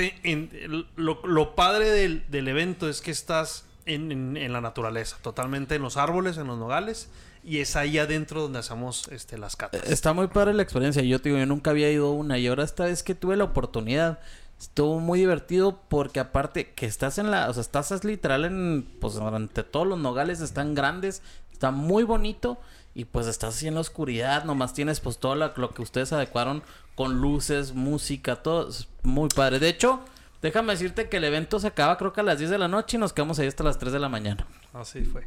lo, 0.97 1.55
padre 1.55 1.91
del, 1.91 2.25
del 2.29 2.49
evento 2.49 2.89
es 2.89 3.01
que 3.01 3.11
estás 3.13 3.65
en, 3.87 4.37
en- 4.37 4.53
la 4.53 4.61
naturaleza, 4.61 5.17
totalmente 5.23 5.77
en 5.77 5.83
los 5.83 5.97
árboles, 5.97 6.39
en 6.39 6.47
los 6.49 6.59
nogales, 6.59 7.09
y 7.45 7.59
es 7.59 7.77
ahí 7.77 7.99
adentro 7.99 8.41
donde 8.43 8.59
hacemos 8.59 9.07
este, 9.09 9.39
las 9.39 9.55
catas. 9.55 9.83
Está 9.85 10.13
muy 10.13 10.27
padre 10.29 10.55
la 10.55 10.63
experiencia. 10.63 11.03
Yo 11.03 11.21
te 11.21 11.29
digo, 11.29 11.39
yo 11.39 11.47
nunca 11.47 11.71
había 11.71 11.91
ido 11.93 12.11
una 12.11 12.39
y 12.39 12.47
ahora 12.49 12.65
esta 12.65 12.85
vez 12.87 13.03
que 13.03 13.15
tuve 13.15 13.37
la 13.37 13.45
oportunidad, 13.45 14.19
estuvo 14.59 14.99
muy 14.99 15.19
divertido 15.21 15.79
porque 15.89 16.21
aparte 16.21 16.73
que 16.73 16.87
estás 16.87 17.19
en 17.19 17.31
la, 17.31 17.49
o 17.49 17.53
sea, 17.53 17.61
estás 17.61 18.03
literal 18.05 18.45
en, 18.47 18.89
pues 19.01 19.17
ante 19.19 19.63
todos 19.63 19.87
los 19.87 19.99
nogales 19.99 20.41
están 20.41 20.75
grandes, 20.75 21.23
está 21.53 21.71
muy 21.71 22.03
bonito 22.03 22.59
y 22.95 23.05
pues 23.07 23.27
estás 23.27 23.57
así 23.57 23.67
en 23.69 23.75
la 23.75 23.81
oscuridad, 23.81 24.45
nomás 24.45 24.73
tienes 24.75 25.01
pues 25.01 25.19
todo 25.19 25.35
lo 25.35 25.75
que 25.75 25.83
ustedes 25.83 26.13
adecuaron 26.13 26.63
con 26.95 27.21
luces, 27.21 27.73
música, 27.75 28.37
todo, 28.37 28.69
es 28.69 28.89
muy 29.03 29.29
padre. 29.29 29.59
De 29.59 29.69
hecho, 29.69 30.01
déjame 30.43 30.73
decirte 30.75 31.09
que 31.09 31.17
el 31.17 31.25
evento 31.25 31.59
se 31.59 31.67
acaba 31.67 31.97
creo 31.99 32.13
que 32.13 32.21
a 32.21 32.25
las 32.25 32.39
10 32.39 32.51
de 32.51 32.59
la 32.59 32.69
noche 32.69 32.97
y 32.97 33.01
nos 33.01 33.13
quedamos 33.13 33.39
ahí 33.39 33.49
hasta 33.49 33.65
las 33.65 33.79
3 33.79 33.93
de 33.93 33.99
la 33.99 34.09
mañana. 34.09 34.47
Así 34.73 35.05
fue. 35.05 35.27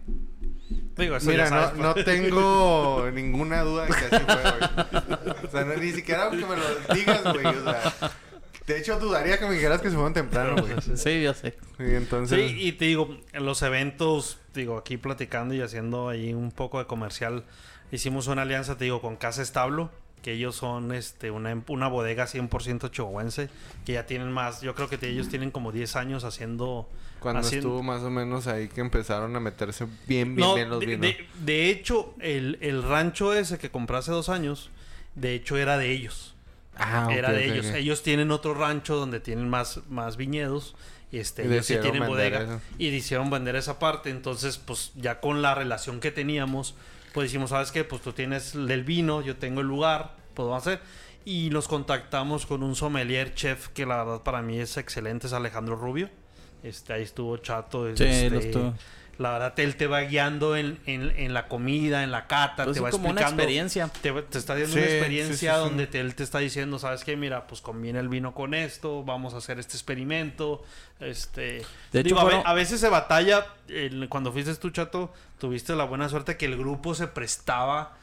Digo, 0.98 1.16
eso 1.18 1.30
Mira, 1.30 1.44
ya 1.44 1.50
sabes, 1.50 1.78
no, 1.80 1.94
pues. 1.94 2.06
no 2.08 2.12
tengo 2.12 3.12
ninguna 3.14 3.62
duda 3.62 3.84
de 3.86 3.90
que 3.90 4.16
así 4.16 4.26
fue, 4.26 4.42
güey. 4.42 5.46
O 5.46 5.52
sea, 5.52 5.64
no- 5.66 5.76
ni 5.76 5.92
siquiera 5.92 6.26
aunque 6.26 6.46
me 6.46 6.56
lo 6.56 6.96
digas, 6.96 7.24
güey. 7.34 7.46
O 7.46 7.64
sea, 7.64 7.94
de 8.68 8.78
hecho, 8.80 9.00
dudaría 9.00 9.40
que 9.40 9.46
me 9.48 9.54
dijeras 9.56 9.82
que 9.82 9.90
se 9.90 9.96
fueron 9.96 10.14
temprano, 10.14 10.62
güey. 10.62 10.74
Sí, 10.98 11.24
yo 11.24 11.34
sé. 11.34 11.58
Y 11.80 11.96
entonces... 11.96 12.52
Sí, 12.52 12.58
y 12.68 12.74
te 12.74 12.86
digo, 12.86 13.18
en 13.34 13.46
los 13.46 13.62
eventos, 13.64 14.38
digo, 14.54 14.78
aquí 14.78 14.98
platicando 14.98 15.54
y 15.56 15.62
haciendo 15.62 16.10
ahí 16.10 16.34
un 16.34 16.52
poco 16.52 16.78
de 16.80 16.86
comercial, 16.86 17.46
hicimos 17.92 18.28
una 18.28 18.44
alianza, 18.44 18.78
te 18.78 18.84
digo, 18.84 19.02
con 19.02 19.16
Casa 19.16 19.42
Establo, 19.42 19.90
que 20.22 20.34
ellos 20.34 20.56
son 20.56 20.92
este 20.94 21.32
una, 21.32 21.64
una 21.68 21.88
bodega 21.88 22.26
100% 22.26 22.92
chihuahuense, 22.92 23.50
que 23.86 23.94
ya 23.94 24.06
tienen 24.06 24.32
más, 24.32 24.62
yo 24.62 24.76
creo 24.76 24.90
que 24.90 24.98
te- 24.98 25.08
ellos 25.10 25.30
tienen 25.30 25.52
como 25.52 25.72
10 25.72 25.96
años 25.96 26.24
haciendo... 26.26 26.90
Cuando 27.20 27.40
haciendo- 27.42 27.70
estuvo 27.70 27.84
más 27.84 28.02
o 28.04 28.10
menos 28.12 28.46
ahí 28.48 28.68
que 28.68 28.82
empezaron 28.82 29.36
a 29.36 29.40
meterse 29.40 29.86
bien, 30.08 30.36
bien, 30.36 30.48
No, 30.48 30.56
bien 30.56 30.70
los 30.70 30.80
de, 30.82 30.86
vinos. 30.86 31.02
de- 31.02 31.28
de 31.46 31.70
hecho, 31.70 32.14
el, 32.20 32.58
el 32.62 32.84
rancho 32.84 33.34
ese 33.34 33.58
que 33.58 33.72
compré 33.72 33.98
hace 33.98 34.12
dos 34.12 34.28
años, 34.30 34.70
de 35.16 35.34
hecho 35.36 35.56
era 35.58 35.78
de 35.78 35.92
ellos. 35.92 36.36
Ah, 36.80 37.08
era 37.12 37.32
de 37.32 37.46
ellos. 37.46 37.66
Ellos 37.68 38.04
tienen 38.04 38.32
otro 38.32 38.54
rancho 38.54 38.96
donde 38.96 39.20
tienen 39.20 39.50
más, 39.50 39.82
más 39.90 40.18
viñedos. 40.18 40.76
Y 41.12 41.20
este, 41.20 41.46
Y 41.46 41.52
ellos 41.52 41.66
sí 41.66 41.78
tienen 41.82 42.06
bodega. 42.06 42.42
eso. 42.44 42.62
Y 42.78 42.90
decidieron 42.90 43.30
vender 43.30 43.56
esa 43.56 43.80
parte. 43.80 44.10
Entonces, 44.10 44.58
pues 44.58 44.92
ya 44.96 45.20
con 45.20 45.42
la 45.42 45.56
relación 45.56 46.00
que 46.00 46.12
teníamos, 46.12 46.76
pues 47.14 47.30
dijimos, 47.30 47.52
¿sabes 47.52 47.72
qué? 47.72 47.84
Pues 47.84 48.02
tú 48.02 48.14
tienes 48.14 48.56
el 48.56 48.84
vino, 48.84 49.22
yo 49.22 49.38
tengo 49.38 49.62
el 49.62 49.68
lugar, 49.68 50.16
podemos 50.34 50.66
hacer. 50.66 50.80
Y 51.26 51.50
nos 51.50 51.68
contactamos 51.68 52.46
con 52.46 52.64
un 52.64 52.76
sommelier 52.76 53.34
chef 53.34 53.70
que 53.70 53.86
la 53.86 53.98
verdad 54.04 54.22
para 54.24 54.42
mí 54.42 54.60
es 54.60 54.78
excelente, 54.78 55.28
es 55.28 55.34
Alejandro 55.34 55.76
Rubio. 55.76 56.10
Este, 56.64 56.94
ahí 56.94 57.04
estuvo 57.04 57.38
chato. 57.38 57.86
Sí, 57.96 58.04
este, 58.04 58.30
lo 58.30 58.40
estuvo. 58.40 58.74
La 59.18 59.32
verdad, 59.32 59.60
él 59.60 59.76
te 59.78 59.88
va 59.88 60.02
guiando 60.02 60.56
en, 60.56 60.78
en, 60.86 61.12
en 61.18 61.34
la 61.34 61.48
comida, 61.48 62.04
en 62.04 62.12
la 62.12 62.28
cata, 62.28 62.66
Pues 62.66 62.76
te 62.76 62.80
sí, 62.80 62.84
va 62.84 62.92
como 62.92 63.10
una 63.10 63.22
explicando 63.22 63.42
experiencia. 63.42 63.88
te, 64.02 64.12
te 64.22 64.38
está 64.38 64.54
dando 64.54 64.70
Sí, 64.70 64.78
una 64.78 64.88
experiencia 64.88 65.54
sí, 65.56 65.60
sí. 65.60 65.66
donde 65.68 65.88
te- 65.88 66.00
él 66.00 66.14
te 66.14 66.24
está 66.24 66.38
diciendo, 66.40 66.78
¿sabes 66.78 67.04
qué? 67.04 67.18
Mira, 67.18 67.48
pues 67.48 67.62
conviene 67.62 68.00
el 68.00 68.10
vino 68.10 68.36
con 68.36 68.54
esto, 68.54 69.04
vamos 69.04 69.34
a 69.34 69.38
hacer 69.38 69.58
este 69.60 69.74
experimento. 69.76 70.64
Este, 71.00 71.64
De 71.92 72.00
hecho, 72.02 72.10
digo, 72.10 72.20
a, 72.20 72.24
ve- 72.26 72.30
fueron- 72.32 72.48
a 72.48 72.54
veces 72.54 72.80
se 72.80 72.90
batalla, 72.90 73.46
cuando 74.10 74.32
fuiste 74.32 74.54
tú, 74.56 74.70
Chato, 74.70 75.12
tuviste 75.40 75.76
la 75.76 75.86
buena 75.86 76.10
suerte 76.10 76.38
que 76.38 76.46
el 76.46 76.58
grupo 76.58 76.94
se 76.96 77.08
prestaba 77.08 77.98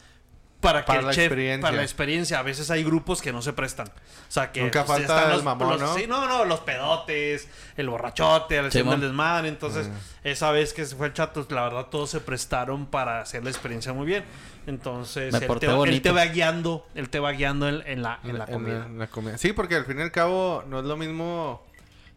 para 0.65 0.81
que 0.83 0.87
Para 0.89 1.01
el 1.01 1.07
la 1.07 1.13
chef, 1.13 1.25
experiencia. 1.27 1.63
para 1.63 1.77
la 1.77 1.83
experiencia. 1.83 2.39
A 2.39 2.43
veces 2.43 2.71
hay 2.71 2.83
grupos 2.83 3.23
que 3.23 3.33
no 3.33 3.41
se 3.43 3.53
prestan. 3.53 3.87
O 3.89 3.93
sea, 4.33 4.51
que 4.51 4.63
Nunca 4.63 4.85
pues, 4.85 4.99
falta 4.99 5.15
están 5.15 5.31
el 5.31 5.37
los, 5.37 5.45
mamón, 5.45 5.69
los- 5.71 5.81
¿no? 5.81 5.95
Sí, 5.95 6.07
no, 6.09 6.27
no, 6.27 6.45
los 6.45 6.61
pedotes, 6.61 7.49
el 7.77 7.89
borrachote, 7.89 8.57
el 8.57 8.67
haciendo 8.67 8.95
el 8.95 9.01
desmadre. 9.01 9.49
Entonces, 9.49 9.89
Ah. 9.93 9.99
esa 10.25 10.51
vez 10.51 10.73
que 10.73 10.85
se 10.87 10.97
fue 10.97 11.07
el 11.07 11.13
Chato, 11.13 11.47
la 11.51 11.63
verdad, 11.63 11.87
todos 11.87 12.11
se 12.11 12.21
prestaron 12.21 12.87
para 12.87 13.21
hacer 13.21 13.45
la 13.45 13.51
experiencia 13.51 13.93
muy 13.93 14.07
bien. 14.07 14.25
Entonces, 14.67 15.33
Me 15.33 15.39
él 15.39 15.47
te, 15.61 15.67
él 15.67 16.03
te 16.03 16.11
va 16.11 16.25
guiando, 16.25 16.87
él 16.95 17.11
te 17.11 17.21
va 17.21 17.33
guiando 17.33 17.69
en, 17.69 17.83
en 17.87 18.03
la, 18.03 18.19
en 18.25 18.39
la 18.39 18.45
En 18.47 18.53
comida. 18.53 18.87
en 18.87 18.99
la 18.99 19.07
comida. 19.09 19.39
Sí, 19.39 19.53
porque 19.53 19.75
al 19.77 19.85
fin 19.85 19.99
y 19.99 20.03
al 20.03 20.11
cabo 20.11 20.65
no 20.67 20.79
es 20.81 20.85
lo 20.87 20.97
mismo. 20.97 21.63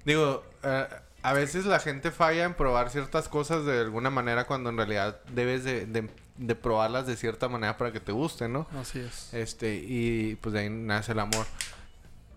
Digo, 0.06 0.44
eh, 0.64 0.88
a 1.24 1.34
veces 1.34 1.66
la 1.66 1.80
gente 1.80 2.12
falla 2.12 2.46
en 2.46 2.54
probar 2.54 2.90
ciertas 2.90 3.28
cosas 3.28 3.66
de 3.66 3.82
alguna 3.82 4.10
manera 4.10 4.46
cuando 4.46 4.70
en 4.70 4.78
realidad 4.78 5.20
debes 5.30 5.66
de, 5.66 5.86
de- 5.86 6.10
de 6.38 6.56
probarlas 6.56 7.08
de 7.08 7.16
cierta 7.18 7.50
manera 7.50 7.78
para 7.78 7.92
que 7.92 8.00
te 8.00 8.12
gusten, 8.12 8.54
¿no? 8.54 8.68
Así 8.80 9.00
es. 9.00 9.34
Este, 9.34 9.76
y 9.76 10.36
pues 10.42 10.54
de 10.54 10.60
ahí 10.62 10.70
nace 10.70 11.12
el 11.14 11.20
amor. 11.20 11.46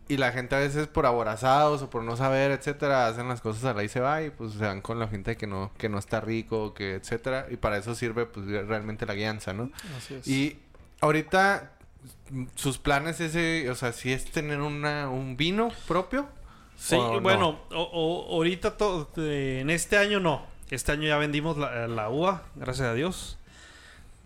Y 0.08 0.16
la 0.16 0.32
gente 0.32 0.56
a 0.56 0.58
veces 0.58 0.88
por 0.88 1.06
aborazados 1.06 1.82
o 1.82 1.90
por 1.90 2.02
no 2.02 2.16
saber, 2.16 2.50
etcétera, 2.50 3.06
hacen 3.06 3.28
las 3.28 3.40
cosas 3.40 3.62
a 3.64 3.74
la 3.74 3.84
y 3.84 3.88
se 3.88 4.00
va 4.00 4.22
y 4.22 4.30
pues 4.30 4.54
se 4.54 4.58
van 4.64 4.80
con 4.80 4.98
la 4.98 5.06
gente 5.06 5.36
que 5.36 5.46
no, 5.46 5.70
que 5.78 5.88
no 5.88 5.98
está 5.98 6.20
rico, 6.20 6.74
que 6.74 6.94
etcétera. 6.94 7.46
Y 7.50 7.56
para 7.56 7.76
eso 7.76 7.94
sirve 7.94 8.26
pues 8.26 8.46
realmente 8.66 9.06
la 9.06 9.14
guianza, 9.14 9.52
¿no? 9.52 9.70
Así 9.96 10.14
es. 10.14 10.26
Y 10.26 10.58
ahorita 11.00 11.70
sus 12.56 12.78
planes 12.78 13.20
ese, 13.20 13.70
o 13.70 13.74
sea, 13.76 13.92
si 13.92 14.12
es 14.12 14.24
tener 14.32 14.60
una, 14.60 15.08
un 15.08 15.36
vino 15.36 15.68
propio. 15.86 16.26
Sí, 16.76 16.96
¿o 16.96 17.14
no? 17.16 17.20
bueno, 17.20 17.60
o- 17.70 17.90
o- 17.92 18.34
ahorita 18.36 18.74
eh, 19.18 19.58
en 19.60 19.70
este 19.70 19.96
año 19.96 20.18
no. 20.18 20.44
Este 20.70 20.92
año 20.92 21.06
ya 21.06 21.18
vendimos 21.18 21.56
la, 21.58 21.86
la 21.88 22.08
uva, 22.08 22.42
gracias 22.56 22.88
a 22.88 22.94
Dios. 22.94 23.36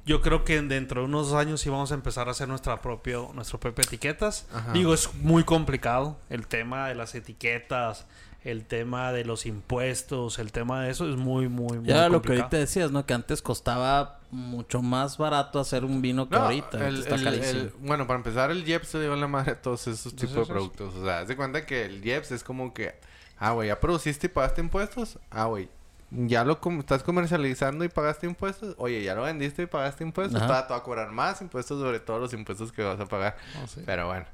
Yo 0.07 0.21
creo 0.21 0.45
que 0.45 0.61
dentro 0.61 1.01
de 1.01 1.07
unos 1.07 1.33
años 1.33 1.61
sí 1.63 1.71
vamos 1.71 1.91
a 1.91 1.95
empezar 1.95 2.29
a 2.29 2.33
hacer 2.33 2.47
nuestra 2.49 2.83
propio, 2.83 3.31
nuestras 3.35 3.59
propias 3.61 3.87
etiquetas. 3.87 4.47
Ajá. 4.53 4.73
Digo, 4.73 4.93
es 4.93 5.15
muy 5.15 5.45
complicado 5.45 6.19
el 6.29 6.47
tema 6.47 6.89
de 6.89 6.95
las 6.95 7.15
etiquetas, 7.15 8.07
el 8.43 8.67
tema 8.67 9.13
de 9.13 9.25
los 9.25 9.47
impuestos, 9.47 10.39
el 10.39 10.53
tema 10.53 10.83
de 10.83 10.91
eso 10.91 11.09
es 11.09 11.17
muy, 11.17 11.49
muy, 11.49 11.79
muy 11.79 11.87
Ya 11.89 12.03
lo 12.09 12.21
que 12.21 12.29
complicado. 12.29 12.43
ahorita 12.43 12.57
decías, 12.59 12.91
¿no? 12.91 13.07
Que 13.07 13.15
antes 13.15 13.41
costaba 13.41 14.21
mucho 14.31 14.83
más 14.83 15.17
barato 15.17 15.59
hacer 15.59 15.85
un 15.87 16.03
vino 16.03 16.29
que 16.29 16.37
No, 16.37 16.43
ahorita. 16.43 16.87
el- 16.87 16.99
está 16.99 17.15
el- 17.15 17.25
carísimo. 17.25 17.61
el- 17.61 17.73
bueno, 17.81 18.07
para 18.07 18.19
empezar, 18.19 18.51
el 18.51 18.65
Jeps 18.67 18.89
se 18.89 19.01
dio 19.01 19.17
la 19.17 19.27
madre 19.29 19.53
a 19.53 19.63
todos 19.63 19.87
esos 19.87 20.15
tipos 20.15 20.35
de 20.35 20.45
productos. 20.45 20.95
O 20.97 21.05
sea, 21.05 21.21
haz 21.21 21.29
de 21.29 21.37
cuenta 21.37 21.65
que 21.65 21.87
el 21.87 22.03
Jeps 22.03 22.31
es 22.33 22.45
como 22.45 22.75
que, 22.75 22.95
ah, 23.39 23.53
güey, 23.53 23.69
¿ya 23.69 23.81
produciste 23.81 24.27
y 24.27 24.31
pagaste 24.31 24.61
impuestos? 24.61 25.19
Ah, 25.31 25.47
güey, 25.47 25.71
¿ya 26.15 26.45
lo 26.45 26.61
com- 26.61 26.81
estás 26.81 27.03
comercializando 27.03 27.85
y 27.85 27.89
pagaste 27.89 28.27
impuestos? 28.27 28.75
Oye, 28.79 29.03
¿ya 29.03 29.15
lo 29.15 29.23
vendiste 29.23 29.62
y 29.62 29.67
pagaste 29.67 30.05
impuestos? 30.05 30.41
Te 30.41 30.47
va 30.47 30.59
a 30.77 30.83
cobrar 30.83 31.11
más 31.11 31.41
impuestos 31.43 31.81
sobre 31.81 32.01
todos 32.01 32.21
los 32.21 32.33
impuestos 32.33 32.73
que 32.73 32.83
vas 32.83 32.99
a 33.01 33.07
pagar. 33.07 33.37
Sí. 33.67 33.83
Pero 33.85 34.07
bueno, 34.07 34.27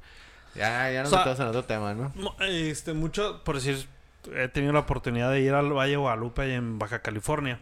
ya, 0.55 0.91
ya 0.91 1.01
nos 1.03 1.09
O 1.09 1.15
sea, 1.15 1.19
metemos 1.19 1.39
en 1.39 1.47
otro 1.47 1.65
tema, 1.65 1.93
¿no? 1.93 2.13
Este, 2.45 2.93
mucho, 2.93 3.43
por 3.43 3.55
decir, 3.55 3.87
he 4.35 4.47
tenido 4.47 4.73
la 4.73 4.79
oportunidad 4.79 5.31
de 5.31 5.41
ir 5.41 5.53
al 5.53 5.71
Valle 5.71 5.91
de 5.91 5.97
Guadalupe 5.97 6.47
y 6.47 6.53
en 6.53 6.79
Baja 6.79 7.01
California. 7.01 7.59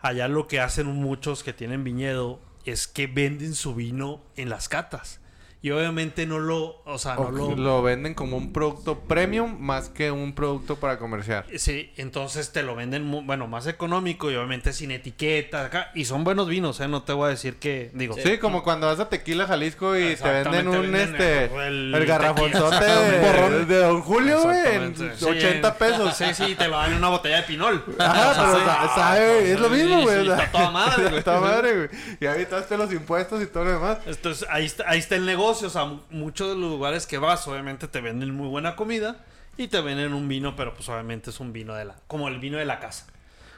Allá 0.00 0.26
lo 0.28 0.48
que 0.48 0.60
hacen 0.60 0.86
muchos 0.88 1.42
que 1.44 1.52
tienen 1.52 1.84
viñedo 1.84 2.40
es 2.64 2.88
que 2.88 3.06
venden 3.06 3.54
su 3.54 3.74
vino 3.74 4.20
en 4.36 4.48
las 4.50 4.68
catas. 4.68 5.20
Y 5.64 5.70
obviamente 5.70 6.26
no 6.26 6.40
lo, 6.40 6.82
o 6.84 6.98
sea, 6.98 7.14
no 7.14 7.20
O 7.22 7.30
lo... 7.30 7.54
lo 7.56 7.82
venden 7.82 8.14
como 8.14 8.36
un 8.36 8.52
producto 8.52 8.98
premium 8.98 9.56
más 9.60 9.88
que 9.90 10.10
un 10.10 10.34
producto 10.34 10.74
para 10.74 10.98
comerciar. 10.98 11.46
Sí, 11.56 11.92
entonces 11.96 12.50
te 12.50 12.64
lo 12.64 12.74
venden, 12.74 13.08
bueno, 13.26 13.46
más 13.46 13.68
económico 13.68 14.28
y 14.32 14.34
obviamente 14.34 14.72
sin 14.72 14.90
etiqueta 14.90 15.64
acá. 15.64 15.92
Y 15.94 16.04
son 16.04 16.24
buenos 16.24 16.48
vinos, 16.48 16.80
¿eh? 16.80 16.88
No 16.88 17.04
te 17.04 17.12
voy 17.12 17.26
a 17.26 17.28
decir 17.30 17.56
que, 17.60 17.92
digo... 17.94 18.16
Sí, 18.20 18.38
como 18.38 18.64
cuando 18.64 18.88
vas 18.88 18.98
a 18.98 19.08
Tequila 19.08 19.46
Jalisco 19.46 19.96
y 19.96 20.16
te 20.16 20.28
venden 20.28 20.66
un 20.66 20.82
venden 20.82 21.14
este 21.14 21.44
el- 21.44 21.94
el, 21.94 22.06
garrafonzote 22.06 22.84
de, 22.84 23.78
Don 23.78 24.02
Julio, 24.02 24.42
güey, 24.42 24.58
en 24.58 24.82
Exactamente. 24.90 25.16
Sí, 25.16 25.24
80 25.26 25.78
pesos. 25.78 26.16
Sí, 26.16 26.24
sí, 26.34 26.54
te 26.56 26.66
lo 26.66 26.76
dan 26.76 26.90
en 26.90 26.98
una 26.98 27.10
botella 27.10 27.36
de 27.36 27.42
pinol. 27.44 27.84
Ajá, 28.00 28.32
pero 28.36 28.58
Sí. 28.58 29.00
sabe, 29.00 29.52
es 29.52 29.60
lo 29.60 29.68
mismo, 29.70 30.02
güey. 30.02 30.28
está 30.28 30.50
toda 30.50 30.70
madre, 30.72 31.04
güey. 31.04 31.18
Está 31.18 31.40
madre, 31.40 31.76
güey. 31.76 31.88
Y 32.18 32.26
evitaste 32.26 32.76
los 32.76 32.92
impuestos 32.92 33.40
y 33.40 33.46
todo 33.46 33.62
lo 33.64 33.72
demás. 33.74 33.98
Entonces 34.06 34.44
ahí 34.50 34.66
está, 34.66 34.84
ahí 34.88 34.98
está 34.98 35.14
el 35.14 35.24
negocio. 35.24 35.51
Mu- 35.86 36.00
muchos 36.10 36.48
de 36.48 36.54
los 36.56 36.70
lugares 36.70 37.06
que 37.06 37.18
vas, 37.18 37.46
obviamente 37.48 37.88
te 37.88 38.00
venden 38.00 38.34
muy 38.34 38.48
buena 38.48 38.76
comida 38.76 39.24
y 39.56 39.68
te 39.68 39.80
venden 39.80 40.14
un 40.14 40.28
vino, 40.28 40.56
pero 40.56 40.74
pues 40.74 40.88
obviamente 40.88 41.30
es 41.30 41.40
un 41.40 41.52
vino 41.52 41.74
de 41.74 41.84
la, 41.86 41.96
como 42.06 42.28
el 42.28 42.38
vino 42.38 42.58
de 42.58 42.64
la 42.64 42.80
casa. 42.80 43.06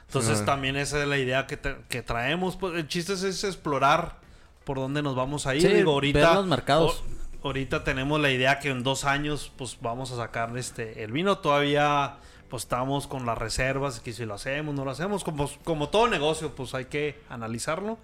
Entonces 0.06 0.44
también 0.44 0.76
esa 0.76 1.00
es 1.02 1.08
la 1.08 1.18
idea 1.18 1.46
que, 1.46 1.56
te- 1.56 1.76
que 1.88 2.02
traemos. 2.02 2.56
Pues, 2.56 2.74
el 2.74 2.86
chiste 2.88 3.14
es, 3.14 3.22
es 3.22 3.42
explorar 3.44 4.18
por 4.64 4.76
dónde 4.76 5.02
nos 5.02 5.16
vamos 5.16 5.46
a 5.46 5.54
ir. 5.54 5.62
Sí, 5.62 5.68
Digo, 5.68 5.92
ahorita, 5.92 6.18
ver 6.20 6.34
los 6.36 6.46
mercados. 6.46 7.02
o- 7.42 7.48
ahorita 7.48 7.84
tenemos 7.84 8.20
la 8.20 8.30
idea 8.30 8.58
que 8.60 8.68
en 8.70 8.82
dos 8.82 9.04
años 9.04 9.50
pues 9.56 9.78
vamos 9.80 10.10
a 10.12 10.16
sacar 10.16 10.56
este 10.56 11.02
el 11.04 11.12
vino. 11.12 11.38
Todavía 11.38 12.16
pues 12.48 12.62
estamos 12.64 13.06
con 13.08 13.26
las 13.26 13.36
reservas, 13.38 13.98
que 14.00 14.12
si 14.12 14.24
lo 14.26 14.34
hacemos, 14.34 14.74
no 14.74 14.84
lo 14.84 14.90
hacemos. 14.92 15.24
Como, 15.24 15.50
como 15.64 15.88
todo 15.88 16.06
negocio, 16.08 16.54
pues 16.54 16.74
hay 16.74 16.84
que 16.84 17.20
analizarlo 17.28 17.98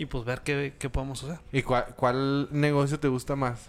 y 0.00 0.06
pues 0.06 0.24
ver 0.24 0.40
qué, 0.40 0.74
qué 0.78 0.88
podemos 0.88 1.22
hacer. 1.22 1.38
¿Y 1.52 1.62
cuál, 1.62 1.86
cuál 1.96 2.48
negocio 2.52 2.98
te 2.98 3.08
gusta 3.08 3.36
más? 3.36 3.68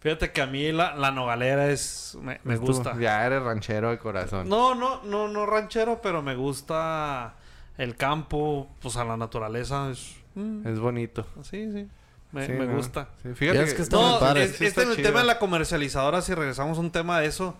Fíjate 0.00 0.32
que 0.32 0.42
a 0.42 0.46
mí 0.46 0.70
la, 0.70 0.94
la 0.94 1.10
nogalera 1.10 1.68
es... 1.70 2.16
Me, 2.20 2.38
me 2.44 2.56
Tú, 2.58 2.66
gusta. 2.66 2.94
Ya 3.00 3.24
eres 3.24 3.42
ranchero 3.42 3.90
de 3.90 3.98
corazón. 3.98 4.48
No, 4.48 4.74
no, 4.74 5.02
no, 5.02 5.28
no 5.28 5.46
ranchero, 5.46 6.00
pero 6.02 6.20
me 6.22 6.34
gusta 6.36 7.34
el 7.78 7.96
campo, 7.96 8.68
pues 8.82 8.96
a 8.96 9.04
la 9.04 9.16
naturaleza. 9.16 9.90
Es, 9.90 10.14
mm, 10.34 10.66
Es 10.68 10.78
bonito. 10.78 11.26
sí, 11.42 11.72
sí. 11.72 11.88
Me, 12.32 12.46
Sí, 12.46 12.52
me 12.52 12.66
¿no? 12.66 12.76
gusta. 12.76 13.08
Sí, 13.22 13.30
fíjate 13.34 13.62
Es 13.62 13.70
que, 13.70 13.76
que 13.76 13.82
está 13.82 13.96
muy 13.96 14.10
No, 14.10 14.20
padre. 14.20 14.44
es- 14.44 14.56
Sí 14.56 14.66
este 14.66 14.82
en 14.82 14.90
el 14.90 15.02
tema 15.02 15.20
de 15.20 15.26
la 15.26 15.38
comercializadora, 15.38 16.20
si 16.20 16.34
regresamos 16.34 16.76
a 16.76 16.80
un 16.82 16.90
tema 16.90 17.20
de 17.20 17.26
eso, 17.26 17.56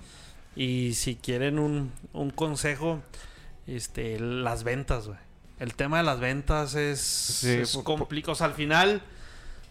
y 0.54 0.94
si 0.94 1.16
quieren 1.16 1.58
un, 1.58 1.92
un 2.12 2.30
consejo, 2.30 3.00
este, 3.66 4.20
las 4.20 4.64
ventas, 4.64 5.06
güey. 5.08 5.18
El 5.60 5.74
tema 5.74 5.98
de 5.98 6.02
las 6.04 6.18
ventas 6.20 6.74
es, 6.74 7.00
Sí, 7.00 7.50
es 7.50 7.76
complicado. 7.84 8.32
O 8.32 8.34
sea, 8.34 8.48
al 8.48 8.54
final, 8.54 9.02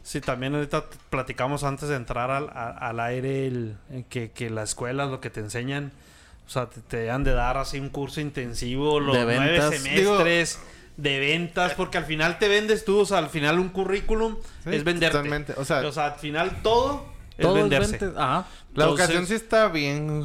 si 0.01 0.21
también 0.21 0.55
ahorita 0.55 0.86
platicamos 1.09 1.63
antes 1.63 1.89
de 1.89 1.95
entrar 1.95 2.31
al, 2.31 2.49
a- 2.49 2.69
al 2.89 2.99
aire, 2.99 3.47
el, 3.47 3.75
el 3.91 4.05
que, 4.05 4.31
que 4.31 4.49
la 4.49 4.63
escuela, 4.63 5.05
lo 5.05 5.19
que 5.19 5.29
te 5.29 5.39
enseñan, 5.41 5.91
o 6.47 6.49
sea, 6.49 6.67
te, 6.69 6.81
te 6.81 7.11
han 7.11 7.23
de 7.23 7.34
dar 7.34 7.57
así 7.57 7.79
un 7.79 7.89
curso 7.89 8.21
intensivo, 8.21 8.99
los 8.99 9.15
De 9.15 9.23
nueve 9.25 9.51
ventas. 9.51 9.75
semestres. 9.79 10.59
de 10.95 11.19
ventas, 11.19 11.73
porque 11.73 11.97
al 11.97 12.05
final 12.05 12.38
te 12.39 12.47
vendes 12.47 12.86
tú, 12.86 12.99
o 12.99 13.05
sea, 13.05 13.17
al 13.17 13.29
final 13.29 13.59
un 13.59 13.69
currículum 13.69 14.38
Sí, 14.63 14.69
es 14.75 14.84
venderte. 14.84 15.17
totalmente. 15.17 15.53
O 15.57 15.65
sea, 15.65 15.79
O 15.88 15.91
sea, 15.91 16.05
al 16.13 16.19
final 16.19 16.61
todo 16.61 17.05
es 17.38 17.41
Todo 17.41 17.55
es 17.57 17.61
venderse. 17.63 17.95
Ajá. 18.15 18.45
la 18.75 18.84
entonces- 18.86 19.09
educación 19.09 19.27
sí 19.27 19.34
está 19.34 19.67
bien. 19.69 20.23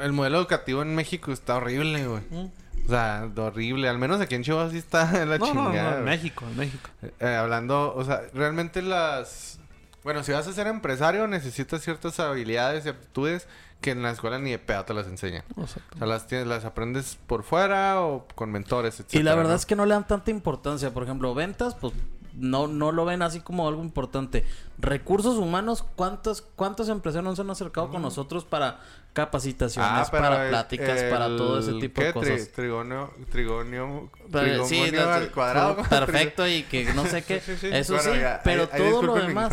El 0.00 0.12
modelo 0.12 0.38
educativo 0.38 0.82
en 0.82 0.94
México 0.94 1.32
está 1.32 1.56
horrible, 1.56 2.06
güey. 2.06 2.22
Mm. 2.30 2.46
O 2.86 2.90
sea, 2.90 3.28
horrible. 3.36 3.88
Al 3.88 3.98
menos 3.98 4.20
aquí 4.20 4.34
en 4.34 4.42
Chihuahua 4.42 4.70
sí 4.70 4.78
está 4.78 5.22
en 5.22 5.30
la 5.30 5.38
No, 5.38 5.46
chingada. 5.46 5.90
no, 5.92 5.98
en. 5.98 6.04
México, 6.04 6.44
en 6.48 6.56
México. 6.56 6.88
Eh, 7.20 7.34
hablando, 7.34 7.94
o 7.94 8.04
sea, 8.04 8.22
realmente 8.32 8.82
las... 8.82 9.58
Bueno, 10.04 10.22
si 10.22 10.30
vas 10.30 10.46
a 10.46 10.52
ser 10.52 10.68
empresario 10.68 11.26
necesitas 11.26 11.82
ciertas 11.82 12.20
habilidades 12.20 12.86
y 12.86 12.90
aptitudes 12.90 13.48
que 13.80 13.90
en 13.90 14.02
la 14.02 14.10
escuela 14.12 14.38
ni 14.38 14.52
de 14.52 14.58
pedo 14.60 14.84
te 14.84 14.94
las 14.94 15.06
enseñan. 15.08 15.42
O 15.56 15.66
sea, 15.66 15.82
las, 15.98 16.28
tienes, 16.28 16.46
las 16.46 16.64
aprendes 16.64 17.18
por 17.26 17.42
fuera 17.42 18.00
o 18.00 18.26
con 18.36 18.50
mentores, 18.52 19.00
etc. 19.00 19.14
Y 19.14 19.22
la 19.24 19.34
verdad 19.34 19.56
es 19.56 19.66
que 19.66 19.74
no 19.74 19.84
le 19.84 19.94
dan 19.94 20.06
tanta 20.06 20.30
importancia. 20.30 20.94
Por 20.94 21.02
ejemplo, 21.02 21.34
ventas, 21.34 21.74
pues 21.74 21.92
no, 22.36 22.66
no 22.68 22.92
lo 22.92 23.04
ven 23.04 23.22
así 23.22 23.40
como 23.40 23.66
algo 23.68 23.82
importante. 23.82 24.44
Recursos 24.78 25.36
humanos, 25.38 25.84
¿cuántos, 25.96 26.42
cuántos 26.42 26.88
empresarios 26.88 27.30
nos 27.30 27.40
han 27.40 27.50
acercado 27.50 27.88
con 27.90 28.02
nosotros 28.02 28.44
para 28.44 28.78
capacitaciones, 29.14 30.10
para 30.10 30.44
el- 30.44 30.48
pláticas, 30.50 31.02
para 31.04 31.26
todo 31.28 31.58
ese 31.58 31.72
tipo 31.80 32.00
¿qué? 32.00 32.06
de 32.08 32.12
cosas? 32.12 32.30
Tri- 32.32 32.52
trigonio, 32.52 33.12
trigonio, 33.30 34.10
Pero, 34.30 34.66
sí, 34.66 34.90
no, 34.92 35.00
al 35.08 35.30
cuadrado. 35.32 35.76
perfecto 35.88 36.46
y 36.46 36.62
que 36.64 36.92
no 36.94 37.06
sé 37.06 37.22
qué. 37.26 37.40
Sí, 37.40 37.52
sí, 37.56 37.68
sí. 37.70 37.70
Eso 37.72 37.94
Bueno, 37.94 38.12
sí, 38.14 38.20
ya, 38.20 38.40
pero 38.44 38.62
ahí- 38.64 38.68
ahí 38.72 38.90
todo 38.90 39.02
lo 39.02 39.14
demás. 39.14 39.52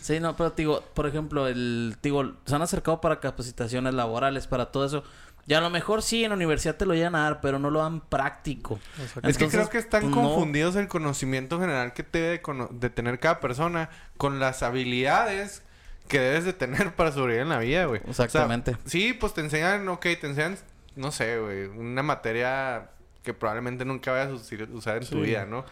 Sí, 0.00 0.18
no, 0.20 0.36
pero 0.36 0.50
digo, 0.50 0.82
por 0.94 1.06
ejemplo, 1.06 1.46
el 1.46 1.96
digo, 2.02 2.32
se 2.44 2.54
han 2.54 2.62
acercado 2.62 3.00
para 3.00 3.20
capacitaciones 3.20 3.94
laborales, 3.94 4.46
para 4.46 4.66
todo 4.66 4.84
eso. 4.84 5.04
Y 5.46 5.54
a 5.54 5.60
lo 5.60 5.70
mejor 5.70 6.02
sí 6.02 6.22
en 6.22 6.30
la 6.30 6.36
universidad 6.36 6.76
te 6.76 6.86
lo 6.86 6.94
llegan 6.94 7.14
a 7.16 7.24
dar, 7.24 7.40
pero 7.40 7.58
no 7.58 7.70
lo 7.70 7.80
dan 7.80 8.00
práctico. 8.00 8.78
Es 9.24 9.36
que 9.36 9.48
creo 9.48 9.68
que 9.68 9.78
están 9.78 10.02
pues, 10.02 10.14
no. 10.14 10.22
confundidos 10.22 10.76
el 10.76 10.86
conocimiento 10.86 11.58
general 11.58 11.92
que 11.94 12.04
debe 12.10 12.28
de, 12.28 12.42
cono- 12.42 12.68
de 12.70 12.90
tener 12.90 13.18
cada 13.18 13.40
persona 13.40 13.90
con 14.16 14.38
las 14.38 14.62
habilidades 14.62 15.62
que 16.08 16.20
debes 16.20 16.44
de 16.44 16.52
tener 16.52 16.94
para 16.94 17.10
sobrevivir 17.10 17.42
en 17.42 17.48
la 17.48 17.58
vida, 17.58 17.86
güey. 17.86 18.00
O 18.08 18.12
sea, 18.14 18.26
Exactamente. 18.26 18.76
sí, 18.86 19.12
pues 19.14 19.34
te 19.34 19.40
enseñan, 19.40 19.88
ok, 19.88 20.02
te 20.02 20.26
enseñan, 20.26 20.56
no 20.94 21.10
sé, 21.10 21.38
güey, 21.38 21.66
una 21.66 22.02
materia 22.04 22.90
que 23.24 23.34
probablemente 23.34 23.84
nunca 23.84 24.12
vayas 24.12 24.30
a 24.30 24.34
usar 24.74 25.02
en 25.02 25.08
tu 25.08 25.20
vida, 25.22 25.44
¿no? 25.46 25.64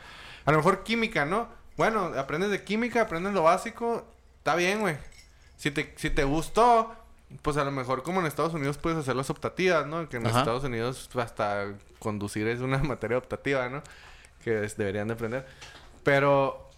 A 0.47 0.51
lo 0.51 0.57
mejor 0.59 0.83
química, 0.83 1.25
¿no? 1.27 1.49
Bueno, 1.77 2.13
aprendes 2.17 2.51
de 2.51 2.63
química, 2.65 3.03
aprendes 3.03 3.33
lo 3.35 3.43
básico, 3.45 4.07
está 4.39 4.55
bien, 4.57 4.81
güey. 4.81 4.97
Si 5.57 5.71
te, 5.71 5.93
si 5.97 6.11
te 6.11 6.25
gustó, 6.25 6.95
pues 7.43 7.57
a 7.57 7.65
lo 7.65 7.71
mejor 7.71 8.03
como 8.03 8.21
en 8.21 8.27
Estados 8.27 8.55
Unidos 8.55 8.77
puedes 8.79 8.99
hacer 8.99 9.17
las 9.17 9.31
optativas, 9.31 9.87
¿no? 9.87 10.09
Que 10.09 10.17
en 10.19 10.27
Ajá. 10.27 10.41
Estados 10.41 10.65
Unidos 10.65 11.09
hasta 11.17 11.67
conducir 11.99 12.47
es 12.49 12.61
una 12.61 12.79
materia 12.83 13.19
optativa, 13.19 13.69
¿no? 13.69 13.83
Que 14.45 14.53
deberían 14.77 15.09
de 15.09 15.15
aprender. 15.15 15.47
Pero 16.03 16.71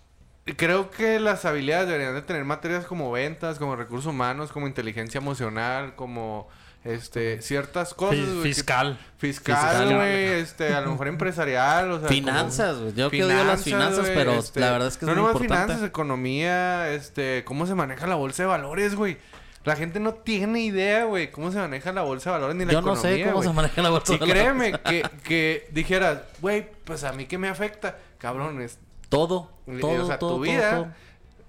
creo 0.56 0.90
que 0.90 1.20
las 1.20 1.44
habilidades 1.44 1.86
deberían 1.88 2.14
de 2.14 2.22
tener 2.22 2.44
materias 2.44 2.84
como 2.84 3.10
ventas, 3.12 3.58
como 3.58 3.76
recursos 3.76 4.06
humanos, 4.06 4.50
como 4.52 4.66
inteligencia 4.66 5.18
emocional, 5.18 5.94
como 5.94 6.48
este 6.84 7.40
ciertas 7.40 7.94
cosas. 7.94 8.16
Que- 8.18 8.40
fiscal. 8.42 8.98
Fiscal, 9.18 9.94
güey, 9.94 10.24
este, 10.40 10.74
a 10.74 10.80
lo 10.80 10.90
mejor 10.90 11.06
empresarial, 11.06 11.92
o 11.92 12.00
sea, 12.00 12.08
Finanzas, 12.08 12.78
güey. 12.78 12.92
Yo 12.94 13.08
que 13.08 13.22
odio 13.24 13.44
las 13.44 13.62
finanzas, 13.62 14.10
pero 14.12 14.32
este, 14.32 14.58
la 14.58 14.72
verdad 14.72 14.88
es 14.88 14.96
que 14.96 15.04
es 15.04 15.08
no 15.08 15.14
muy 15.14 15.22
nomás 15.22 15.34
importante. 15.42 15.64
finanzas, 15.66 15.88
economía, 15.88 16.90
este, 16.92 17.44
cómo 17.44 17.66
se 17.68 17.76
maneja 17.76 18.06
la 18.08 18.16
bolsa 18.16 18.42
de 18.42 18.48
valores, 18.48 18.96
güey. 18.96 19.16
La 19.64 19.76
gente 19.76 20.00
no 20.00 20.14
tiene 20.14 20.60
idea, 20.60 21.04
güey, 21.04 21.30
cómo 21.30 21.52
se 21.52 21.58
maneja 21.58 21.92
la 21.92 22.02
bolsa 22.02 22.30
de 22.30 22.34
valores 22.34 22.56
ni 22.56 22.64
la 22.64 22.72
Yo 22.72 22.80
no 22.82 22.92
economía, 22.94 23.24
sé 23.26 23.30
cómo 23.30 23.42
se 23.44 23.52
maneja 23.52 23.82
la 23.82 23.90
bolsa 23.90 24.14
Y 24.14 24.18
de 24.18 24.26
valores. 24.26 24.42
créeme 24.42 24.72
que, 24.80 25.02
que 25.24 25.68
dijeras, 25.72 26.18
güey, 26.40 26.66
pues 26.84 27.04
a 27.04 27.12
mí 27.12 27.26
qué 27.26 27.38
me 27.38 27.48
afecta, 27.48 27.96
cabrón, 28.18 28.60
es 28.60 28.78
Todo, 29.08 29.50
todo, 29.80 30.02
o 30.02 30.06
sea, 30.06 30.18
todo, 30.18 30.36
tu 30.36 30.40
vida- 30.42 30.70
todo. 30.76 30.86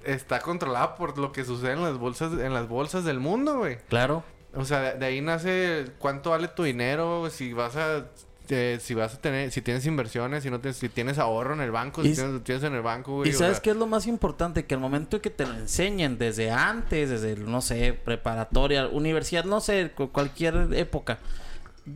está 0.03 0.41
controlada 0.41 0.95
por 0.95 1.17
lo 1.17 1.31
que 1.31 1.43
sucede 1.43 1.71
en 1.73 1.81
las 1.81 1.97
bolsas, 1.97 2.33
en 2.33 2.53
las 2.53 2.67
bolsas 2.67 3.03
del 3.03 3.19
mundo, 3.19 3.57
güey. 3.57 3.77
Claro. 3.89 4.23
O 4.55 4.65
sea, 4.65 4.93
de 4.93 5.05
ahí 5.05 5.19
nace 5.21 5.87
cuánto 5.97 6.29
vale 6.29 6.47
tu 6.49 6.61
dinero, 6.63 7.27
si 7.31 7.53
vas 7.53 7.75
a 7.75 8.05
si 8.47 8.93
vas 8.93 9.13
a 9.15 9.21
tener, 9.21 9.51
si 9.51 9.61
tienes 9.61 9.85
inversiones, 9.85 10.43
si 10.43 10.49
no 10.49 10.59
tienes, 10.59 10.77
si 10.77 10.89
tienes 10.89 11.17
ahorro 11.17 11.53
en 11.53 11.61
el 11.61 11.71
banco, 11.71 12.03
si 12.03 12.09
tienes, 12.15 12.43
tienes 12.43 12.63
en 12.63 12.73
el 12.75 12.81
banco, 12.81 13.13
güey. 13.15 13.29
Y 13.29 13.33
sabes 13.33 13.59
qué 13.59 13.71
es 13.71 13.75
lo 13.75 13.87
más 13.87 14.05
importante, 14.07 14.65
que 14.65 14.75
al 14.75 14.81
momento 14.81 15.21
que 15.21 15.29
te 15.29 15.45
lo 15.45 15.53
enseñen 15.53 16.17
desde 16.17 16.51
antes, 16.51 17.09
desde, 17.09 17.35
no 17.37 17.61
sé, 17.61 17.93
preparatoria, 17.93 18.87
universidad, 18.87 19.45
no 19.45 19.61
sé, 19.61 19.91
cu- 19.95 20.09
cualquier 20.11 20.69
época, 20.73 21.19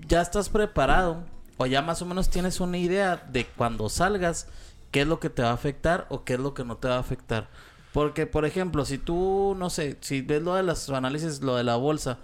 ya 0.08 0.22
estás 0.22 0.50
preparado 0.50 1.24
o 1.58 1.66
ya 1.66 1.82
más 1.82 2.02
o 2.02 2.06
menos 2.06 2.30
tienes 2.30 2.60
una 2.60 2.78
idea 2.78 3.16
de 3.32 3.46
cuando 3.46 3.90
salgas, 3.90 4.48
qué 4.92 5.02
es 5.02 5.08
lo 5.08 5.20
que 5.20 5.30
te 5.30 5.42
va 5.42 5.50
a 5.50 5.54
afectar 5.54 6.06
o 6.10 6.24
qué 6.24 6.34
es 6.36 6.40
lo 6.40 6.54
que 6.54 6.64
no 6.64 6.78
te 6.78 6.88
va 6.88 6.96
a 6.96 7.00
afectar. 7.00 7.50
Porque, 7.94 8.28
por 8.28 8.46
ejemplo, 8.46 8.86
si 8.86 8.98
tú, 9.00 9.56
no 9.58 9.70
sé, 9.70 9.98
si 10.02 10.22
ves 10.22 10.42
lo 10.44 10.56
de 10.56 10.64
los 10.64 10.90
análisis, 10.90 11.42
lo 11.42 11.56
de 11.56 11.64
la 11.64 11.78
bolsa, 11.78 12.20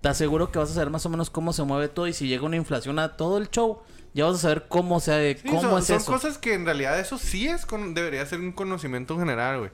te 0.00 0.08
aseguro 0.08 0.50
que 0.52 0.58
vas 0.58 0.70
a 0.70 0.74
saber 0.74 0.90
más 0.90 1.04
o 1.06 1.08
menos 1.08 1.30
cómo 1.30 1.52
se 1.52 1.62
mueve 1.64 1.88
todo 1.88 2.06
y 2.06 2.12
si 2.12 2.28
llega 2.28 2.44
una 2.44 2.56
inflación 2.56 2.98
a 2.98 3.16
todo 3.16 3.38
el 3.38 3.50
show, 3.50 3.80
ya 4.14 4.24
vas 4.26 4.36
a 4.36 4.38
saber 4.38 4.66
cómo 4.68 5.00
se 5.00 5.36
sí, 5.42 5.48
cómo 5.48 5.60
son, 5.60 5.78
es 5.80 5.86
son 5.86 5.96
eso. 5.96 6.12
cosas 6.12 6.38
que 6.38 6.54
en 6.54 6.64
realidad 6.64 6.98
eso 7.00 7.18
sí 7.18 7.48
es, 7.48 7.66
con- 7.66 7.94
debería 7.94 8.24
ser 8.26 8.40
un 8.40 8.52
conocimiento 8.52 9.18
general, 9.18 9.58
güey. 9.58 9.70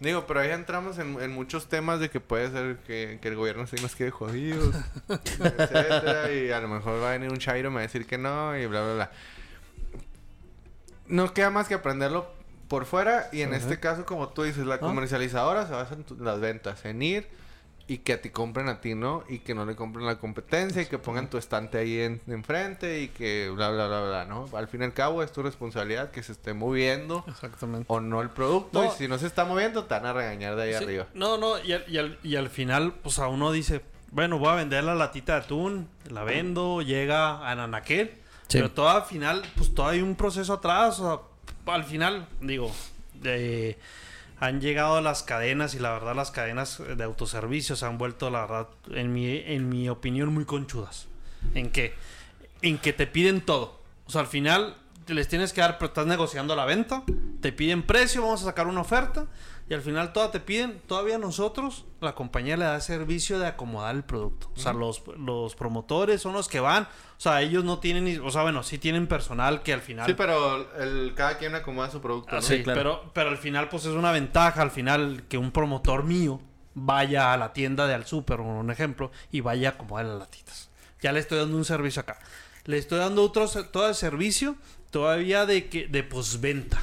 Digo, 0.00 0.26
pero 0.28 0.38
ahí 0.40 0.50
entramos 0.50 0.98
en, 0.98 1.20
en 1.20 1.32
muchos 1.32 1.66
temas 1.68 1.98
de 1.98 2.08
que 2.08 2.20
puede 2.20 2.50
ser 2.52 2.76
que, 2.86 3.18
que 3.20 3.28
el 3.28 3.34
gobierno 3.34 3.66
sí 3.66 3.74
nos 3.82 3.96
quede 3.96 4.10
jodidos, 4.12 4.74
etcétera, 5.08 6.32
y 6.32 6.50
a 6.52 6.60
lo 6.60 6.68
mejor 6.68 7.02
va 7.02 7.08
a 7.10 7.12
venir 7.12 7.30
un 7.32 7.38
chairo 7.38 7.68
y 7.68 7.70
me 7.70 7.74
va 7.76 7.80
a 7.80 7.82
decir 7.82 8.06
que 8.06 8.16
no, 8.16 8.56
y 8.56 8.64
bla, 8.66 8.80
bla, 8.84 8.94
bla. 8.94 9.10
No 11.08 11.32
queda 11.32 11.50
más 11.50 11.68
que 11.68 11.74
aprenderlo 11.74 12.30
por 12.68 12.84
fuera, 12.84 13.28
y 13.32 13.40
en 13.40 13.54
este 13.54 13.80
caso, 13.80 14.04
como 14.04 14.28
tú 14.28 14.42
dices, 14.42 14.66
la 14.66 14.76
Ah. 14.76 14.80
comercializadora 14.80 15.66
se 15.66 15.72
basa 15.72 15.94
en 15.94 16.04
las 16.24 16.38
ventas, 16.38 16.84
en 16.84 17.00
ir 17.02 17.28
y 17.90 17.98
que 17.98 18.18
te 18.18 18.30
compren 18.30 18.68
a 18.68 18.80
ti, 18.82 18.94
¿no? 18.94 19.24
Y 19.30 19.38
que 19.38 19.54
no 19.54 19.64
le 19.64 19.74
compren 19.74 20.04
la 20.04 20.18
competencia 20.18 20.82
y 20.82 20.86
que 20.86 20.98
pongan 20.98 21.30
tu 21.30 21.38
estante 21.38 21.78
ahí 21.78 21.98
en, 22.00 22.20
enfrente 22.28 23.00
y 23.00 23.08
que 23.08 23.50
bla, 23.54 23.70
bla, 23.70 23.88
bla, 23.88 24.02
bla, 24.02 24.24
¿no? 24.26 24.46
Al 24.54 24.68
fin 24.68 24.82
y 24.82 24.84
al 24.84 24.92
cabo 24.92 25.22
es 25.22 25.32
tu 25.32 25.42
responsabilidad 25.42 26.10
que 26.10 26.22
se 26.22 26.32
esté 26.32 26.52
moviendo 26.52 27.24
Exactamente. 27.26 27.86
o 27.88 28.00
no 28.00 28.20
el 28.20 28.28
producto. 28.28 28.82
No. 28.84 28.88
Y 28.92 28.96
si 28.96 29.08
no 29.08 29.16
se 29.18 29.26
está 29.26 29.46
moviendo, 29.46 29.84
te 29.84 29.94
van 29.94 30.04
a 30.04 30.12
regañar 30.12 30.54
de 30.56 30.62
ahí 30.64 30.74
Sí, 30.74 30.84
arriba. 30.84 31.06
No, 31.14 31.38
no, 31.38 31.58
y 31.64 31.72
al, 31.72 31.84
y 31.88 31.96
al- 31.98 32.18
y 32.22 32.36
al 32.36 32.50
final, 32.50 32.92
pues 33.02 33.18
a 33.18 33.26
uno 33.28 33.52
dice, 33.52 33.80
bueno, 34.10 34.38
voy 34.38 34.48
a 34.48 34.54
vender 34.56 34.84
la 34.84 34.94
latita 34.94 35.34
de 35.36 35.40
atún, 35.46 35.88
la 36.10 36.24
vendo, 36.24 36.82
llega 36.82 37.50
a 37.50 37.54
Nanaquel, 37.54 38.10
Sí. 38.48 38.58
pero 38.58 38.70
todo 38.70 38.90
al 38.90 39.02
final, 39.04 39.42
pues 39.56 39.74
todavía 39.74 40.02
hay 40.02 40.06
un 40.06 40.14
proceso 40.14 40.52
atrás, 40.52 41.00
o 41.00 41.22
sea, 41.66 41.74
al 41.74 41.84
final, 41.84 42.26
digo, 42.42 42.70
de- 43.14 43.78
han 44.40 44.60
llegado 44.60 45.00
las 45.00 45.22
cadenas 45.22 45.74
y 45.74 45.78
la 45.78 45.92
verdad 45.92 46.14
las 46.14 46.30
cadenas 46.30 46.80
de 46.96 47.04
autoservicio 47.04 47.76
se 47.76 47.86
han 47.86 47.98
vuelto, 47.98 48.30
la 48.30 48.42
verdad, 48.42 48.68
en 48.90 49.12
mi, 49.12 49.36
en 49.36 49.68
mi 49.68 49.88
opinión, 49.88 50.32
muy 50.32 50.44
conchudas. 50.44 51.08
¿En 51.54 51.70
qué? 51.70 51.94
En 52.62 52.78
que 52.78 52.92
te 52.92 53.06
piden 53.06 53.40
todo. 53.40 53.80
O 54.06 54.10
sea, 54.10 54.20
al 54.20 54.26
final 54.26 54.76
les 55.06 55.28
tienes 55.28 55.52
que 55.52 55.60
dar, 55.60 55.78
pero 55.78 55.88
estás 55.88 56.06
negociando 56.06 56.54
la 56.54 56.64
venta, 56.64 57.02
te 57.40 57.52
piden 57.52 57.82
precio, 57.82 58.22
vamos 58.22 58.42
a 58.42 58.46
sacar 58.46 58.66
una 58.66 58.80
oferta 58.80 59.26
y 59.68 59.74
al 59.74 59.82
final 59.82 60.12
toda 60.12 60.30
te 60.30 60.40
piden, 60.40 60.80
todavía 60.86 61.18
nosotros, 61.18 61.84
la 62.00 62.14
compañía 62.14 62.56
le 62.56 62.64
da 62.64 62.80
servicio 62.80 63.38
de 63.38 63.46
acomodar 63.46 63.94
el 63.94 64.02
producto. 64.04 64.50
O 64.56 64.58
sea, 64.58 64.72
los, 64.72 65.02
los 65.18 65.54
promotores 65.56 66.22
son 66.22 66.32
los 66.32 66.48
que 66.48 66.60
van, 66.60 66.84
o 66.84 67.20
sea, 67.20 67.42
ellos 67.42 67.64
no 67.64 67.78
tienen, 67.78 68.04
ni- 68.04 68.16
o 68.16 68.30
sea, 68.30 68.42
bueno, 68.42 68.62
sí 68.62 68.78
tienen 68.78 69.06
personal 69.06 69.62
que 69.62 69.72
al 69.74 69.80
final... 69.82 70.06
Sí, 70.06 70.14
pero 70.16 70.72
el, 70.80 71.12
cada 71.14 71.36
quien 71.38 71.54
acomoda 71.54 71.90
su 71.90 72.00
producto, 72.00 72.34
¿no? 72.34 72.40
sí, 72.42 72.58
Sí, 72.58 72.62
claro. 72.62 72.78
pero, 73.02 73.10
pero 73.12 73.28
al 73.30 73.38
final, 73.38 73.68
pues 73.68 73.84
es 73.84 73.92
una 73.94 74.10
ventaja, 74.12 74.62
al 74.62 74.70
final, 74.70 75.24
que 75.28 75.36
un 75.38 75.52
promotor 75.52 76.04
mío 76.04 76.40
vaya 76.74 77.32
a 77.32 77.36
la 77.36 77.52
tienda 77.52 77.86
de 77.86 77.94
al 77.94 78.06
super, 78.06 78.40
un 78.40 78.70
ejemplo, 78.70 79.10
y 79.32 79.40
vaya 79.40 79.70
a 79.70 79.72
acomodar 79.72 80.06
las 80.06 80.18
latitas. 80.18 80.70
Ya 81.02 81.12
le 81.12 81.20
estoy 81.20 81.38
dando 81.38 81.56
un 81.56 81.64
servicio 81.64 82.00
acá. 82.00 82.18
Le 82.64 82.78
estoy 82.78 82.98
dando 82.98 83.22
otro 83.22 83.48
todo 83.48 83.88
el 83.88 83.94
servicio 83.94 84.56
todavía 84.90 85.44
de 85.46 85.68
que 85.68 85.88
de 85.88 86.02
posventa. 86.04 86.80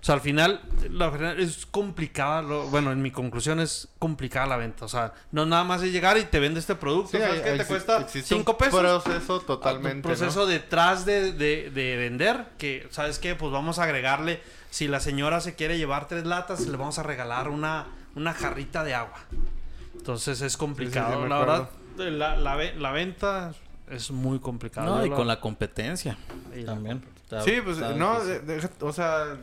O 0.00 0.04
sea, 0.04 0.14
al 0.14 0.20
final, 0.20 0.60
la 0.90 1.10
verdad 1.10 1.38
es 1.38 1.66
complicada. 1.66 2.40
lo- 2.42 2.68
bueno, 2.68 2.92
en 2.92 3.02
mi 3.02 3.10
conclusión 3.10 3.58
es 3.60 3.88
complicada 3.98 4.46
la 4.46 4.56
venta. 4.56 4.84
O 4.84 4.88
sea, 4.88 5.12
no 5.32 5.44
nada 5.44 5.64
más 5.64 5.82
es 5.82 5.92
llegar 5.92 6.16
y 6.18 6.24
te 6.24 6.38
vende 6.38 6.60
este 6.60 6.74
producto. 6.76 7.10
Sí, 7.12 7.18
¿Sabes 7.18 7.42
hay- 7.44 7.52
qué 7.52 7.58
te 7.58 7.64
cuesta? 7.66 8.00
existe 8.00 8.34
un 8.34 8.40
5 8.40 8.56
pesos. 8.58 8.80
proceso 9.02 9.40
totalmente, 9.40 9.96
Un 10.08 10.14
proceso 10.14 10.46
detrás 10.46 11.04
de, 11.04 11.32
de- 11.32 11.70
de 11.70 11.96
vender. 11.96 12.46
Que, 12.58 12.86
¿sabes 12.90 13.18
qué? 13.18 13.34
Pues 13.34 13.50
vamos 13.52 13.78
a 13.78 13.84
agregarle. 13.84 14.40
Si 14.70 14.86
la 14.86 15.00
señora 15.00 15.40
se 15.40 15.54
quiere 15.54 15.78
llevar 15.78 16.06
tres 16.08 16.24
latas, 16.26 16.66
le 16.66 16.76
vamos 16.76 16.98
a 16.98 17.02
regalar 17.02 17.48
una, 17.48 17.86
una 18.14 18.32
jarrita 18.34 18.84
de 18.84 18.94
agua. 18.94 19.18
Entonces 19.96 20.40
es 20.42 20.56
complicado. 20.56 21.06
Sí, 21.08 21.12
sí, 21.12 21.16
sí, 21.18 21.22
me 21.24 21.28
la 21.28 21.38
verdad, 21.40 21.68
la, 21.96 22.36
la 22.36 22.54
ve- 22.56 22.74
la 22.76 22.92
venta 22.92 23.52
es 23.90 24.10
muy 24.10 24.38
complicada. 24.38 24.86
No, 24.86 25.04
y 25.06 25.10
con 25.10 25.26
la 25.26 25.40
competencia 25.40 26.16
y 26.54 26.60
la- 26.60 26.74
también. 26.74 27.04
Está- 27.22 27.42
Sí, 27.42 27.54
pues 27.64 27.78
no, 27.78 28.22
de- 28.24 28.68
o 28.80 28.92
sea, 28.92 29.36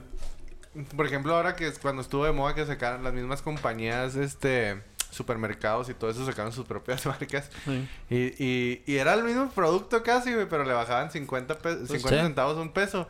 por 0.96 1.06
ejemplo, 1.06 1.36
ahora 1.36 1.56
que 1.56 1.68
es 1.68 1.80
cuando 1.80 2.02
estuvo 2.02 2.26
de 2.26 2.32
moda 2.32 2.54
que 2.56 2.66
sacaron 2.66 3.04
las 3.04 3.14
mismas 3.14 3.42
compañías, 3.42 4.16
este, 4.16 4.82
supermercados 5.12 5.90
y 5.90 5.94
todo 5.94 6.10
eso 6.10 6.26
sacaron 6.26 6.52
sus 6.52 6.66
propias 6.66 7.06
marcas. 7.06 7.50
Sí. 7.66 7.88
Y, 8.10 8.44
y, 8.44 8.84
y 8.86 8.98
era 8.98 9.14
el 9.14 9.24
mismo 9.24 9.50
producto 9.50 10.04
casi, 10.04 10.34
güey, 10.34 10.48
pero 10.50 10.64
le 10.66 10.74
bajaban 10.74 11.12
50, 11.12 11.58
pe- 11.60 11.76
50 11.88 12.10
sí. 12.10 12.16
centavos 12.16 12.58
un 12.58 12.72
peso. 12.72 13.08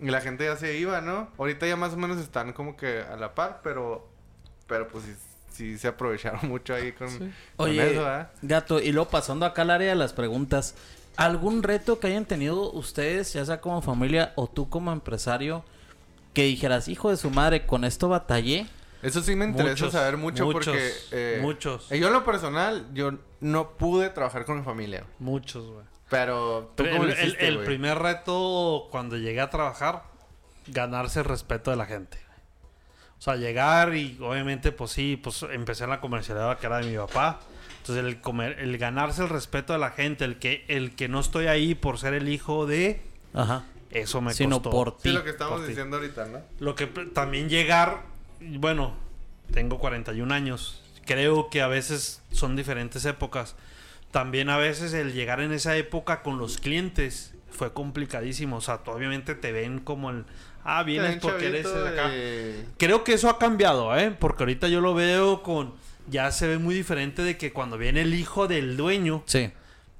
Y 0.00 0.10
la 0.10 0.20
gente 0.20 0.44
ya 0.44 0.56
se 0.56 0.76
iba, 0.76 1.00
¿no? 1.00 1.28
Ahorita 1.38 1.66
ya 1.68 1.76
más 1.76 1.92
o 1.92 1.96
menos 1.96 2.18
están 2.18 2.52
como 2.52 2.76
que 2.76 3.02
a 3.02 3.16
la 3.16 3.34
par, 3.34 3.60
pero, 3.62 4.08
pero 4.66 4.88
pues 4.88 5.04
sí, 5.04 5.14
sí 5.52 5.78
se 5.78 5.86
aprovecharon 5.86 6.40
mucho 6.48 6.74
ahí 6.74 6.90
con, 6.92 7.08
con 7.16 7.32
Oye, 7.58 7.92
eso. 7.92 8.04
Gato, 8.42 8.80
y 8.80 8.90
luego 8.90 9.08
pasando 9.08 9.46
acá 9.46 9.62
al 9.62 9.70
área 9.70 9.90
de 9.90 9.94
las 9.94 10.12
preguntas, 10.12 10.74
¿algún 11.16 11.62
reto 11.62 12.00
que 12.00 12.08
hayan 12.08 12.24
tenido 12.24 12.72
ustedes, 12.72 13.32
ya 13.32 13.44
sea 13.44 13.60
como 13.60 13.80
familia 13.82 14.32
o 14.34 14.48
tú 14.48 14.68
como 14.68 14.90
empresario, 14.92 15.64
que 16.34 16.42
dijeras, 16.44 16.88
hijo 16.88 17.08
de 17.10 17.16
su 17.16 17.30
madre, 17.30 17.64
con 17.64 17.84
esto 17.84 18.08
batallé? 18.08 18.66
Eso 19.02 19.22
sí 19.22 19.36
me 19.36 19.44
interesa 19.44 19.70
Muchos, 19.84 19.92
saber 19.92 20.16
mucho 20.16 20.44
muchos, 20.46 20.64
porque... 20.66 20.90
eh, 21.12 21.38
muchos. 21.42 21.92
eh, 21.92 21.98
Yo 21.98 22.06
en 22.08 22.12
lo 22.12 22.24
personal, 22.24 22.86
yo 22.94 23.12
no 23.40 23.70
pude 23.76 24.08
trabajar 24.10 24.44
con 24.44 24.58
mi 24.58 24.64
familia. 24.64 25.04
Muchos, 25.18 25.66
güey. 25.66 25.84
Pero, 26.08 26.72
¿tú 26.74 26.84
Pero 26.84 26.98
cómo 26.98 27.08
el, 27.08 27.58
primer 27.60 27.98
reto 27.98 28.88
cuando 28.90 29.16
llegué 29.16 29.40
a 29.40 29.50
trabajar, 29.50 30.04
ganarse 30.66 31.20
el 31.20 31.24
respeto 31.26 31.70
de 31.70 31.76
la 31.76 31.86
gente. 31.86 32.18
O 33.18 33.22
sea, 33.24 33.36
llegar 33.36 33.94
y 33.94 34.18
obviamente, 34.20 34.72
pues 34.72 34.90
sí, 34.90 35.18
pues 35.22 35.44
empecé 35.50 35.84
en 35.84 35.90
la 35.90 36.00
comercialidad 36.00 36.58
que 36.58 36.66
era 36.66 36.78
de 36.78 36.90
mi 36.90 36.96
papá. 36.96 37.40
Entonces, 37.78 38.04
el, 38.04 38.20
comer, 38.20 38.58
el 38.58 38.76
ganarse 38.78 39.22
el 39.22 39.28
respeto 39.28 39.72
de 39.72 39.78
la 39.78 39.90
gente, 39.90 40.24
el 40.24 40.38
que, 40.38 40.64
el 40.68 40.94
que 40.94 41.08
no 41.08 41.20
estoy 41.20 41.46
ahí 41.46 41.74
por 41.74 41.98
ser 41.98 42.14
el 42.14 42.28
hijo 42.28 42.66
de, 42.66 43.02
Ajá. 43.34 43.64
Eso 43.94 44.20
me 44.20 44.32
Sino 44.34 44.56
costó. 44.62 44.70
por 44.70 44.90
Sí, 44.98 45.08
ti. 45.08 45.12
lo 45.12 45.24
que 45.24 45.30
estamos 45.30 45.54
por 45.54 45.62
ti. 45.62 45.68
diciendo 45.68 45.96
ahorita, 45.96 46.26
¿no? 46.26 46.40
Lo 46.60 46.74
que 46.74 46.86
también 46.86 47.48
llegar, 47.48 48.02
bueno, 48.40 48.94
tengo 49.52 49.78
41 49.78 50.32
años. 50.34 50.82
Creo 51.06 51.48
que 51.50 51.62
a 51.62 51.68
veces 51.68 52.22
son 52.32 52.56
diferentes 52.56 53.04
épocas. 53.04 53.56
También 54.10 54.48
a 54.48 54.56
veces 54.58 54.92
el 54.94 55.12
llegar 55.12 55.40
en 55.40 55.52
esa 55.52 55.76
época 55.76 56.22
con 56.22 56.38
los 56.38 56.58
clientes 56.58 57.34
fue 57.50 57.72
complicadísimo. 57.72 58.56
O 58.56 58.60
sea, 58.60 58.78
tú 58.84 58.90
obviamente 58.92 59.34
te 59.34 59.52
ven 59.52 59.80
como 59.80 60.10
el... 60.10 60.24
Ah, 60.64 60.82
vienes 60.82 61.18
porque 61.20 61.48
eres 61.48 61.64
de 61.72 61.88
acá. 61.88 62.10
Creo 62.78 63.04
que 63.04 63.12
eso 63.12 63.28
ha 63.28 63.38
cambiado, 63.38 63.94
¿eh? 63.98 64.10
Porque 64.18 64.44
ahorita 64.44 64.68
yo 64.68 64.80
lo 64.80 64.94
veo 64.94 65.42
con... 65.42 65.74
Ya 66.08 66.30
se 66.32 66.46
ve 66.46 66.58
muy 66.58 66.74
diferente 66.74 67.22
de 67.22 67.36
que 67.36 67.52
cuando 67.52 67.76
viene 67.78 68.02
el 68.02 68.14
hijo 68.14 68.46
del 68.48 68.76
dueño, 68.76 69.22
Sí. 69.26 69.50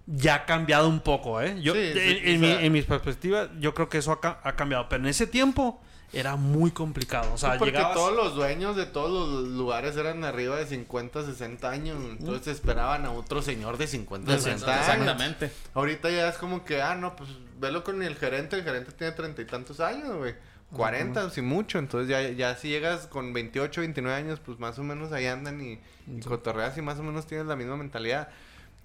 Ya 0.06 0.34
ha 0.34 0.44
cambiado 0.46 0.88
un 0.88 1.00
poco, 1.00 1.40
¿eh? 1.40 1.60
Yo, 1.62 1.72
Sí, 1.74 1.78
en, 1.80 1.94
sí, 1.94 2.20
en 2.24 2.36
o 2.36 2.40
mi, 2.40 2.46
sea- 2.46 2.62
en 2.62 2.72
mis 2.72 2.84
perspectivas, 2.84 3.48
yo 3.60 3.72
creo 3.74 3.88
que 3.88 3.98
eso 3.98 4.12
ha, 4.12 4.20
ca- 4.20 4.40
ha 4.42 4.54
cambiado. 4.56 4.88
Pero 4.88 5.02
en 5.02 5.08
ese 5.08 5.26
tiempo 5.26 5.80
era 6.12 6.36
muy 6.36 6.70
complicado. 6.70 7.32
O 7.32 7.38
sea, 7.38 7.56
porque 7.58 7.72
llegabas... 7.72 7.94
todos 7.94 8.14
los 8.14 8.34
dueños 8.34 8.76
de 8.76 8.86
todos 8.86 9.28
los 9.28 9.48
lugares 9.48 9.96
eran 9.96 10.22
arriba 10.24 10.56
de 10.56 10.66
50, 10.66 11.24
60 11.24 11.70
años. 11.70 11.96
Entonces 12.18 12.48
esperaban 12.54 13.04
a 13.06 13.10
otro 13.12 13.40
señor 13.42 13.78
de 13.78 13.86
50, 13.86 14.30
De 14.30 14.38
60 14.38 14.58
60, 14.66 14.74
años. 14.74 14.88
Exactamente. 15.08 15.50
Ahorita 15.74 16.10
ya 16.10 16.28
es 16.28 16.36
como 16.36 16.64
que, 16.64 16.82
ah, 16.82 16.94
no, 16.94 17.16
pues 17.16 17.30
velo 17.58 17.82
con 17.82 18.02
el 18.02 18.14
gerente. 18.16 18.56
El 18.56 18.62
gerente 18.64 18.92
tiene 18.92 19.12
treinta 19.14 19.42
y 19.42 19.46
tantos 19.46 19.80
años, 19.80 20.16
güey. 20.18 20.34
40, 20.70 21.30
si 21.30 21.40
mucho. 21.40 21.78
Entonces 21.78 22.08
ya, 22.08 22.28
ya 22.30 22.56
si 22.56 22.68
llegas 22.68 23.06
con 23.06 23.32
28, 23.32 23.80
29 23.80 24.16
años, 24.16 24.40
pues 24.44 24.58
más 24.58 24.78
o 24.78 24.82
menos 24.82 25.12
ahí 25.12 25.26
andan 25.26 25.60
y, 25.60 25.80
y 26.06 26.20
cotorreas 26.20 26.76
y 26.78 26.82
más 26.82 26.98
o 26.98 27.02
menos 27.02 27.26
tienes 27.26 27.46
la 27.46 27.56
misma 27.56 27.76
mentalidad. 27.76 28.28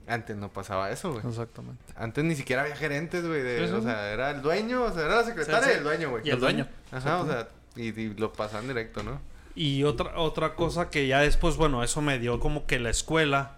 Antes 0.10 0.36
no 0.38 0.50
pasaba 0.52 0.90
eso, 0.92 1.12
güey. 1.14 1.26
Exactamente. 1.28 1.84
Antes 1.96 2.24
ni 2.24 2.36
siquiera 2.36 2.64
había 2.64 2.76
gerentes, 2.76 3.26
güey. 3.26 3.42
de- 3.42 3.60
Sí, 3.60 3.68
sí. 3.68 3.74
O 3.74 3.82
sea, 3.82 4.12
era 4.12 4.32
el 4.32 4.42
dueño, 4.42 4.84
o 4.84 4.92
sea, 4.92 5.06
era 5.06 5.18
la 5.18 5.24
secretaria 5.24 5.62
Sí, 5.62 5.66
sí. 5.70 5.72
y 5.76 5.78
el 5.78 5.84
dueño, 5.84 6.10
güey. 6.10 6.28
Y 6.28 6.30
el 6.32 6.40
dueño. 6.40 6.68
Ajá, 6.92 7.18
o 7.22 7.28
sea, 7.28 7.48
y, 7.76 7.88
y 8.00 8.14
lo 8.16 8.34
pasan 8.34 8.68
directo, 8.68 9.04
¿no? 9.04 9.22
Y 9.56 9.84
otra, 9.84 10.18
otra 10.20 10.56
cosa 10.56 10.90
que 10.90 11.08
ya 11.08 11.20
después, 11.22 11.58
bueno, 11.58 11.84
eso 11.84 12.02
me 12.02 12.18
dio 12.20 12.40
como 12.40 12.66
que 12.66 12.80
la 12.80 12.90
escuela, 12.90 13.58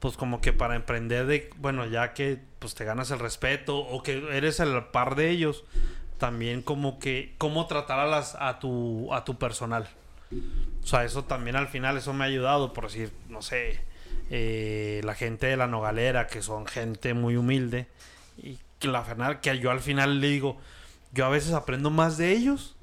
pues 0.00 0.16
como 0.16 0.40
que 0.40 0.52
para 0.52 0.74
emprender 0.76 1.26
de, 1.26 1.50
bueno, 1.58 1.86
ya 1.86 2.12
que 2.14 2.40
pues 2.58 2.74
te 2.74 2.84
ganas 2.84 3.10
el 3.10 3.18
respeto 3.18 3.78
o 3.78 4.02
que 4.02 4.24
eres 4.36 4.60
el 4.60 4.84
par 4.86 5.14
de 5.14 5.30
ellos, 5.30 5.64
también 6.18 6.62
como 6.62 6.98
que 6.98 7.34
cómo 7.38 7.66
tratar 7.66 7.98
a 8.00 8.06
las 8.06 8.34
a 8.36 8.58
tu 8.60 9.12
a 9.14 9.24
tu 9.24 9.38
personal. 9.38 9.88
O 10.82 10.86
sea, 10.86 11.04
eso 11.04 11.24
también 11.24 11.56
al 11.56 11.68
final, 11.68 11.96
eso 11.98 12.12
me 12.12 12.24
ha 12.24 12.28
ayudado, 12.28 12.72
por 12.72 12.84
decir, 12.84 13.12
no 13.28 13.42
sé, 13.42 13.80
eh, 14.30 15.00
la 15.04 15.14
gente 15.14 15.46
de 15.46 15.56
la 15.56 15.66
Nogalera, 15.66 16.26
que 16.26 16.42
son 16.42 16.66
gente 16.66 17.14
muy 17.14 17.36
humilde, 17.36 17.86
y 18.38 18.58
que, 18.78 18.88
la, 18.88 19.02
final- 19.02 19.40
que 19.40 19.58
yo 19.58 19.70
al 19.70 19.80
final 19.80 20.20
le 20.20 20.28
digo, 20.28 20.58
yo 21.12 21.26
a 21.26 21.28
veces 21.28 21.52
aprendo 21.52 21.90
más 21.90 22.16
de 22.16 22.32
ellos 22.32 22.76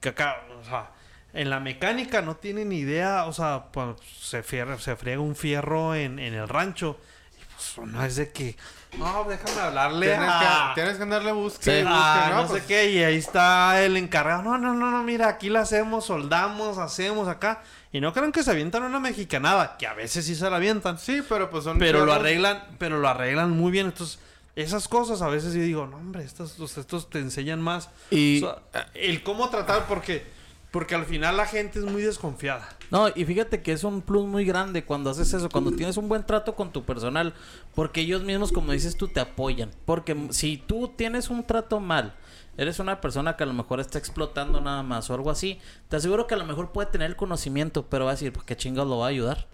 que 0.00 0.10
acá, 0.10 0.42
o 0.60 0.64
sea, 0.64 0.90
en 1.32 1.50
la 1.50 1.60
mecánica 1.60 2.22
no 2.22 2.36
tienen 2.36 2.72
idea, 2.72 3.24
o 3.26 3.32
sea, 3.32 3.64
pues, 3.72 3.96
se, 4.20 4.42
fierra- 4.42 4.78
se 4.78 4.94
friega 4.96 5.20
un 5.20 5.34
fierro 5.36 5.94
en, 5.94 6.18
en 6.18 6.34
el 6.34 6.48
rancho, 6.48 6.98
y 7.40 7.44
pues 7.74 7.86
no 7.88 8.04
es 8.04 8.16
de 8.16 8.30
que, 8.30 8.56
no, 8.96 9.24
déjame 9.24 9.60
hablarle 9.60 10.06
Tienes 10.06 10.28
a... 10.30 10.72
que, 10.74 10.80
tienes 10.80 10.96
que 10.96 11.02
andarle 11.02 11.32
busque, 11.32 11.62
Sí. 11.64 11.70
busque, 11.82 11.86
Ah, 11.88 12.30
no, 12.32 12.46
Pues, 12.46 12.62
sé 12.62 12.68
qué, 12.68 12.90
y 12.92 13.02
ahí 13.02 13.16
está 13.16 13.82
el 13.82 13.96
encargado. 13.98 14.42
No, 14.42 14.56
no, 14.56 14.72
no, 14.72 14.90
no, 14.90 15.02
mira, 15.02 15.28
aquí 15.28 15.50
la 15.50 15.60
hacemos, 15.60 16.06
soldamos, 16.06 16.78
hacemos 16.78 17.28
acá. 17.28 17.62
Y 17.92 18.00
no 18.00 18.12
crean 18.12 18.32
que 18.32 18.42
se 18.42 18.50
avientan 18.50 18.82
una 18.82 19.00
mexicanada, 19.00 19.76
que 19.78 19.86
a 19.86 19.94
veces 19.94 20.26
sí 20.26 20.34
se 20.34 20.48
la 20.50 20.56
avientan. 20.56 20.98
Sí, 20.98 21.22
pero 21.28 21.48
pues 21.50 21.64
son... 21.64 21.78
Pero 21.78 22.04
lo 22.04 22.12
arreglan, 22.12 22.62
pero 22.78 22.98
lo 22.98 23.08
arreglan 23.08 23.50
muy 23.50 23.72
bien. 23.72 23.86
Entonces, 23.86 24.18
esas 24.56 24.88
cosas 24.88 25.22
a 25.22 25.28
veces 25.28 25.54
yo 25.54 25.60
digo, 25.62 25.86
no, 25.86 25.96
hombre, 25.96 26.22
estos, 26.24 26.58
estos 26.76 27.08
te 27.08 27.18
enseñan 27.20 27.62
más. 27.62 27.88
Y- 28.10 28.42
O 28.44 28.60
sea, 28.72 28.88
el 28.94 29.22
cómo 29.22 29.48
tratar, 29.48 29.86
porque, 29.86 30.26
porque 30.70 30.94
al 30.96 31.06
final 31.06 31.38
la 31.38 31.46
gente 31.46 31.78
es 31.78 31.86
muy 31.86 32.02
desconfiada. 32.02 32.68
No, 32.90 33.08
y 33.14 33.24
fíjate 33.24 33.62
que 33.62 33.72
es 33.72 33.84
un 33.84 34.02
plus 34.02 34.26
muy 34.26 34.44
grande 34.44 34.84
cuando 34.84 35.08
haces 35.10 35.32
eso, 35.32 35.48
cuando 35.48 35.72
tienes 35.72 35.96
un 35.96 36.08
buen 36.08 36.26
trato 36.26 36.54
con 36.54 36.72
tu 36.72 36.84
personal, 36.84 37.32
porque 37.74 38.00
ellos 38.02 38.22
mismos, 38.22 38.52
como 38.52 38.72
dices 38.72 38.96
tú, 38.96 39.08
te 39.08 39.20
apoyan. 39.20 39.70
Porque 39.86 40.14
si 40.30 40.58
tú 40.58 40.88
tienes 40.96 41.30
un 41.30 41.42
trato 41.46 41.80
mal, 41.80 42.14
eres 42.58 42.80
una 42.80 43.00
persona 43.00 43.36
que 43.36 43.44
a 43.44 43.46
lo 43.46 43.54
mejor 43.54 43.80
está 43.80 43.98
explotando 43.98 44.60
nada 44.60 44.82
más 44.82 45.08
o 45.08 45.14
algo 45.14 45.30
así, 45.30 45.58
te 45.88 45.96
aseguro 45.96 46.26
que 46.26 46.34
a 46.34 46.38
lo 46.38 46.44
mejor 46.44 46.72
puede 46.72 46.90
tener 46.90 47.08
el 47.08 47.16
conocimiento, 47.16 47.86
pero 47.86 48.04
va 48.04 48.10
a 48.10 48.14
decir, 48.14 48.32
pues 48.32 48.44
qué 48.44 48.56
chingados 48.56 48.90
lo 48.90 48.98
va 48.98 49.06
a 49.06 49.10
ayudar. 49.10 49.46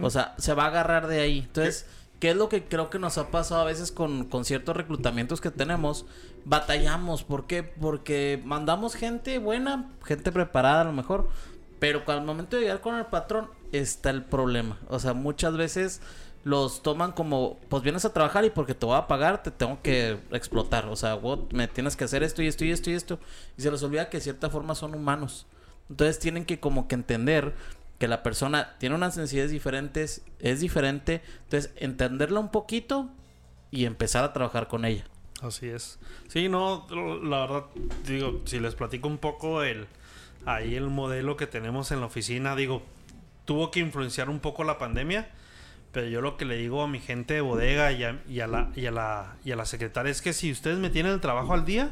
O 0.00 0.08
sea, 0.08 0.34
se 0.38 0.54
va 0.54 0.64
a 0.64 0.66
agarrar 0.68 1.06
de 1.06 1.20
ahí. 1.20 1.40
Entonces, 1.40 1.86
¿qué 2.18 2.30
es 2.30 2.36
lo 2.36 2.48
que 2.48 2.64
creo 2.64 2.88
que 2.88 2.98
nos 2.98 3.18
ha 3.18 3.30
pasado 3.30 3.60
a 3.60 3.64
veces 3.64 3.92
con, 3.92 4.24
con 4.24 4.46
ciertos 4.46 4.74
reclutamientos 4.74 5.42
que 5.42 5.50
tenemos? 5.50 6.06
Batallamos. 6.46 7.24
¿Por 7.24 7.46
qué? 7.46 7.62
Porque 7.62 8.40
mandamos 8.44 8.94
gente 8.94 9.38
buena, 9.38 9.90
gente 10.04 10.32
preparada 10.32 10.80
a 10.80 10.84
lo 10.84 10.92
mejor, 10.92 11.28
pero 11.78 12.02
al 12.06 12.24
momento 12.24 12.56
de 12.56 12.62
llegar 12.62 12.80
con 12.80 12.94
el 12.94 13.04
patrón 13.06 13.50
está 13.72 14.08
el 14.10 14.24
problema. 14.24 14.78
O 14.88 14.98
sea, 14.98 15.12
muchas 15.12 15.56
veces 15.56 16.00
los 16.44 16.82
toman 16.82 17.12
como, 17.12 17.58
pues 17.68 17.82
vienes 17.82 18.04
a 18.04 18.12
trabajar 18.12 18.44
y 18.44 18.50
porque 18.50 18.74
te 18.74 18.86
voy 18.86 18.96
a 18.96 19.06
pagar 19.06 19.42
te 19.42 19.50
tengo 19.50 19.80
que 19.82 20.18
explotar. 20.32 20.86
O 20.86 20.96
sea, 20.96 21.14
vos 21.14 21.40
me 21.52 21.68
tienes 21.68 21.96
que 21.96 22.04
hacer 22.04 22.22
esto 22.22 22.42
y 22.42 22.48
esto 22.48 22.64
y 22.64 22.70
esto 22.70 22.90
y 22.90 22.94
esto. 22.94 23.18
Y 23.56 23.62
se 23.62 23.70
les 23.70 23.82
olvida 23.82 24.10
que 24.10 24.18
de 24.18 24.22
cierta 24.22 24.50
forma 24.50 24.74
son 24.74 24.94
humanos. 24.94 25.46
Entonces 25.88 26.18
tienen 26.18 26.44
que 26.44 26.60
como 26.60 26.88
que 26.88 26.94
entender 26.94 27.54
que 27.98 28.08
la 28.08 28.22
persona 28.22 28.74
tiene 28.78 28.94
unas 28.94 29.16
necesidades 29.16 29.50
diferentes, 29.50 30.22
es 30.40 30.60
diferente. 30.60 31.22
Entonces 31.44 31.72
entenderla 31.76 32.40
un 32.40 32.50
poquito 32.50 33.08
y 33.70 33.84
empezar 33.84 34.24
a 34.24 34.32
trabajar 34.32 34.68
con 34.68 34.84
ella. 34.84 35.04
Así 35.40 35.68
es. 35.68 35.98
Sí, 36.28 36.48
no, 36.48 36.86
la 37.22 37.40
verdad, 37.40 37.64
digo, 38.06 38.42
si 38.44 38.60
les 38.60 38.74
platico 38.74 39.08
un 39.08 39.18
poco 39.18 39.62
el 39.62 39.86
ahí 40.46 40.74
el 40.74 40.88
modelo 40.88 41.36
que 41.36 41.46
tenemos 41.46 41.90
en 41.90 42.00
la 42.00 42.06
oficina, 42.06 42.56
digo, 42.56 42.82
tuvo 43.44 43.70
que 43.70 43.80
influenciar 43.80 44.30
un 44.30 44.40
poco 44.40 44.64
la 44.64 44.78
pandemia, 44.78 45.28
pero 45.92 46.06
yo 46.08 46.20
lo 46.20 46.36
que 46.36 46.44
le 46.44 46.56
digo 46.56 46.82
a 46.82 46.88
mi 46.88 46.98
gente 47.00 47.34
de 47.34 47.40
bodega 47.42 47.92
y 47.92 48.04
a, 48.04 48.20
y 48.28 48.40
a 48.40 48.46
la, 48.46 48.70
y 48.74 48.86
a 48.86 48.90
la, 48.90 49.36
y 49.44 49.52
a 49.52 49.56
la 49.56 49.64
secretaria 49.66 50.10
es 50.10 50.22
que 50.22 50.32
si 50.32 50.50
ustedes 50.50 50.78
me 50.78 50.90
tienen 50.90 51.12
el 51.12 51.20
trabajo 51.20 51.52
al 51.54 51.64
día, 51.64 51.90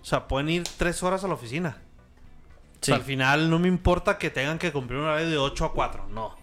o 0.00 0.04
sea, 0.04 0.28
pueden 0.28 0.48
ir 0.48 0.64
tres 0.76 1.02
horas 1.02 1.24
a 1.24 1.28
la 1.28 1.34
oficina. 1.34 1.78
O 2.80 2.84
sea, 2.84 2.94
Sí. 2.96 3.00
al 3.00 3.02
final 3.02 3.50
no 3.50 3.58
me 3.58 3.68
importa 3.68 4.18
que 4.18 4.30
tengan 4.30 4.58
que 4.58 4.70
cumplir 4.70 4.98
un 5.00 5.06
horario 5.06 5.28
de 5.28 5.38
8 5.38 5.64
a 5.64 5.72
4, 5.72 6.08
no. 6.10 6.36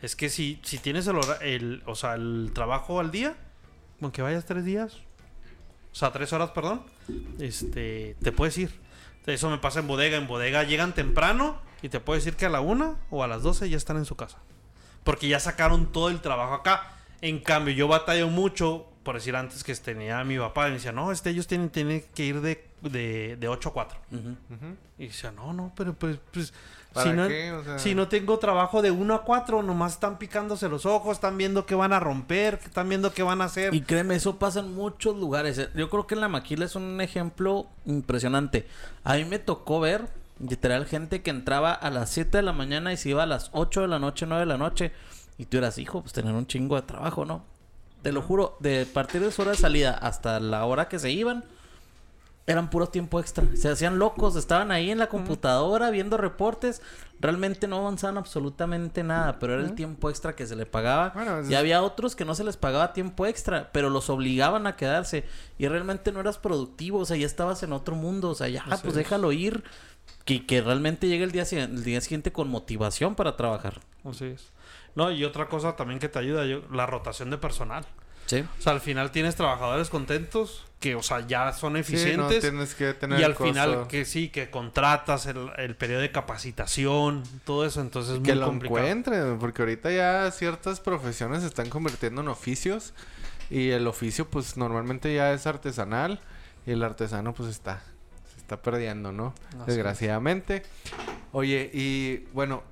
Es 0.00 0.14
que 0.14 0.28
si, 0.28 0.60
si 0.62 0.78
tienes 0.78 1.06
el, 1.08 1.16
el, 1.40 1.82
o 1.86 1.96
sea, 1.96 2.14
el 2.14 2.52
trabajo 2.54 3.00
al 3.00 3.10
día, 3.10 3.34
aunque 4.00 4.22
vayas 4.22 4.44
tres 4.44 4.64
días, 4.64 4.94
o 5.90 5.94
sea, 5.96 6.12
tres 6.12 6.32
horas, 6.32 6.50
perdón, 6.52 6.82
este, 7.40 8.14
te 8.22 8.30
puedes 8.32 8.56
ir. 8.58 8.70
Eso 9.26 9.50
me 9.50 9.58
pasa 9.58 9.80
en 9.80 9.88
bodega. 9.88 10.16
En 10.16 10.26
bodega 10.28 10.62
llegan 10.62 10.94
temprano 10.94 11.58
y 11.82 11.88
te 11.88 12.00
puedo 12.00 12.16
decir 12.18 12.36
que 12.36 12.46
a 12.46 12.48
la 12.48 12.60
una 12.60 12.96
o 13.10 13.22
a 13.24 13.26
las 13.28 13.42
12 13.42 13.68
ya 13.68 13.76
están 13.76 13.96
en 13.96 14.04
su 14.04 14.14
casa. 14.16 14.38
Porque 15.08 15.26
ya 15.26 15.40
sacaron 15.40 15.86
todo 15.90 16.10
el 16.10 16.20
trabajo 16.20 16.52
acá. 16.52 16.82
En 17.22 17.38
cambio, 17.40 17.72
yo 17.72 17.88
batallo 17.88 18.28
mucho, 18.28 18.84
por 19.04 19.14
decir 19.14 19.34
antes 19.36 19.64
que 19.64 19.74
tenía 19.74 20.20
a 20.20 20.24
mi 20.24 20.36
papá, 20.38 20.66
y 20.66 20.72
me 20.72 20.74
decía, 20.76 20.92
no, 20.92 21.10
este, 21.10 21.30
ellos 21.30 21.46
tienen, 21.46 21.70
tienen 21.70 22.04
que 22.14 22.24
ir 22.26 22.42
de, 22.42 22.62
de, 22.82 23.36
de 23.40 23.48
8 23.48 23.70
a 23.70 23.72
4. 23.72 23.98
Ujú. 24.12 24.28
Ujú. 24.28 24.76
Y 24.98 25.06
decía, 25.06 25.30
no, 25.32 25.54
no, 25.54 25.72
pero 25.74 25.94
pues, 25.94 26.18
pues 26.30 26.52
¿Para 26.92 27.10
si, 27.10 27.16
no, 27.16 27.26
qué? 27.26 27.52
O 27.52 27.64
sea- 27.64 27.78
si 27.78 27.94
no 27.94 28.06
tengo 28.08 28.38
trabajo 28.38 28.82
de 28.82 28.90
1 28.90 29.14
a 29.14 29.22
4, 29.24 29.62
nomás 29.62 29.94
están 29.94 30.18
picándose 30.18 30.68
los 30.68 30.84
ojos, 30.84 31.16
están 31.16 31.38
viendo 31.38 31.64
qué 31.64 31.74
van 31.74 31.94
a 31.94 32.00
romper, 32.00 32.60
están 32.62 32.86
viendo 32.90 33.10
qué 33.14 33.22
van 33.22 33.40
a 33.40 33.44
hacer. 33.44 33.74
Y 33.74 33.80
créeme, 33.80 34.14
eso 34.14 34.38
pasa 34.38 34.60
en 34.60 34.74
muchos 34.74 35.16
lugares. 35.16 35.56
eh. 35.56 35.70
Yo 35.74 35.88
creo 35.88 36.06
que 36.06 36.16
en 36.16 36.20
la 36.20 36.28
maquila 36.28 36.66
es 36.66 36.76
un 36.76 37.00
ejemplo 37.00 37.66
impresionante. 37.86 38.66
A 39.04 39.14
mí 39.14 39.24
me 39.24 39.38
tocó 39.38 39.80
ver, 39.80 40.06
literal, 40.40 40.86
gente 40.86 41.22
que 41.22 41.30
entraba 41.30 41.72
a 41.72 41.90
las 41.90 42.10
7 42.10 42.38
de 42.38 42.42
la 42.42 42.52
mañana 42.52 42.92
y 42.92 42.96
se 42.96 43.10
iba 43.10 43.22
a 43.22 43.26
las 43.26 43.50
8 43.52 43.82
de 43.82 43.88
la 43.88 43.98
noche, 43.98 44.26
9 44.26 44.40
de 44.40 44.46
la 44.46 44.58
noche. 44.58 44.92
Y 45.36 45.46
tú 45.46 45.58
eras, 45.58 45.78
hijo, 45.78 46.00
pues 46.02 46.12
tener 46.12 46.34
un 46.34 46.46
chingo 46.46 46.76
de 46.76 46.82
trabajo, 46.82 47.24
¿no? 47.24 47.44
Te 48.02 48.12
lo 48.12 48.22
juro, 48.22 48.56
de 48.60 48.86
partir 48.86 49.20
de 49.20 49.30
su 49.32 49.42
hora 49.42 49.52
de 49.52 49.56
salida 49.56 49.92
hasta 49.92 50.38
la 50.40 50.64
hora 50.64 50.88
que 50.88 50.98
se 50.98 51.10
iban, 51.10 51.44
eran 52.46 52.70
puro 52.70 52.86
tiempo 52.86 53.20
extra. 53.20 53.44
Se 53.54 53.68
hacían 53.68 53.98
locos, 53.98 54.34
estaban 54.34 54.70
ahí 54.70 54.90
en 54.90 54.96
la 54.98 55.08
computadora 55.10 55.90
viendo 55.90 56.16
reportes. 56.16 56.80
Realmente 57.20 57.68
no 57.68 57.76
avanzaban 57.76 58.16
absolutamente 58.16 59.02
nada, 59.02 59.38
pero 59.38 59.52
era 59.54 59.62
el 59.64 59.74
tiempo 59.74 60.08
extra 60.08 60.34
que 60.34 60.46
se 60.46 60.56
le 60.56 60.64
pagaba. 60.64 61.10
Bueno, 61.10 61.40
es- 61.40 61.50
y 61.50 61.54
había 61.56 61.82
otros 61.82 62.16
que 62.16 62.24
no 62.24 62.34
se 62.34 62.44
les 62.44 62.56
pagaba 62.56 62.94
tiempo 62.94 63.26
extra, 63.26 63.68
pero 63.72 63.90
los 63.90 64.08
obligaban 64.08 64.66
a 64.66 64.76
quedarse. 64.76 65.24
Y 65.58 65.68
realmente 65.68 66.10
no 66.10 66.20
eras 66.20 66.38
productivo, 66.38 67.00
o 67.00 67.04
sea, 67.04 67.18
ya 67.18 67.26
estabas 67.26 67.62
en 67.64 67.72
otro 67.74 67.94
mundo. 67.96 68.30
O 68.30 68.34
sea, 68.34 68.48
ya, 68.48 68.62
Así 68.62 68.82
pues 68.82 68.92
es. 68.92 68.94
déjalo 68.94 69.30
ir. 69.32 69.62
Que, 70.24 70.44
que 70.44 70.60
realmente 70.60 71.08
llegue 71.08 71.24
el 71.24 71.32
día, 71.32 71.44
el 71.52 71.84
día 71.84 72.00
siguiente 72.00 72.32
con 72.32 72.48
motivación 72.48 73.14
para 73.14 73.36
trabajar. 73.36 73.80
Así 74.04 74.26
es. 74.26 74.52
No, 74.94 75.10
y 75.10 75.24
otra 75.24 75.48
cosa 75.48 75.74
también 75.76 76.00
que 76.00 76.08
te 76.08 76.18
ayuda, 76.18 76.44
yo, 76.44 76.62
la 76.72 76.86
rotación 76.86 77.30
de 77.30 77.38
personal. 77.38 77.84
Sí. 78.26 78.44
O 78.58 78.62
sea, 78.62 78.72
al 78.74 78.80
final 78.82 79.10
tienes 79.10 79.36
trabajadores 79.36 79.88
contentos 79.88 80.66
que, 80.80 80.94
o 80.96 81.02
sea, 81.02 81.26
ya 81.26 81.50
son 81.54 81.70
Sí, 81.72 81.74
no 81.74 81.78
eficientes. 81.78 82.40
tienes 82.40 82.74
que 82.74 82.92
tener 82.92 83.18
y 83.20 83.22
al 83.22 83.34
final 83.34 83.86
que 83.88 84.04
sí, 84.04 84.28
que 84.28 84.50
contratas 84.50 85.24
el, 85.26 85.50
el 85.56 85.76
periodo 85.76 86.02
de 86.02 86.12
capacitación, 86.12 87.22
todo 87.46 87.64
eso, 87.64 87.80
entonces 87.80 88.16
es 88.16 88.20
que 88.20 88.32
muy 88.32 88.40
lo 88.40 88.46
complicado. 88.46 88.80
encuentren, 88.86 89.38
porque 89.38 89.62
ahorita 89.62 89.90
ya 89.90 90.30
ciertas 90.30 90.80
profesiones 90.80 91.40
se 91.40 91.46
están 91.48 91.70
convirtiendo 91.70 92.20
en 92.20 92.28
oficios 92.28 92.92
y 93.48 93.70
el 93.70 93.86
oficio 93.86 94.28
pues 94.28 94.58
normalmente 94.58 95.14
ya 95.14 95.32
es 95.32 95.46
artesanal 95.46 96.20
y 96.66 96.72
el 96.72 96.82
artesano 96.82 97.32
pues 97.32 97.48
está 97.48 97.82
está 98.48 98.62
perdiendo, 98.62 99.12
¿no? 99.12 99.34
Así 99.50 99.58
es. 99.60 99.66
Desgraciadamente. 99.66 100.62
Oye, 101.32 101.70
y 101.74 102.24
bueno, 102.32 102.62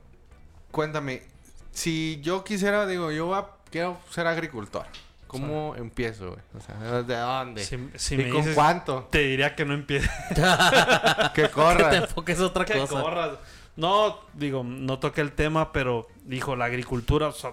cuéntame, 0.71 1.23
si 1.71 2.19
yo 2.23 2.43
quisiera, 2.45 2.87
digo, 2.87 3.11
yo 3.13 3.29
va- 3.29 3.59
quiero 3.71 3.99
ser 4.11 4.27
agricultor, 4.27 4.87
¿cómo 5.27 5.75
empiezo, 5.77 6.29
güey? 6.31 6.41
O 6.57 6.61
sea, 6.63 7.03
¿de 7.03 7.17
dónde? 7.17 7.63
Si, 7.63 7.79
si 7.97 8.15
¿Y 8.15 8.19
me 8.19 8.29
con 8.31 8.41
dices, 8.41 8.55
cuánto? 8.55 9.07
te 9.11 9.19
diría 9.19 9.55
que 9.55 9.67
no 9.67 9.75
empieces. 9.75 10.11
Que 11.35 11.43
Que 11.51 11.85
te 11.91 11.97
enfoques 11.97 12.41
otra 12.41 12.65
que 12.65 12.79
cosa. 12.79 13.03
corras. 13.03 13.31
No, 13.77 14.19
digo, 14.33 14.65
no 14.65 14.99
toqué 14.99 15.21
el 15.21 15.33
tema, 15.33 15.71
pero 15.73 16.09
dijo, 16.25 16.57
la 16.57 16.65
agricultura, 16.65 17.27
o 17.29 17.33
sea, 17.33 17.53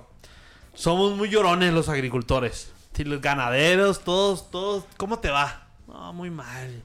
somos 0.74 1.12
muy 1.18 1.30
llorones 1.30 1.74
los 1.74 1.90
agricultores. 1.90 2.72
Sí, 2.94 3.04
los 3.04 3.20
ganaderos, 3.20 4.00
todos, 4.06 4.50
todos, 4.50 4.86
¿cómo 4.96 5.20
te 5.20 5.30
va? 5.30 5.68
No, 5.88 6.14
muy 6.14 6.30
mal. 6.30 6.82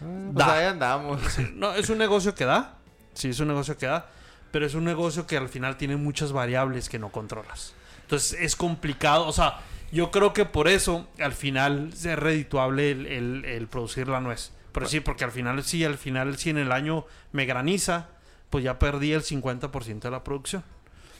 Pues 0.00 0.34
Da. 0.46 0.54
ahí 0.54 0.64
andamos. 0.66 1.20
No, 1.54 1.74
es 1.74 1.88
un 1.90 1.98
negocio 1.98 2.34
que 2.34 2.44
da. 2.44 2.76
Sí, 3.14 3.28
es 3.30 3.40
un 3.40 3.48
negocio 3.48 3.76
que 3.76 3.86
da. 3.86 4.06
Pero 4.50 4.66
es 4.66 4.74
un 4.74 4.84
negocio 4.84 5.26
que 5.26 5.36
al 5.36 5.48
final 5.48 5.76
tiene 5.76 5.96
muchas 5.96 6.32
variables 6.32 6.88
que 6.88 6.98
no 6.98 7.10
controlas. 7.10 7.72
Entonces 8.02 8.36
es 8.40 8.56
complicado. 8.56 9.26
O 9.26 9.32
sea, 9.32 9.58
yo 9.92 10.10
creo 10.10 10.32
que 10.32 10.44
por 10.44 10.66
eso 10.68 11.06
al 11.20 11.32
final 11.32 11.90
es 11.92 12.04
redituable 12.18 12.90
el, 12.90 13.06
el- 13.06 13.44
el 13.44 13.66
producir 13.68 14.08
la 14.08 14.20
nuez. 14.20 14.50
Pero 14.72 14.86
sí, 14.86 15.00
porque 15.00 15.24
al 15.24 15.32
final, 15.32 15.62
sí, 15.64 15.84
al 15.84 15.98
final, 15.98 16.36
si 16.38 16.50
en 16.50 16.58
el 16.58 16.70
año 16.72 17.04
me 17.32 17.44
graniza, 17.44 18.08
pues 18.50 18.64
ya 18.64 18.78
perdí 18.78 19.12
el 19.12 19.22
50% 19.22 20.00
de 20.00 20.10
la 20.10 20.22
producción. 20.24 20.62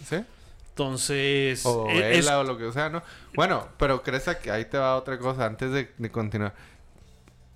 ¿Sí? 0.08 0.24
Entonces, 0.70 1.66
O 1.66 1.88
e- 1.88 2.18
es- 2.18 2.24
vela 2.24 2.38
o 2.40 2.44
lo 2.44 2.56
que 2.56 2.72
sea, 2.72 2.88
¿no? 2.88 3.02
Bueno, 3.34 3.68
pero 3.76 4.02
crees 4.02 4.24
que 4.42 4.50
ahí 4.50 4.64
te 4.64 4.78
va 4.78 4.96
otra 4.96 5.18
cosa 5.18 5.44
antes 5.46 5.70
de, 5.72 5.92
de 5.98 6.10
continuar. 6.10 6.54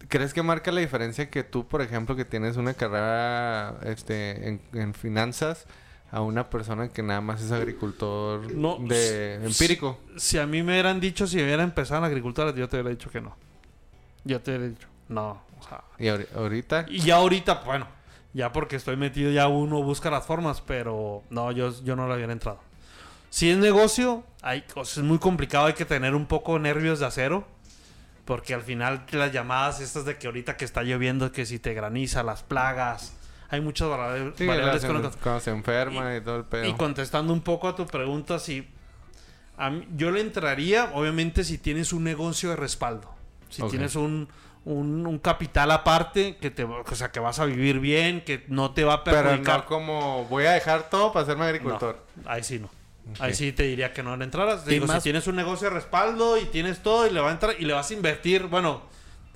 ¿Crees 0.09 0.35
que 0.35 0.43
marca 0.43 0.71
la 0.73 0.81
diferencia 0.81 1.31
que 1.31 1.43
tú, 1.45 1.67
por 1.67 1.81
ejemplo, 1.83 2.15
que 2.17 2.25
tienes 2.25 2.57
una 2.57 2.75
carrera 2.75 3.77
este, 3.85 4.49
en, 4.49 4.61
en 4.73 4.95
finanzas, 4.95 5.67
a 6.11 6.21
una 6.21 6.49
persona 6.51 6.89
que 6.89 7.03
nada 7.03 7.21
más 7.21 7.43
es 7.43 7.51
agricultor 7.51 8.53
No, 8.55 8.77
de 8.79 9.37
empírico? 9.45 9.99
si 10.17 10.39
a 10.39 10.47
mí 10.47 10.63
me 10.63 10.73
hubieran 10.73 11.01
dicho 11.01 11.27
si 11.27 11.43
hubiera 11.43 11.63
empezado 11.63 11.99
en 12.01 12.05
agricultura, 12.05 12.55
yo 12.55 12.69
te 12.69 12.77
hubiera 12.77 12.91
dicho 12.91 13.11
que 13.11 13.21
no. 13.21 13.35
Yo 14.25 14.41
te 14.41 14.53
hubiera 14.53 14.69
dicho, 14.69 14.89
no. 15.09 15.43
O 15.61 15.63
sea, 15.69 15.83
Y 15.99 16.05
ahori- 16.07 16.29
ahorita, 16.37 16.87
Y 16.89 17.01
ya 17.01 17.17
ahorita, 17.17 17.63
bueno, 17.65 17.87
Ya 18.33 18.53
porque 18.53 18.77
estoy 18.77 18.97
metido, 18.97 19.31
ya 19.31 19.47
uno 19.49 19.83
busca 19.83 20.11
las 20.11 20.25
formas, 20.27 20.61
pero 20.61 21.23
no, 21.31 21.51
yo, 21.53 21.73
yo 21.85 21.95
no 21.97 22.07
le 22.09 22.15
había 22.15 22.27
entrado. 22.31 22.59
Si 23.31 23.49
es 23.51 23.57
negocio, 23.59 24.23
hay 24.43 24.63
cosas 24.63 25.03
muy 25.05 25.19
complicado, 25.19 25.67
hay 25.67 25.75
que 25.75 25.85
tener 25.85 26.15
un 26.15 26.27
poco 26.27 26.59
nervios 26.59 26.99
de 27.01 27.07
acero. 27.07 27.45
Porque 28.25 28.55
al 28.55 28.63
final 28.63 29.05
las 29.13 29.33
llamadas 29.33 29.81
estas 29.81 30.05
de 30.05 30.17
que 30.17 30.27
ahorita 30.27 30.57
que 30.57 30.65
está 30.65 30.83
lloviendo, 30.83 31.31
que 31.31 31.45
si 31.45 31.59
te 31.59 31.75
graniza, 31.75 32.23
las 32.23 32.43
plagas, 32.43 33.15
hay 33.51 33.61
muchas 33.61 33.89
variables, 33.89 34.35
Sí, 34.39 34.47
variables 34.47 34.85
cuando 35.23 35.41
se 35.41 35.51
enferma 35.51 36.17
y, 36.17 36.21
todo 36.23 36.37
el 36.39 36.45
pedo. 36.45 36.65
y 36.67 36.73
contestando 36.75 37.33
un 37.33 37.43
poco 37.43 37.69
a 37.69 37.77
tu 37.77 37.87
pregunta, 37.87 38.39
si 38.39 38.67
a 39.59 39.71
mí- 39.71 39.87
yo 39.95 40.11
le 40.11 40.21
entraría, 40.23 40.91
obviamente, 40.95 41.45
si 41.45 41.59
tienes 41.59 41.93
un 41.93 42.03
negocio 42.05 42.51
de 42.51 42.57
respaldo. 42.57 43.13
Si 43.51 43.63
tienes 43.69 43.95
un, 43.95 44.29
un, 44.65 45.07
un 45.07 45.19
capital 45.19 45.71
aparte, 45.71 46.37
que 46.39 46.51
te, 46.51 46.65
o 46.65 46.85
sea, 46.95 47.13
que 47.13 47.21
vas 47.21 47.39
a 47.39 47.45
vivir 47.45 47.79
bien, 47.79 48.23
que 48.25 48.45
no 48.49 48.73
te 48.73 48.83
va 48.85 48.95
a 48.95 49.05
Pero 49.05 49.23
perjudicar. 49.23 49.59
no 49.61 49.67
como 49.67 50.25
voy 50.25 50.47
a 50.47 50.53
dejar 50.53 50.89
todo 50.91 51.13
para 51.13 51.35
No, 51.35 51.45
agricultor. 51.45 52.05
ahí 52.25 52.43
sí 52.43 52.59
no. 52.59 52.69
Ahí 53.21 53.35
sí 53.35 53.53
te 53.53 53.65
diría 53.65 53.93
que 53.93 54.03
no 54.03 54.17
le 54.17 54.25
entraras. 54.25 54.65
Digo, 54.67 54.87
más- 54.87 55.03
si 55.03 55.05
tienes 55.05 55.27
un 55.27 55.37
negocio 55.37 55.69
de 55.69 55.75
respaldo 55.75 56.39
y 56.39 56.45
tienes 56.47 56.83
todo 56.83 57.07
y 57.07 57.11
le 57.11 57.21
va 57.21 57.29
a 57.29 57.33
entrar 57.33 57.55
y 57.59 57.65
le 57.65 57.73
vas 57.75 57.91
a 57.91 57.95
invertir, 57.95 58.45
bueno, 58.45 58.83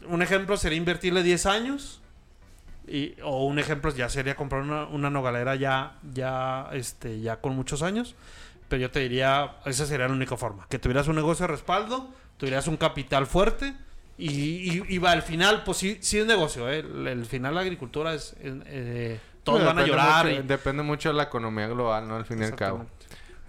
un 0.09 0.23
ejemplo 0.23 0.57
sería 0.57 0.79
invertirle 0.79 1.23
10 1.23 1.47
años. 1.47 2.01
Y, 2.87 3.15
o 3.23 3.45
un 3.45 3.59
ejemplo 3.59 3.95
ya 3.95 4.09
sería 4.09 4.35
comprar 4.35 4.63
una, 4.63 4.87
una 4.87 5.11
nogalera 5.11 5.55
ya, 5.57 5.99
ya, 6.15 6.69
este, 6.73 7.21
ya 7.21 7.37
con 7.41 7.55
muchos 7.55 7.83
años. 7.83 8.15
Pero 8.69 8.81
yo 8.83 8.91
te 8.91 9.01
diría, 9.01 9.57
esa 9.67 9.85
sería 9.87 10.09
la 10.09 10.15
única 10.15 10.37
forma. 10.37 10.67
Que 10.71 10.79
tuvieras 10.79 11.07
un 11.09 11.17
negocio 11.17 11.47
de 11.47 11.53
respaldo, 11.53 12.09
tuvieras 12.39 12.67
un 12.67 12.77
capital 12.79 13.27
fuerte. 13.27 13.75
Y, 14.17 14.31
y, 14.31 14.83
y 14.89 14.99
va, 14.99 15.13
al 15.13 15.23
final, 15.23 15.63
pues 15.65 15.77
sí, 15.79 15.99
sí 16.01 16.19
es 16.19 16.27
negocio. 16.27 16.69
¿eh? 16.71 16.79
El, 16.81 17.07
el 17.07 17.27
final 17.27 17.55
la 17.55 17.61
agricultura 17.61 18.15
es... 18.15 18.35
eh, 18.41 18.61
eh, 18.67 19.21
todos 19.45 19.61
van 19.65 19.79
a 19.79 19.87
llorar. 19.87 20.27
mucho- 20.27 20.41
y- 20.41 20.47
depende 20.47 20.83
mucho 20.83 21.09
de 21.11 21.15
la 21.15 21.23
economía 21.25 21.69
global, 21.69 22.09
¿no? 22.09 22.17
Al 22.17 22.25
fin 22.25 22.39
y 22.41 22.45
al 22.45 22.57
cabo. 22.57 22.87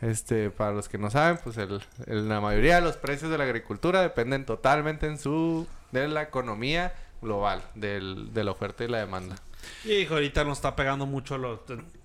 Este, 0.02 0.50
para 0.50 0.72
los 0.72 0.88
que 0.88 0.98
no 0.98 1.10
saben, 1.12 1.40
pues 1.44 1.58
el, 1.58 1.82
el- 2.08 2.30
la 2.30 2.40
mayoría 2.40 2.76
de 2.76 2.82
los 2.82 2.96
precios 2.98 3.30
de 3.32 3.38
la 3.38 3.44
agricultura 3.44 4.02
dependen 4.02 4.46
totalmente 4.46 5.08
en 5.08 5.18
su 5.18 5.68
de 5.92 6.08
la 6.08 6.22
economía 6.22 6.94
global, 7.22 7.62
del, 7.76 8.34
de 8.34 8.44
la 8.46 8.52
oferta 8.52 8.84
y 8.84 8.88
la 8.88 9.00
demanda. 9.00 9.36
Y 9.84 9.92
hijo, 9.92 10.14
ahorita 10.14 10.46
nos 10.46 10.60
está 10.60 10.74
pegando 10.78 11.06
mucho 11.06 11.38
lo, 11.38 11.62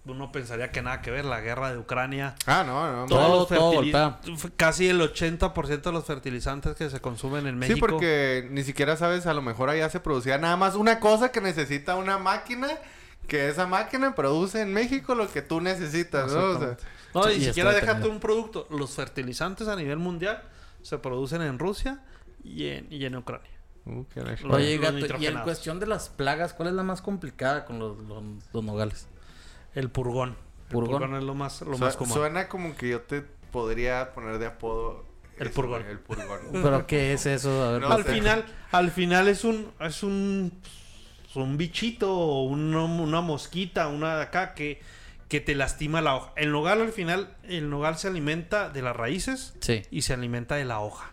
uno 0.07 0.33
pensaría 0.33 0.73
que 0.73 0.83
nada 0.83 1.01
que 1.03 1.13
ver 1.13 1.25
la 1.25 1.41
guerra 1.41 1.71
de 1.71 1.79
Ucrania. 1.79 2.35
Ah, 2.47 2.65
no, 2.67 2.91
no. 2.93 3.07
Todo- 3.07 3.21
no. 3.21 3.37
los 3.37 3.49
todo 3.49 4.51
casi 4.57 4.89
el 4.89 5.01
80% 5.01 5.83
de 5.83 5.93
los 5.93 6.05
fertilizantes 6.05 6.75
que 6.75 6.91
se 6.91 7.01
consumen 7.01 7.47
en 7.47 7.57
México. 7.57 7.77
Sí, 7.77 7.81
porque 7.81 8.49
ni 8.51 8.65
siquiera 8.65 8.97
sabes, 8.97 9.27
a 9.27 9.35
lo 9.35 9.41
mejor 9.41 9.69
allá 9.71 9.89
se 9.89 10.01
producía 10.01 10.37
nada 10.37 10.57
más 10.57 10.75
una 10.75 10.99
cosa 10.99 11.31
que 11.31 11.41
necesita 11.41 11.95
una 11.95 12.19
máquina, 12.19 12.69
que 13.27 13.49
esa 13.49 13.67
máquina 13.67 14.15
produce 14.15 14.61
en 14.61 14.73
México 14.73 15.15
lo 15.15 15.31
que 15.31 15.43
tú 15.43 15.61
necesitas, 15.61 16.33
¿no? 16.33 16.51
O 16.51 16.59
sea. 16.59 16.77
No, 17.15 17.27
ni 17.29 17.35
y 17.35 17.45
siquiera 17.45 17.73
déjate 17.73 18.09
un 18.09 18.19
producto. 18.21 18.67
Los 18.71 18.91
fertilizantes 18.93 19.69
a 19.69 19.77
nivel 19.77 19.99
mundial 19.99 20.43
se 20.83 20.99
producen 20.99 21.43
en 21.43 21.59
Rusia 21.59 22.01
y 22.43 22.69
en, 22.69 22.87
y 22.93 23.05
en 23.05 23.17
Ucrania. 23.17 23.51
uh, 23.87 24.05
qué 24.13 24.21
la- 24.21 24.33
Los- 24.33 24.45
Oye, 24.45 24.77
los 24.79 24.85
gato, 25.01 25.23
y 25.23 25.27
en 25.27 25.39
cuestión 25.41 25.79
de 25.81 25.87
las 25.87 26.09
plagas, 26.09 26.53
¿cuál 26.55 26.69
es 26.69 26.75
la 26.75 26.83
más 26.83 27.03
complicada 27.03 27.65
con 27.65 27.79
los, 27.79 27.97
los, 27.99 28.23
los 28.53 28.65
nogales? 28.65 29.07
El 29.75 29.91
purgón. 29.91 30.37
Purgón. 30.71 30.95
El 30.95 30.99
purgón 31.01 31.17
es 31.19 31.25
lo 31.25 31.35
más, 31.35 31.61
lo 31.63 31.75
Su- 31.75 31.79
más 31.85 31.97
común. 31.97 32.15
Suena 32.15 32.49
como 32.49 32.77
que 32.77 32.89
yo 32.89 33.03
te 33.03 33.23
podría 33.53 34.13
poner 34.13 34.39
de 34.39 34.47
apodo. 34.47 35.05
El 35.39 35.49
eso, 35.49 35.55
purgón. 35.55 35.83
El 35.87 35.99
purgón. 36.01 36.39
¿Pero 36.53 36.87
qué 36.87 37.13
es 37.13 37.27
eso? 37.27 37.63
A 37.65 37.73
ver, 37.73 37.83
No 37.83 37.93
al 37.93 38.05
final, 38.05 38.45
al 38.73 38.91
final 38.91 39.29
es 39.29 39.45
un, 39.45 39.71
es 39.81 40.03
un, 40.03 40.53
un 41.37 41.57
bichito, 41.57 42.43
una, 42.43 42.85
una 42.85 43.21
mosquita, 43.21 43.89
una 43.89 44.17
de 44.17 44.23
acá 44.23 44.55
que, 44.55 44.81
que 45.29 45.41
te 45.41 45.55
lastima 45.55 46.01
la 46.01 46.15
hoja. 46.17 46.33
El 46.37 46.53
nogal 46.53 46.81
al 46.81 46.93
final, 46.93 47.35
el 47.45 47.71
nogal 47.71 47.99
se 47.99 48.09
alimenta 48.09 48.69
de 48.71 48.83
las 48.83 48.95
raíces 48.97 49.55
Sí. 49.61 49.83
y 49.91 50.03
se 50.03 50.13
alimenta 50.15 50.55
de 50.57 50.65
la 50.65 50.81
hoja. 50.81 51.13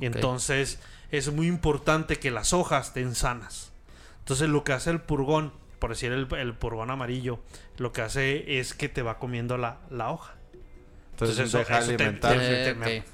Y 0.00 0.06
Ok. 0.08 0.14
entonces 0.16 0.80
es 1.10 1.30
muy 1.32 1.46
importante 1.46 2.16
que 2.16 2.30
las 2.30 2.52
hojas 2.52 2.88
estén 2.88 3.14
sanas. 3.14 3.72
Entonces 4.20 4.48
lo 4.48 4.64
que 4.64 4.72
hace 4.72 4.90
el 4.90 5.00
purgón, 5.00 5.52
por 5.78 5.90
decir 5.90 6.10
el, 6.12 6.26
el 6.34 6.54
purgón 6.54 6.90
amarillo, 6.90 7.40
lo 7.76 7.92
que 7.92 8.00
hace 8.02 8.58
es 8.58 8.74
que 8.74 8.88
te 8.88 9.02
va 9.02 9.18
comiendo 9.18 9.58
la, 9.58 9.78
la 9.90 10.10
hoja. 10.10 10.34
Entonces, 11.12 11.38
eso- 11.38 11.58
deja 11.58 11.78
eso 11.78 11.88
te- 11.88 11.94
alimentar. 12.04 12.36
te- 12.38 12.70
Eh, 12.70 12.74
te- 12.74 12.98
ok. 13.00 13.04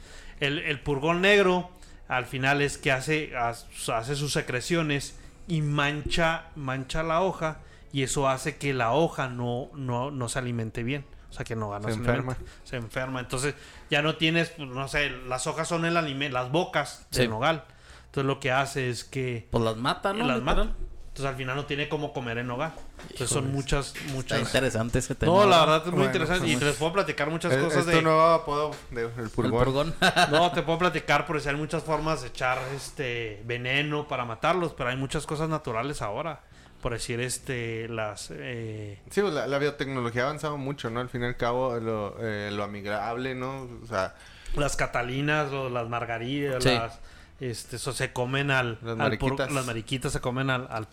El, 0.41 0.59
el 0.61 0.81
purgón 0.81 1.21
negro 1.21 1.71
al 2.09 2.25
final 2.27 2.63
es 2.63 2.79
que 2.79 2.93
hace, 2.93 3.33
hace 3.37 4.17
sus 4.17 4.33
secreciones 4.33 5.19
y 5.51 5.63
mancha, 5.63 6.45
mancha 6.57 7.03
la 7.03 7.21
hoja 7.21 7.59
y 7.93 8.03
eso 8.05 8.29
hace 8.29 8.57
que 8.57 8.73
la 8.73 8.93
hoja 8.93 9.29
no, 9.29 9.69
no, 9.75 10.11
no 10.11 10.29
se 10.29 10.39
alimente 10.39 10.83
bien. 10.85 11.05
O 11.29 11.33
sea 11.33 11.45
que 11.45 11.55
no 11.57 11.71
gana 11.71 11.89
Se 11.89 11.95
enferma. 11.95 12.37
Se 12.65 12.77
enferma. 12.77 13.21
Entonces 13.21 13.55
ya 13.91 14.01
no 14.03 14.17
tienes, 14.17 14.51
pues, 14.51 14.69
no 14.69 14.87
sé, 14.89 15.11
las 15.29 15.47
hojas 15.47 15.69
son 15.69 15.85
el 15.85 15.97
alimento, 15.97 16.35
las 16.39 16.51
bocas 16.51 17.07
Sí. 17.11 17.23
del 17.23 17.31
nogal. 17.31 17.65
Entonces 18.07 18.27
lo 18.27 18.41
que 18.41 18.51
hace 18.53 18.91
es 18.91 19.05
que 19.05 19.49
Pues 19.51 19.63
las 19.65 19.77
mata, 19.77 20.13
¿no? 20.13 20.25
las 20.27 20.39
Literal. 20.39 20.75
Entonces 21.11 21.27
al 21.27 21.37
final 21.37 21.57
no 21.57 21.67
tiene 21.67 21.89
como 21.89 22.13
comer 22.13 22.39
en 22.39 22.47
nogal. 22.47 22.73
Entonces 23.03 23.29
son 23.31 23.45
Híjoles. 23.47 23.55
muchas, 23.57 23.95
Está 23.97 24.13
muchas... 24.15 24.41
interesante 24.41 24.99
ese 25.01 25.15
tema. 25.17 25.33
No, 25.33 25.45
la 25.47 25.61
¿verdad? 25.61 25.77
es 25.79 25.85
muy 25.87 25.93
Bueno, 25.93 26.05
interesante. 26.07 26.41
pues, 26.47 26.63
y 26.63 26.65
les 26.65 26.77
puedo 26.77 26.93
platicar 26.93 27.31
muchas 27.31 27.53
Es, 27.53 27.65
cosas 27.65 27.87
de... 27.87 27.97
tu 27.97 28.03
nuevo 28.03 28.23
apodo 28.23 28.71
del 28.93 29.11
El 29.19 29.29
purgón. 29.31 29.65
purgón. 29.65 29.95
No, 30.31 30.53
te 30.53 30.63
puedo 30.63 30.79
platicar 30.79 31.27
por 31.27 31.37
eso 31.37 31.51
hay 31.51 31.57
muchas 31.57 31.83
formas 31.83 32.23
de 32.23 32.29
echar 32.29 32.59
este 32.77 33.43
veneno 33.45 34.07
para 34.07 34.25
matarlos, 34.25 34.73
pero 34.73 34.91
hay 34.91 34.97
muchas 34.97 35.27
cosas 35.27 35.49
naturales 35.49 36.01
ahora. 36.01 36.43
Por 36.81 36.93
decir, 36.93 37.21
este, 37.21 37.89
las... 37.89 38.31
eh, 38.33 39.01
Sí, 39.11 39.21
pues, 39.21 39.35
la, 39.35 39.47
la 39.49 39.59
biotecnología 39.59 40.23
ha 40.23 40.27
avanzado 40.27 40.57
mucho, 40.57 40.89
¿no? 40.91 41.01
Al 41.01 41.09
fin 41.11 41.23
y 41.23 41.27
al 41.27 41.37
cabo, 41.37 41.79
lo, 41.81 42.17
eh, 42.21 42.51
lo 42.53 42.63
amigable, 42.63 43.35
¿no? 43.35 43.69
O 43.83 43.87
sea, 43.87 44.15
las 44.57 44.77
catalinas, 44.77 45.53
o 45.53 45.69
las 45.69 45.89
margaritas, 45.89 46.63
Sí. 46.63 46.71
las... 46.71 46.99
Este, 47.41 47.77
eso 47.77 47.93
se 47.93 48.13
comen 48.13 48.51
al... 48.51 48.79
Las 48.83 48.91
al 48.93 48.97
mariquitas. 48.99 49.51
las 49.51 49.65
mariquitas 49.67 50.13
se 50.13 50.21
comen 50.21 50.51
al, 50.51 50.69
al. 50.71 50.87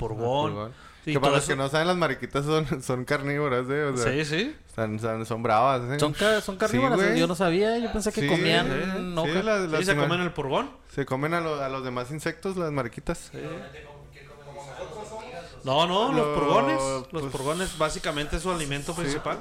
Sí, 1.03 1.13
que 1.13 1.19
para 1.21 1.35
los 1.35 1.45
que 1.45 1.55
no 1.55 1.69
saben, 1.69 1.87
las 1.87 1.95
mariquitas 1.97 2.45
son, 2.45 2.81
son 2.83 3.05
carnívoras, 3.05 3.65
¿eh? 3.69 3.83
O 3.83 3.97
sea, 3.97 4.11
Sí, 4.11 4.25
sí. 4.25 4.55
Son, 4.75 4.99
son, 4.99 5.25
son 5.25 5.41
bravas, 5.43 5.81
¿eh? 5.91 5.99
¿Son, 5.99 6.13
ca- 6.13 6.41
son 6.41 6.57
carnívoras? 6.57 7.17
yo 7.17 7.27
no 7.27 7.35
sabía. 7.35 7.77
Yo 7.79 7.91
pensé 7.91 8.11
que 8.11 8.21
Sí, 8.21 8.27
comían 8.27 8.67
sí, 8.67 9.13
hoja. 9.17 9.31
sí, 9.31 9.43
las- 9.43 9.69
las 9.69 9.79
Sí, 9.79 9.85
se 9.85 9.95
comen 9.95 10.21
el 10.21 10.31
purgón. 10.31 10.69
Se 10.93 11.05
comen 11.05 11.33
a, 11.33 11.41
lo- 11.41 11.61
a 11.63 11.69
los 11.69 11.83
demás 11.83 12.11
insectos, 12.11 12.55
las 12.57 12.71
mariquitas. 12.71 13.31
No, 15.63 15.85
no, 15.87 16.11
Lo- 16.11 16.17
los 16.17 16.37
purgones. 16.39 16.77
Los 16.81 17.07
pues- 17.23 17.25
purgones 17.31 17.77
básicamente 17.77 18.37
es 18.37 18.43
su 18.43 18.51
alimento 18.51 18.93
principal. 18.93 19.39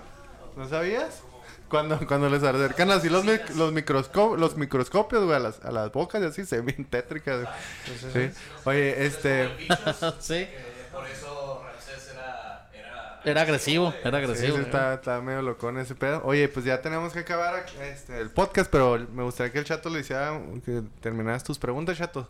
¿No 0.57 0.69
sabías? 0.69 1.23
Cuando, 1.69 1.99
cuando 2.07 2.29
les 2.29 2.43
acercan 2.43 2.91
así 2.93 3.09
los, 3.09 3.25
mic- 3.25 3.51
los, 3.57 3.73
microsco- 3.73 4.37
los 4.37 4.57
microscopios, 4.57 5.25
güey, 5.25 5.37
a 5.37 5.41
las, 5.41 5.65
a 5.65 5.71
las 5.73 5.91
bocas 5.93 6.23
y 6.23 6.27
así, 6.27 6.45
se 6.47 6.61
ven 6.61 6.85
tétricas. 6.85 7.43
güey. 7.43 8.31
Sí. 8.31 8.39
Oye, 8.65 9.05
este... 9.07 9.49
sí. 10.21 10.47
Por 10.93 11.07
eso 11.09 11.63
Ramsés 11.65 12.11
era. 12.15 12.69
era 12.73 13.21
Era 13.25 13.41
agresivo, 13.43 13.93
era 14.05 14.19
agresivo. 14.19 14.57
sí, 14.57 14.63
está, 14.63 14.95
está 14.95 15.21
medio 15.21 15.43
locón 15.43 15.77
ese 15.79 15.95
pedo. 15.95 16.23
Oye, 16.25 16.49
pues 16.49 16.65
ya 16.65 16.81
tenemos 16.81 17.13
que 17.13 17.19
acabar 17.21 17.67
este, 17.83 18.21
el 18.21 18.31
podcast, 18.31 18.71
pero 18.71 18.99
me 19.13 19.23
gustaría 19.25 19.53
que 19.53 19.59
el 19.59 19.65
chato 19.65 19.91
le 19.91 20.01
hiciera, 20.01 20.41
que 20.65 20.83
terminaras 21.01 21.43
tus 21.43 21.59
preguntas, 21.59 21.99
chato. 21.99 22.29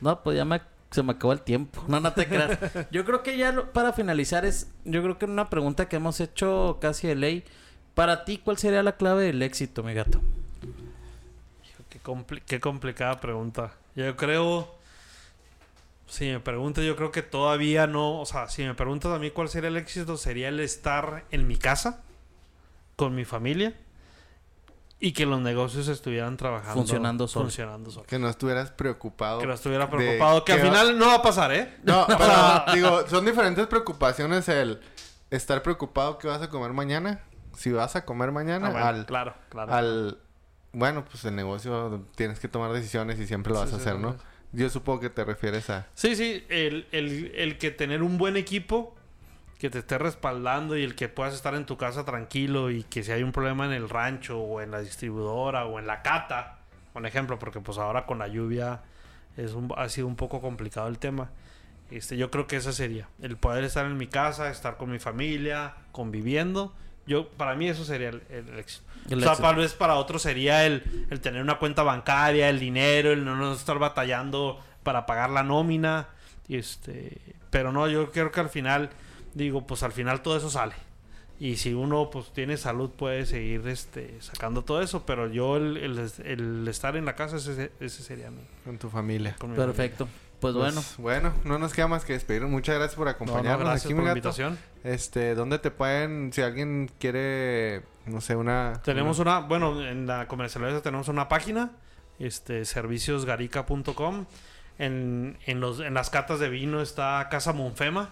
No, 0.00 0.22
pues 0.22 0.36
ya 0.36 0.44
me, 0.44 0.60
se 0.90 1.02
me 1.02 1.12
acabó 1.12 1.32
el 1.32 1.40
tiempo. 1.40 1.82
No, 1.88 2.00
no 2.00 2.12
te 2.12 2.28
creas. 2.28 2.58
Yo 2.90 3.04
creo 3.06 3.22
que 3.22 3.36
ya 3.38 3.50
lo- 3.50 3.72
para 3.72 3.92
finalizar 3.94 4.44
es, 4.44 4.68
yo 4.84 5.02
creo 5.02 5.18
que 5.18 5.24
una 5.24 5.48
pregunta 5.48 5.88
que 5.88 5.96
hemos 5.96 6.20
hecho 6.20 6.76
casi 6.82 7.06
de 7.08 7.14
ley. 7.14 7.44
Para 7.94 8.24
ti, 8.24 8.38
¿cuál 8.38 8.58
sería 8.58 8.82
la 8.82 8.96
clave 8.96 9.24
del 9.24 9.42
éxito, 9.42 9.82
mi 9.82 9.94
gato? 9.94 10.20
Qué, 11.88 12.00
compli- 12.02 12.42
qué 12.44 12.60
complicada 12.60 13.20
pregunta. 13.20 13.72
Yo 13.94 14.16
creo. 14.16 14.74
Si 16.08 16.26
me 16.26 16.40
preguntas, 16.40 16.84
yo 16.84 16.96
creo 16.96 17.10
que 17.12 17.22
todavía 17.22 17.86
no. 17.86 18.20
O 18.20 18.26
sea, 18.26 18.48
si 18.48 18.62
me 18.64 18.74
preguntas 18.74 19.12
a 19.12 19.18
mí 19.18 19.30
cuál 19.30 19.48
sería 19.48 19.68
el 19.68 19.76
éxito, 19.76 20.16
sería 20.16 20.48
el 20.48 20.60
estar 20.60 21.24
en 21.30 21.46
mi 21.46 21.56
casa, 21.56 22.02
con 22.96 23.14
mi 23.14 23.24
familia, 23.24 23.74
y 25.00 25.12
que 25.12 25.24
los 25.24 25.40
negocios 25.40 25.86
estuvieran 25.88 26.36
trabajando. 26.36 26.74
Funcionando 26.74 27.28
solos. 27.28 27.46
Funcionando 27.46 27.90
solos. 27.90 28.06
Que 28.08 28.18
no 28.18 28.28
estuvieras 28.28 28.70
preocupado. 28.72 29.38
Que 29.38 29.46
no 29.46 29.54
estuviera 29.54 29.88
preocupado. 29.88 30.44
Que 30.44 30.52
al 30.52 30.58
va- 30.60 30.64
final 30.64 30.98
no 30.98 31.06
va 31.06 31.14
a 31.14 31.22
pasar, 31.22 31.52
¿eh? 31.52 31.76
No, 31.84 32.06
pero 32.18 32.74
digo, 32.74 33.08
son 33.08 33.24
diferentes 33.24 33.66
preocupaciones 33.68 34.48
el 34.48 34.80
estar 35.30 35.62
preocupado 35.62 36.18
que 36.18 36.26
vas 36.28 36.42
a 36.42 36.50
comer 36.50 36.72
mañana, 36.72 37.20
si 37.56 37.72
vas 37.72 37.96
a 37.96 38.04
comer 38.04 38.32
mañana, 38.32 38.68
Ah, 38.68 38.70
bueno, 38.70 38.86
al, 38.86 39.06
claro, 39.06 39.34
claro. 39.48 39.72
al... 39.72 40.18
Bueno, 40.72 41.04
pues 41.04 41.24
el 41.24 41.36
negocio 41.36 42.04
tienes 42.16 42.40
que 42.40 42.48
tomar 42.48 42.72
decisiones 42.72 43.18
y 43.20 43.26
siempre 43.26 43.52
lo 43.52 43.60
vas 43.60 43.68
Sí, 43.70 43.76
a 43.76 43.78
hacer, 43.78 43.94
sí, 43.96 44.02
¿no? 44.02 44.16
Yo 44.52 44.68
supongo 44.70 45.00
que 45.00 45.10
te 45.10 45.24
refieres 45.24 45.70
a... 45.70 45.86
Sí, 45.94 46.16
sí, 46.16 46.44
el, 46.48 46.86
el, 46.92 47.32
el 47.36 47.58
que 47.58 47.70
tener 47.70 48.02
un 48.02 48.18
buen 48.18 48.36
equipo 48.36 48.94
que 49.58 49.70
te 49.70 49.78
esté 49.78 49.98
respaldando 49.98 50.76
y 50.76 50.82
el 50.82 50.94
que 50.94 51.08
puedas 51.08 51.32
estar 51.34 51.54
en 51.54 51.64
tu 51.64 51.76
casa 51.76 52.04
tranquilo 52.04 52.70
y 52.70 52.82
que 52.82 53.02
si 53.04 53.12
hay 53.12 53.22
un 53.22 53.32
problema 53.32 53.66
en 53.66 53.72
el 53.72 53.88
rancho 53.88 54.38
o 54.40 54.60
en 54.60 54.70
la 54.72 54.80
distribuidora 54.80 55.64
o 55.64 55.78
en 55.78 55.86
la 55.86 56.02
cata, 56.02 56.58
por 56.92 57.06
ejemplo, 57.06 57.38
porque 57.38 57.60
pues 57.60 57.78
ahora 57.78 58.04
con 58.04 58.18
la 58.18 58.28
lluvia 58.28 58.82
es 59.36 59.52
un, 59.54 59.72
ha 59.76 59.88
sido 59.88 60.06
un 60.06 60.16
poco 60.16 60.40
complicado 60.40 60.88
el 60.88 60.98
tema, 60.98 61.30
Este, 61.90 62.16
yo 62.16 62.30
creo 62.30 62.46
que 62.46 62.56
ese 62.56 62.72
sería. 62.72 63.08
El 63.22 63.36
poder 63.36 63.62
estar 63.64 63.86
en 63.86 63.96
mi 63.96 64.06
casa, 64.08 64.50
estar 64.50 64.76
con 64.76 64.90
mi 64.90 64.98
familia, 64.98 65.74
conviviendo. 65.92 66.72
Yo, 67.06 67.28
para 67.28 67.54
mí 67.54 67.68
eso 67.68 67.84
sería 67.84 68.08
el, 68.10 68.22
el 68.30 68.58
éxito. 68.58 68.84
El 69.10 69.18
o 69.18 69.20
sea, 69.22 69.32
éxito. 69.32 69.48
tal 69.48 69.56
vez 69.56 69.74
para 69.74 69.96
otros 69.96 70.22
sería 70.22 70.64
el, 70.66 71.06
el 71.10 71.20
tener 71.20 71.42
una 71.42 71.58
cuenta 71.58 71.82
bancaria, 71.82 72.48
el 72.48 72.58
dinero, 72.58 73.12
el 73.12 73.24
no, 73.24 73.36
no 73.36 73.52
estar 73.52 73.78
batallando 73.78 74.58
para 74.82 75.04
pagar 75.06 75.30
la 75.30 75.42
nómina. 75.42 76.08
Este, 76.48 77.18
pero 77.50 77.72
no, 77.72 77.88
yo 77.88 78.10
creo 78.10 78.30
que 78.30 78.40
al 78.40 78.48
final, 78.50 78.90
digo, 79.34 79.66
pues 79.66 79.82
al 79.82 79.92
final 79.92 80.22
todo 80.22 80.36
eso 80.36 80.50
sale. 80.50 80.74
Y 81.40 81.56
si 81.56 81.74
uno 81.74 82.10
pues 82.10 82.32
tiene 82.32 82.56
salud 82.56 82.90
puede 82.90 83.26
seguir 83.26 83.66
este, 83.66 84.16
sacando 84.20 84.62
todo 84.62 84.80
eso, 84.80 85.04
pero 85.04 85.28
yo 85.28 85.56
el, 85.56 85.76
el- 85.78 86.10
el 86.24 86.68
estar 86.68 86.96
en 86.96 87.04
la 87.04 87.16
casa 87.16 87.36
ese, 87.38 87.72
ese 87.80 88.02
sería 88.02 88.30
mi, 88.30 88.40
Con 88.64 88.78
tu 88.78 88.88
familia. 88.88 89.34
con 89.38 89.50
mi 89.50 89.56
Perfecto. 89.56 90.08
Pues 90.40 90.54
bueno, 90.54 90.74
Pues, 90.74 90.96
bueno, 90.98 91.32
no 91.44 91.58
nos 91.58 91.72
queda 91.72 91.88
más 91.88 92.04
que 92.04 92.12
despedir. 92.12 92.42
Muchas 92.42 92.74
gracias 92.76 92.96
por 92.96 93.06
familia. 93.06 93.26
No, 93.26 93.26
no, 93.26 93.34
acompañarnos 93.38 93.68
gracias 93.68 93.84
aquí, 93.86 93.94
por 93.94 94.02
mi 94.02 94.08
la 94.08 94.14
gato. 94.14 94.28
invitación. 94.28 94.58
Este, 94.84 95.34
¿dónde 95.34 95.58
te 95.58 95.70
pueden, 95.70 96.32
si 96.32 96.42
alguien 96.42 96.90
quiere, 96.98 97.82
no 98.06 98.20
sé, 98.20 98.36
una... 98.36 98.74
Tenemos 98.84 99.18
una, 99.18 99.38
bueno, 99.40 99.80
en 99.82 100.06
la 100.06 100.28
comercialización 100.28 100.82
tenemos 100.82 101.08
una 101.08 101.28
página, 101.28 101.70
este, 102.18 102.64
serviciosgarica.com. 102.66 104.26
En, 104.78 105.38
en, 105.46 105.60
los, 105.60 105.80
en 105.80 105.94
las 105.94 106.10
catas 106.10 106.40
de 106.40 106.48
vino 106.48 106.80
está 106.80 107.26
Casa 107.30 107.52
Monfema. 107.52 108.10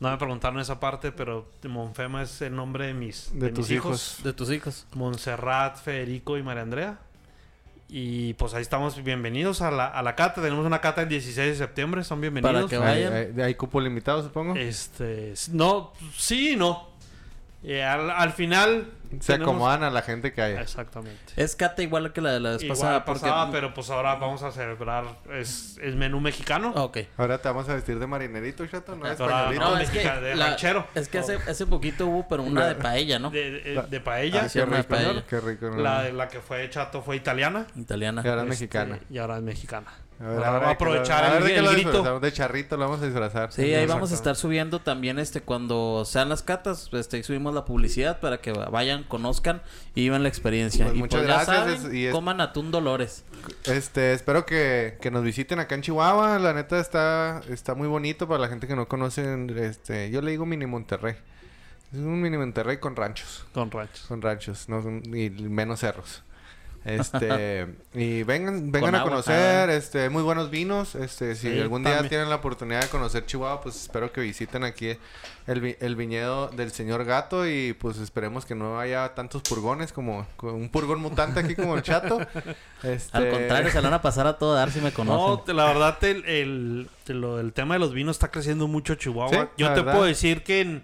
No 0.00 0.10
me 0.10 0.18
preguntaron 0.18 0.58
esa 0.58 0.80
parte, 0.80 1.12
pero 1.12 1.48
Monfema 1.68 2.22
es 2.22 2.42
el 2.42 2.54
nombre 2.54 2.88
de 2.88 2.94
mis, 2.94 3.30
De 3.32 3.46
mis 3.46 3.54
tus 3.54 3.70
hijos. 3.70 4.18
de 4.24 4.32
tus 4.32 4.50
hijos. 4.50 4.86
Montserrat, 4.94 5.76
Federico 5.78 6.36
y 6.36 6.42
María 6.42 6.62
Andrea. 6.62 6.98
Y 7.96 8.34
pues 8.34 8.52
ahí 8.54 8.62
estamos 8.62 9.00
bienvenidos 9.04 9.62
a 9.62 9.70
la, 9.70 9.86
a 9.86 10.02
la 10.02 10.16
cata. 10.16 10.42
Tenemos 10.42 10.66
una 10.66 10.80
cata 10.80 11.02
el 11.02 11.08
16 11.08 11.50
de 11.50 11.54
septiembre, 11.54 12.02
son 12.02 12.20
bienvenidos. 12.20 12.68
que 12.68 12.74
Hay, 12.74 13.04
vayan. 13.04 13.12
hay- 13.36 13.40
hay 13.42 13.54
cupo 13.54 13.80
limitado, 13.80 14.20
supongo. 14.20 14.56
Este, 14.56 15.32
no, 15.52 15.92
sí 16.16 16.54
y 16.54 16.56
no. 16.56 16.88
Eh, 17.64 17.82
al, 17.82 18.10
al 18.10 18.32
final... 18.32 18.92
Se 19.20 19.34
tenemos- 19.34 19.52
acomodan 19.54 19.84
a 19.84 19.90
la 19.90 20.02
gente 20.02 20.32
que 20.32 20.42
haya. 20.42 20.60
Exactamente. 20.60 21.34
Es 21.36 21.54
cata 21.54 21.84
igual 21.84 22.12
que 22.12 22.20
la 22.20 22.32
de 22.32 22.40
la 22.40 22.50
vez 22.50 22.64
Igual 22.64 22.78
pasada. 23.04 23.04
porque... 23.04 23.52
pero 23.52 23.72
pues 23.72 23.88
ahora 23.90 24.16
vamos 24.16 24.42
a 24.42 24.50
celebrar. 24.50 25.04
Es, 25.32 25.78
es 25.80 25.94
menú 25.94 26.18
mexicano. 26.18 26.72
Ah, 26.74 26.82
Ok. 26.82 26.98
Ahora 27.16 27.38
te 27.38 27.46
vamos 27.46 27.68
a 27.68 27.74
vestir 27.74 28.00
de 28.00 28.08
marinerito, 28.08 28.66
chato, 28.66 28.96
no 28.96 29.04
Ahora 29.06 29.12
españolito. 29.52 29.60
no, 29.70 29.78
es 29.78 29.90
que, 29.90 29.98
de 30.00 30.34
la- 30.34 30.48
ranchero. 30.48 30.84
es 30.96 31.08
que 31.08 31.18
hace, 31.18 31.36
hace 31.48 31.64
poquito 31.64 32.06
hubo, 32.08 32.26
pero 32.26 32.42
una 32.42 32.66
de 32.66 32.74
paella, 32.74 33.20
¿no? 33.20 33.30
De, 33.30 33.50
de- 33.52 33.82
de 33.88 33.96
Ah, 33.98 34.02
paella. 34.04 34.48
sí, 34.48 34.58
qué 34.58 34.64
rico, 34.66 34.88
paella. 34.88 35.24
qué 35.28 35.40
rico. 35.40 35.66
¿no? 35.70 35.76
la, 35.76 36.10
la 36.10 36.26
que 36.28 36.40
fue 36.40 36.68
chato 36.70 37.00
fue 37.00 37.14
italiana. 37.14 37.68
Italiana. 37.76 38.20
Y 38.24 38.28
ahora 38.28 38.42
es 38.42 38.48
Este, 38.50 38.64
mexicana. 38.64 38.98
Y 39.10 39.18
ahora 39.18 39.36
es 39.36 39.42
mexicana. 39.42 39.92
A 40.20 40.24
ver, 40.28 40.36
Ahora 40.36 40.46
ahora 40.48 40.58
va 40.60 40.68
a 40.68 40.72
aprovechar 40.74 41.24
a 41.24 41.38
ver 41.40 41.50
el- 41.58 41.66
el 41.66 41.72
grito. 41.72 42.20
De 42.20 42.32
charrito 42.32 42.76
lo 42.76 42.84
vamos 42.84 43.02
a 43.02 43.06
disfrazar. 43.06 43.52
Sí, 43.52 43.74
ahí 43.74 43.84
vamos 43.86 44.12
a 44.12 44.14
estar 44.14 44.36
subiendo 44.36 44.80
también 44.80 45.18
este 45.18 45.40
cuando 45.40 46.04
sean 46.04 46.28
las 46.28 46.42
catas, 46.42 46.88
este 46.92 47.16
ahí 47.16 47.22
subimos 47.24 47.52
la 47.52 47.64
publicidad 47.64 48.20
para 48.20 48.38
que 48.38 48.52
vayan, 48.52 49.02
conozcan 49.02 49.60
y 49.96 50.02
vivan 50.02 50.22
la 50.22 50.28
experiencia. 50.28 50.84
Pues 50.84 50.96
y 50.96 50.98
muchas 51.00 51.20
pues 51.22 51.28
ya 51.28 51.34
gracias, 51.44 51.56
saben, 51.80 51.86
es- 51.90 51.94
y 51.94 52.06
es- 52.06 52.12
coman 52.12 52.40
atún 52.40 52.70
Dolores. 52.70 53.24
Este, 53.64 54.12
espero 54.12 54.46
que, 54.46 54.98
que 55.00 55.10
nos 55.10 55.24
visiten 55.24 55.58
acá 55.58 55.74
en 55.74 55.82
Chihuahua. 55.82 56.38
La 56.38 56.52
neta 56.54 56.78
está, 56.78 57.42
está 57.50 57.74
muy 57.74 57.88
bonito 57.88 58.28
para 58.28 58.40
la 58.40 58.48
gente 58.48 58.66
que 58.68 58.76
no 58.76 58.86
conoce. 58.86 59.24
Este, 59.56 60.10
yo 60.10 60.22
le 60.22 60.30
digo 60.30 60.46
mini 60.46 60.66
Monterrey. 60.66 61.16
Es 61.92 61.98
un 61.98 62.22
mini 62.22 62.36
Monterrey 62.38 62.78
con 62.78 62.94
ranchos. 62.96 63.44
Con 63.52 63.70
ranchos. 63.70 64.06
Con 64.06 64.22
ranchos, 64.22 64.68
no 64.68 64.80
y 65.16 65.30
menos 65.30 65.80
cerros. 65.80 66.22
Este, 66.84 67.66
y 67.94 68.22
vengan, 68.24 68.70
vengan 68.70 68.80
Con 68.90 68.94
a 68.94 68.98
agua, 68.98 69.10
conocer, 69.10 69.70
este, 69.70 70.10
muy 70.10 70.22
buenos 70.22 70.50
vinos. 70.50 70.94
Este, 70.94 71.34
si 71.34 71.50
Sí, 71.50 71.60
algún 71.60 71.82
día 71.82 71.94
también. 71.94 72.10
tienen 72.10 72.28
la 72.30 72.36
oportunidad 72.36 72.82
de 72.82 72.88
conocer 72.88 73.24
Chihuahua, 73.24 73.60
pues 73.62 73.74
espero 73.76 74.12
que 74.12 74.20
visiten 74.20 74.64
aquí 74.64 74.96
el, 75.46 75.60
vi- 75.60 75.76
el 75.80 75.96
viñedo 75.96 76.48
del 76.48 76.70
señor 76.72 77.04
Gato 77.04 77.48
y 77.48 77.72
pues 77.72 77.96
esperemos 77.98 78.44
que 78.44 78.54
no 78.54 78.78
haya 78.78 79.14
tantos 79.14 79.42
purgones 79.42 79.92
como, 79.92 80.26
como 80.36 80.52
un 80.54 80.68
purgón 80.68 81.00
mutante 81.00 81.40
aquí 81.40 81.54
como 81.54 81.74
el 81.76 81.82
chato. 81.82 82.18
Este, 82.82 83.16
Al 83.16 83.30
contrario, 83.30 83.70
se 83.70 83.76
la 83.76 83.88
van 83.88 83.94
a 83.94 84.02
pasar 84.02 84.26
a 84.26 84.36
todo 84.36 84.52
dar 84.52 84.70
si 84.70 84.78
me 84.80 84.90
No, 84.90 84.94
conocen. 84.94 85.44
te- 85.46 85.54
la 85.54 85.64
verdad, 85.64 86.04
el, 86.04 86.22
el, 86.26 86.90
te- 87.04 87.14
lo- 87.14 87.40
el 87.40 87.54
tema 87.54 87.74
de 87.76 87.80
los 87.80 87.94
vinos 87.94 88.16
está 88.16 88.30
creciendo 88.30 88.68
mucho 88.68 88.94
Chihuahua. 88.94 89.30
Sí, 89.44 89.48
Yo 89.56 89.68
te 89.68 89.76
verdad. 89.80 89.92
puedo 89.94 90.04
decir 90.04 90.42
que 90.42 90.60
en, 90.60 90.82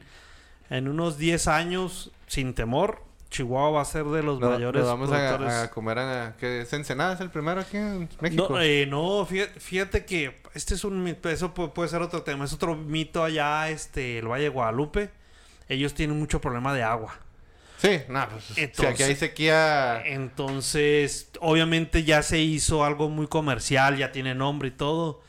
en 0.71 0.89
unos 0.89 1.19
10 1.19 1.47
años, 1.49 2.11
sin 2.27 2.55
temor, 2.55 3.03
Chihuahua 3.31 3.71
va 3.71 3.83
a 3.83 3.85
ser 3.85 4.05
de 4.07 4.23
los 4.23 4.41
mayores 4.41 4.83
nos 4.83 4.91
vamos 4.91 5.13
a, 5.13 5.63
a 5.63 5.71
comer 5.71 5.99
a... 5.99 6.37
¿qué 6.39 6.63
es 6.63 6.73
Ensenada? 6.73 7.15
¿Es 7.15 7.21
el 7.21 7.31
primero 7.31 7.61
aquí 7.61 7.77
en 7.77 8.09
México? 8.21 8.49
No, 8.51 8.61
eh, 8.61 8.87
no 8.87 9.25
fíjate, 9.25 9.61
fíjate 9.61 10.05
que 10.05 10.41
este 10.55 10.75
es 10.75 10.83
un 10.85 11.03
mito, 11.03 11.31
eso 11.31 11.55
pu- 11.55 11.73
puede, 11.73 11.89
ser 11.89 12.03
otro 12.03 12.23
tema, 12.23 12.45
es 12.45 12.53
otro 12.53 12.75
mito 12.75 13.23
allá, 13.23 13.69
este, 13.71 14.19
el 14.19 14.27
Valle 14.29 14.45
de 14.45 14.49
Guadalupe. 14.49 15.11
Ellos 15.69 15.95
tienen 15.95 16.19
mucho 16.19 16.41
problema 16.41 16.75
de 16.75 16.83
agua. 16.83 17.17
Sí, 17.79 18.01
no, 18.09 18.29
pues 18.29 18.45
si 18.75 18.85
aquí 18.87 19.03
hay 19.05 19.15
sequía... 19.15 20.03
Entonces, 20.05 21.31
obviamente 21.41 22.05
ya 22.05 22.23
se 22.23 22.41
hizo 22.41 22.85
algo 22.85 23.09
muy 23.09 23.27
comercial, 23.29 23.97
ya 23.97 24.11
tiene 24.13 24.35
nombre 24.35 24.69
y 24.69 24.73
todo. 24.73 25.23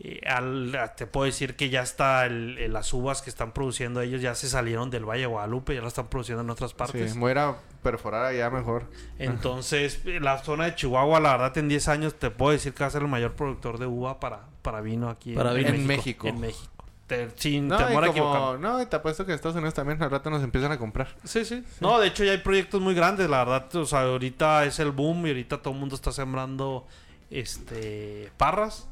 Eh, 0.00 0.20
al- 0.28 0.92
te 0.96 1.08
puedo 1.08 1.24
decir 1.26 1.56
que 1.56 1.70
ya 1.70 1.82
está 1.82 2.24
el- 2.26 2.56
el- 2.58 2.72
las 2.72 2.92
uvas 2.92 3.20
que 3.20 3.30
están 3.30 3.50
produciendo 3.52 4.00
ellos 4.00 4.22
ya 4.22 4.36
se 4.36 4.48
salieron 4.48 4.90
del 4.90 5.04
Valle 5.04 5.22
de 5.22 5.26
Guadalupe, 5.26 5.74
ya 5.74 5.80
las 5.80 5.88
están 5.88 6.06
produciendo 6.06 6.42
en 6.44 6.50
otras 6.50 6.72
partes. 6.72 7.12
Sí, 7.12 7.18
voy 7.18 7.30
a 7.30 7.32
ir 7.32 7.38
a 7.38 7.56
perforar 7.82 8.24
allá 8.26 8.48
mejor. 8.48 8.84
Entonces, 9.18 10.00
la 10.04 10.38
zona 10.38 10.66
de 10.66 10.74
Chihuahua, 10.76 11.18
la 11.18 11.32
verdad, 11.32 11.58
en 11.58 11.68
10 11.68 11.88
años 11.88 12.14
te 12.14 12.30
puedo 12.30 12.52
decir 12.52 12.74
que 12.74 12.84
va 12.84 12.86
a 12.86 12.90
ser 12.90 13.02
el 13.02 13.08
mayor 13.08 13.32
productor 13.34 13.78
de 13.78 13.86
uva 13.86 14.20
para, 14.20 14.42
para 14.62 14.80
vino 14.80 15.08
aquí 15.10 15.34
Para 15.34 15.52
vino. 15.52 15.68
En 15.70 15.84
México. 15.86 16.28
En 16.28 16.38
México. 16.40 16.70
Te- 17.08 17.30
sin 17.36 17.66
No, 17.68 17.78
temor 17.78 18.04
a 18.04 18.08
equivocarme. 18.08 18.58
no, 18.60 18.80
y 18.82 18.86
te 18.86 18.94
apuesto 18.96 19.24
que 19.26 19.32
Estados 19.32 19.56
Unidos 19.56 19.74
también 19.74 20.00
al 20.02 20.10
rato 20.10 20.28
nos 20.30 20.44
empiezan 20.44 20.70
a 20.72 20.78
comprar. 20.78 21.08
Sí, 21.24 21.44
sí. 21.44 21.64
No, 21.80 21.98
de 21.98 22.06
hecho 22.06 22.22
ya 22.22 22.32
hay 22.32 22.38
proyectos 22.38 22.80
muy 22.82 22.94
grandes, 22.94 23.28
la 23.30 23.38
verdad. 23.44 23.74
O 23.76 23.86
sea, 23.86 24.02
ahorita 24.02 24.64
es 24.66 24.78
el 24.78 24.92
boom 24.92 25.26
y 25.26 25.30
ahorita 25.30 25.58
todo 25.62 25.72
el 25.74 25.80
mundo 25.80 25.94
está 25.96 26.12
sembrando 26.12 26.86
este 27.30 28.30
parras. 28.36 28.86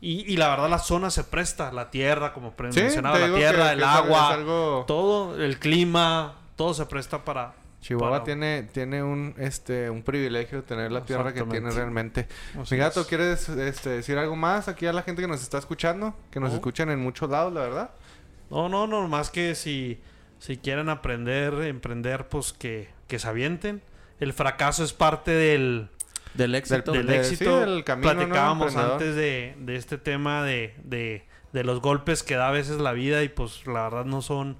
Y, 0.00 0.32
y 0.32 0.36
la 0.36 0.48
verdad 0.50 0.68
la 0.70 0.78
zona 0.78 1.10
se 1.10 1.24
presta, 1.24 1.72
la 1.72 1.90
tierra, 1.90 2.32
como 2.32 2.50
Sí, 2.70 2.80
mencionaba, 2.80 3.18
la 3.18 3.34
tierra, 3.34 3.66
que- 3.66 3.72
el 3.72 3.78
que 3.80 3.84
agua, 3.84 4.32
algo- 4.32 4.84
todo, 4.86 5.42
el 5.42 5.58
clima, 5.58 6.36
todo 6.56 6.72
se 6.74 6.86
presta 6.86 7.24
para... 7.24 7.54
Chihuahua 7.80 8.10
para- 8.18 8.24
tiene, 8.24 8.64
tiene 8.72 9.02
un, 9.04 9.34
este, 9.38 9.88
un 9.90 10.02
privilegio 10.02 10.62
tener 10.64 10.90
la 10.92 11.04
tierra 11.04 11.32
que 11.32 11.42
tiene 11.44 11.70
realmente. 11.70 12.26
Así 12.60 12.74
Mi 12.74 12.80
gato, 12.80 13.02
es. 13.02 13.06
¿quieres 13.06 13.48
este, 13.48 13.90
decir 13.90 14.18
algo 14.18 14.34
más 14.36 14.66
aquí 14.68 14.86
a 14.86 14.92
la 14.92 15.02
gente 15.02 15.22
que 15.22 15.28
nos 15.28 15.42
está 15.42 15.58
escuchando? 15.58 16.14
Que 16.32 16.40
nos 16.40 16.50
No. 16.50 16.56
escuchan 16.56 16.90
en 16.90 16.98
muchos 17.00 17.30
lados, 17.30 17.52
la 17.52 17.60
verdad. 17.60 17.90
No, 18.50 18.68
no, 18.68 18.86
no, 18.88 19.06
más 19.08 19.30
que 19.30 19.54
si, 19.54 20.00
si 20.40 20.56
quieren 20.56 20.88
aprender, 20.88 21.54
emprender, 21.62 22.28
pues 22.28 22.52
que, 22.52 22.88
que 23.06 23.18
se 23.20 23.28
avienten. 23.28 23.80
El 24.20 24.32
fracaso 24.32 24.82
es 24.82 24.92
parte 24.92 25.30
del, 25.30 25.88
Del 26.34 26.54
éxito. 26.54 26.92
del 26.92 27.06
de- 27.06 27.18
éxito. 27.18 27.44
sí, 27.64 27.70
del 27.70 27.84
camino, 27.84 28.12
¿no? 28.12 28.18
Platicábamos 28.18 28.76
antes 28.76 29.14
de, 29.14 29.54
de 29.58 29.76
este 29.76 29.98
tema 29.98 30.42
de, 30.44 30.74
de, 30.84 31.26
de 31.52 31.64
los 31.64 31.80
golpes 31.80 32.22
que 32.22 32.34
da 32.36 32.48
a 32.48 32.52
veces 32.52 32.78
la 32.80 32.92
vida 32.92 33.22
y 33.22 33.28
pues 33.28 33.66
la 33.66 33.82
verdad 33.84 34.04
no 34.04 34.22
son, 34.22 34.56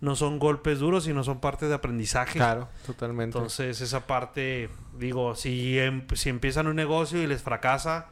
no 0.00 0.14
son 0.16 0.38
golpes 0.38 0.78
duros, 0.78 1.04
sino 1.04 1.24
son 1.24 1.40
parte 1.40 1.66
de 1.66 1.74
aprendizaje. 1.74 2.38
Claro, 2.38 2.68
totalmente. 2.86 3.36
Entonces 3.36 3.80
esa 3.80 4.06
parte, 4.06 4.70
digo, 4.98 5.34
si, 5.34 5.78
em- 5.78 6.06
si 6.14 6.28
empiezan 6.28 6.66
un 6.66 6.76
negocio 6.76 7.22
y 7.22 7.26
les 7.26 7.42
fracasa, 7.42 8.06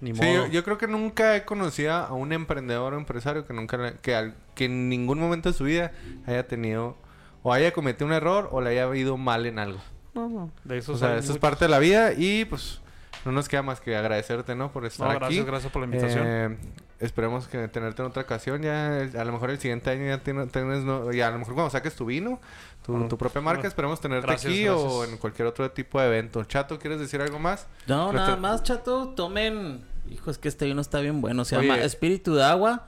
ni 0.00 0.14
Sí, 0.14 0.20
modo. 0.22 0.46
yo, 0.46 0.46
yo 0.46 0.62
creo 0.64 0.78
que 0.78 0.86
nunca 0.86 1.34
he 1.36 1.44
conocido 1.44 1.92
a 1.92 2.12
un 2.12 2.32
emprendedor 2.32 2.94
o 2.94 2.98
empresario 2.98 3.44
que 3.46 3.52
nunca 3.52 3.76
le- 3.76 3.94
que, 4.00 4.14
al- 4.14 4.36
que 4.54 4.66
en 4.66 4.88
ningún 4.88 5.18
momento 5.18 5.50
de 5.50 5.58
su 5.58 5.64
vida 5.64 5.90
haya 6.24 6.46
tenido 6.46 6.96
o 7.42 7.52
haya 7.52 7.72
cometido 7.72 8.06
un 8.06 8.12
error 8.12 8.48
o 8.52 8.60
le 8.60 8.70
haya 8.70 8.94
ido 8.96 9.16
mal 9.16 9.44
en 9.46 9.58
algo. 9.58 9.80
No, 10.18 10.28
no, 10.28 10.50
de 10.64 10.78
eso 10.78 10.92
O 10.92 10.96
sea, 10.98 11.16
es 11.18 11.38
parte 11.38 11.66
de 11.66 11.68
la 11.70 11.78
vida 11.78 12.12
y 12.12 12.44
pues 12.44 12.80
no 13.24 13.32
nos 13.32 13.48
queda 13.48 13.62
más 13.62 13.80
que 13.80 13.96
agradecerte, 13.96 14.54
¿no? 14.54 14.72
Por 14.72 14.84
estar 14.86 15.06
No, 15.06 15.12
aquí. 15.12 15.36
gracias, 15.36 15.46
gracias 15.46 15.72
por 15.72 15.80
la 15.82 15.86
invitación. 15.86 16.24
Eh, 16.26 16.56
esperemos 17.00 17.46
que 17.48 17.68
tenerte 17.68 18.02
en 18.02 18.08
otra 18.08 18.22
ocasión. 18.22 18.62
Ya, 18.62 18.96
a 18.98 19.24
lo 19.24 19.32
mejor 19.32 19.50
el 19.50 19.58
siguiente 19.58 19.90
año 19.90 20.06
ya 20.06 20.18
tienes, 20.22 20.82
no- 20.84 21.12
ya 21.12 21.28
a 21.28 21.30
lo 21.30 21.38
mejor 21.38 21.54
cuando 21.54 21.70
saques 21.70 21.94
tu 21.94 22.06
vino, 22.06 22.40
tu, 22.84 22.92
Bueno, 22.92 23.08
tu 23.08 23.18
propia 23.18 23.40
marca, 23.40 23.58
bueno. 23.60 23.68
esperemos 23.68 24.00
tenerte 24.00 24.26
Gracias, 24.26 24.52
aquí 24.52 24.68
o 24.68 24.76
gracias. 24.98 25.10
en 25.12 25.18
cualquier 25.18 25.46
otro 25.48 25.70
tipo 25.70 26.00
de 26.00 26.06
evento. 26.06 26.42
Chato, 26.44 26.78
¿quieres 26.78 26.98
decir 27.00 27.20
algo 27.20 27.38
más? 27.38 27.66
No, 27.86 28.04
Nuestra- 28.12 28.24
nada 28.24 28.36
más, 28.36 28.62
chato. 28.62 29.08
Tomen. 29.10 29.84
Hijo, 30.10 30.30
es 30.30 30.38
que 30.38 30.48
este 30.48 30.64
vino 30.64 30.80
está 30.80 31.00
bien 31.00 31.20
bueno. 31.20 31.44
Se 31.44 31.56
Oye. 31.56 31.68
llama 31.68 31.82
Espíritu 31.82 32.34
de 32.34 32.44
Agua 32.44 32.86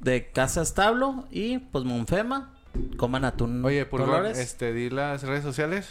de 0.00 0.30
Casa 0.32 0.60
Establo 0.62 1.24
y 1.30 1.58
pues 1.58 1.84
Monfema. 1.84 2.52
Coman 2.96 3.24
atún. 3.24 3.64
Oye, 3.64 3.86
Purgón, 3.86 4.10
Dolores. 4.10 4.38
este, 4.38 4.72
di 4.72 4.90
las 4.90 5.22
redes 5.22 5.42
sociales. 5.44 5.88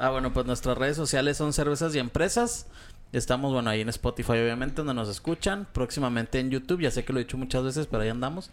Ah, 0.00 0.08
bueno, 0.08 0.32
pues 0.32 0.46
nuestras 0.46 0.78
redes 0.78 0.96
sociales 0.96 1.36
son 1.36 1.52
Cervezas 1.52 1.94
y 1.94 1.98
Empresas. 1.98 2.66
Estamos, 3.12 3.52
bueno, 3.52 3.68
ahí 3.68 3.82
en 3.82 3.90
Spotify, 3.90 4.32
obviamente, 4.32 4.76
donde 4.76 4.94
nos 4.94 5.10
escuchan. 5.10 5.68
Próximamente 5.74 6.40
en 6.40 6.48
YouTube, 6.48 6.80
ya 6.80 6.90
sé 6.90 7.04
que 7.04 7.12
lo 7.12 7.20
he 7.20 7.24
dicho 7.24 7.36
muchas 7.36 7.64
veces, 7.64 7.86
pero 7.86 8.02
ahí 8.02 8.08
andamos. 8.08 8.50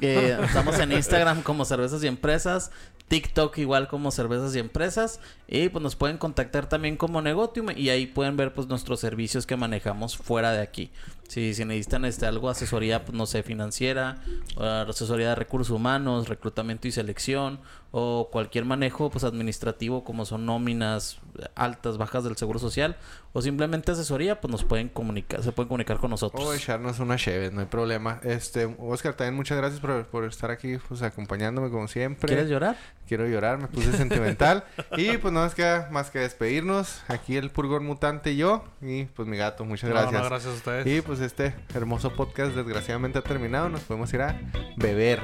Eh, 0.00 0.38
estamos 0.44 0.78
en 0.78 0.92
Instagram 0.92 1.42
como 1.42 1.66
Cervezas 1.66 2.02
y 2.02 2.06
Empresas, 2.06 2.70
TikTok 3.08 3.58
igual 3.58 3.88
como 3.88 4.10
Cervezas 4.10 4.56
y 4.56 4.58
Empresas 4.58 5.20
y 5.48 5.68
pues 5.68 5.82
nos 5.82 5.96
pueden 5.96 6.18
contactar 6.18 6.68
también 6.68 6.96
como 6.96 7.22
Negotium 7.22 7.68
y 7.76 7.88
ahí 7.90 8.06
pueden 8.06 8.36
ver 8.36 8.52
pues 8.52 8.66
nuestros 8.66 8.98
servicios 8.98 9.46
que 9.46 9.56
manejamos 9.56 10.16
fuera 10.16 10.52
de 10.52 10.60
aquí. 10.60 10.90
Si, 11.28 11.54
si 11.54 11.64
necesitan 11.64 12.04
este 12.04 12.26
algo 12.26 12.48
asesoría, 12.48 13.04
pues 13.04 13.16
no 13.16 13.26
sé, 13.26 13.42
financiera, 13.42 14.22
asesoría 14.56 15.30
de 15.30 15.34
recursos 15.34 15.70
humanos, 15.70 16.28
reclutamiento 16.28 16.88
y 16.88 16.92
selección 16.92 17.60
o 17.90 18.28
cualquier 18.30 18.64
manejo 18.64 19.10
pues 19.10 19.24
administrativo 19.24 20.04
como 20.04 20.24
son 20.24 20.46
nóminas 20.46 21.18
altas, 21.54 21.98
bajas 21.98 22.24
del 22.24 22.36
Seguro 22.36 22.58
Social 22.58 22.96
o 23.32 23.42
simplemente 23.42 23.92
asesoría, 23.92 24.40
pues 24.40 24.50
nos 24.50 24.64
pueden 24.64 24.88
comunicar, 24.88 25.42
se 25.42 25.52
pueden 25.52 25.68
comunicar 25.68 25.98
con 25.98 26.10
nosotros. 26.10 26.42
O 26.42 26.54
echarnos 26.54 26.98
una 27.00 27.16
cheve, 27.16 27.50
no 27.50 27.60
hay 27.60 27.66
problema. 27.66 28.18
Este, 28.22 28.64
Oscar, 28.78 29.12
también 29.12 29.34
muchas 29.34 29.58
gracias 29.58 29.78
por, 29.78 30.06
por 30.06 30.24
estar 30.24 30.50
aquí, 30.50 30.78
pues 30.88 31.02
acompañándome 31.02 31.68
como 31.68 31.86
siempre. 31.86 32.28
¿Quieres 32.28 32.48
llorar? 32.48 32.78
Quiero 33.06 33.28
llorar, 33.28 33.58
me 33.58 33.68
puse 33.68 33.92
sentimental. 33.92 34.64
y 34.96 35.18
pues 35.18 35.34
no 35.34 35.42
nos 35.42 35.54
queda 35.54 35.88
más 35.92 36.10
que 36.10 36.18
despedirnos. 36.20 37.02
Aquí 37.08 37.36
el 37.36 37.50
Purgor 37.50 37.82
Mutante 37.82 38.32
y 38.32 38.36
yo. 38.38 38.64
Y 38.80 39.04
pues 39.04 39.28
mi 39.28 39.36
gato, 39.36 39.66
muchas 39.66 39.90
gracias. 39.90 40.22
no, 40.22 40.28
gracias 40.28 40.52
a 40.54 40.56
ustedes. 40.56 40.86
Y 40.86 41.02
pues 41.02 41.20
este 41.20 41.54
hermoso 41.74 42.14
podcast 42.14 42.54
desgraciadamente 42.54 43.18
ha 43.18 43.22
terminado. 43.22 43.68
Nos 43.68 43.82
podemos 43.82 44.12
ir 44.14 44.22
a 44.22 44.40
beber. 44.76 45.20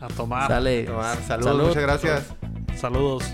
A 0.00 0.08
tomar. 0.08 0.48
Sale. 0.48 0.82
Tomar. 0.82 1.22
Saludos, 1.22 1.52
Salud. 1.52 1.68
muchas 1.68 1.82
Gracias. 2.02 2.34
Saludos. 2.76 3.24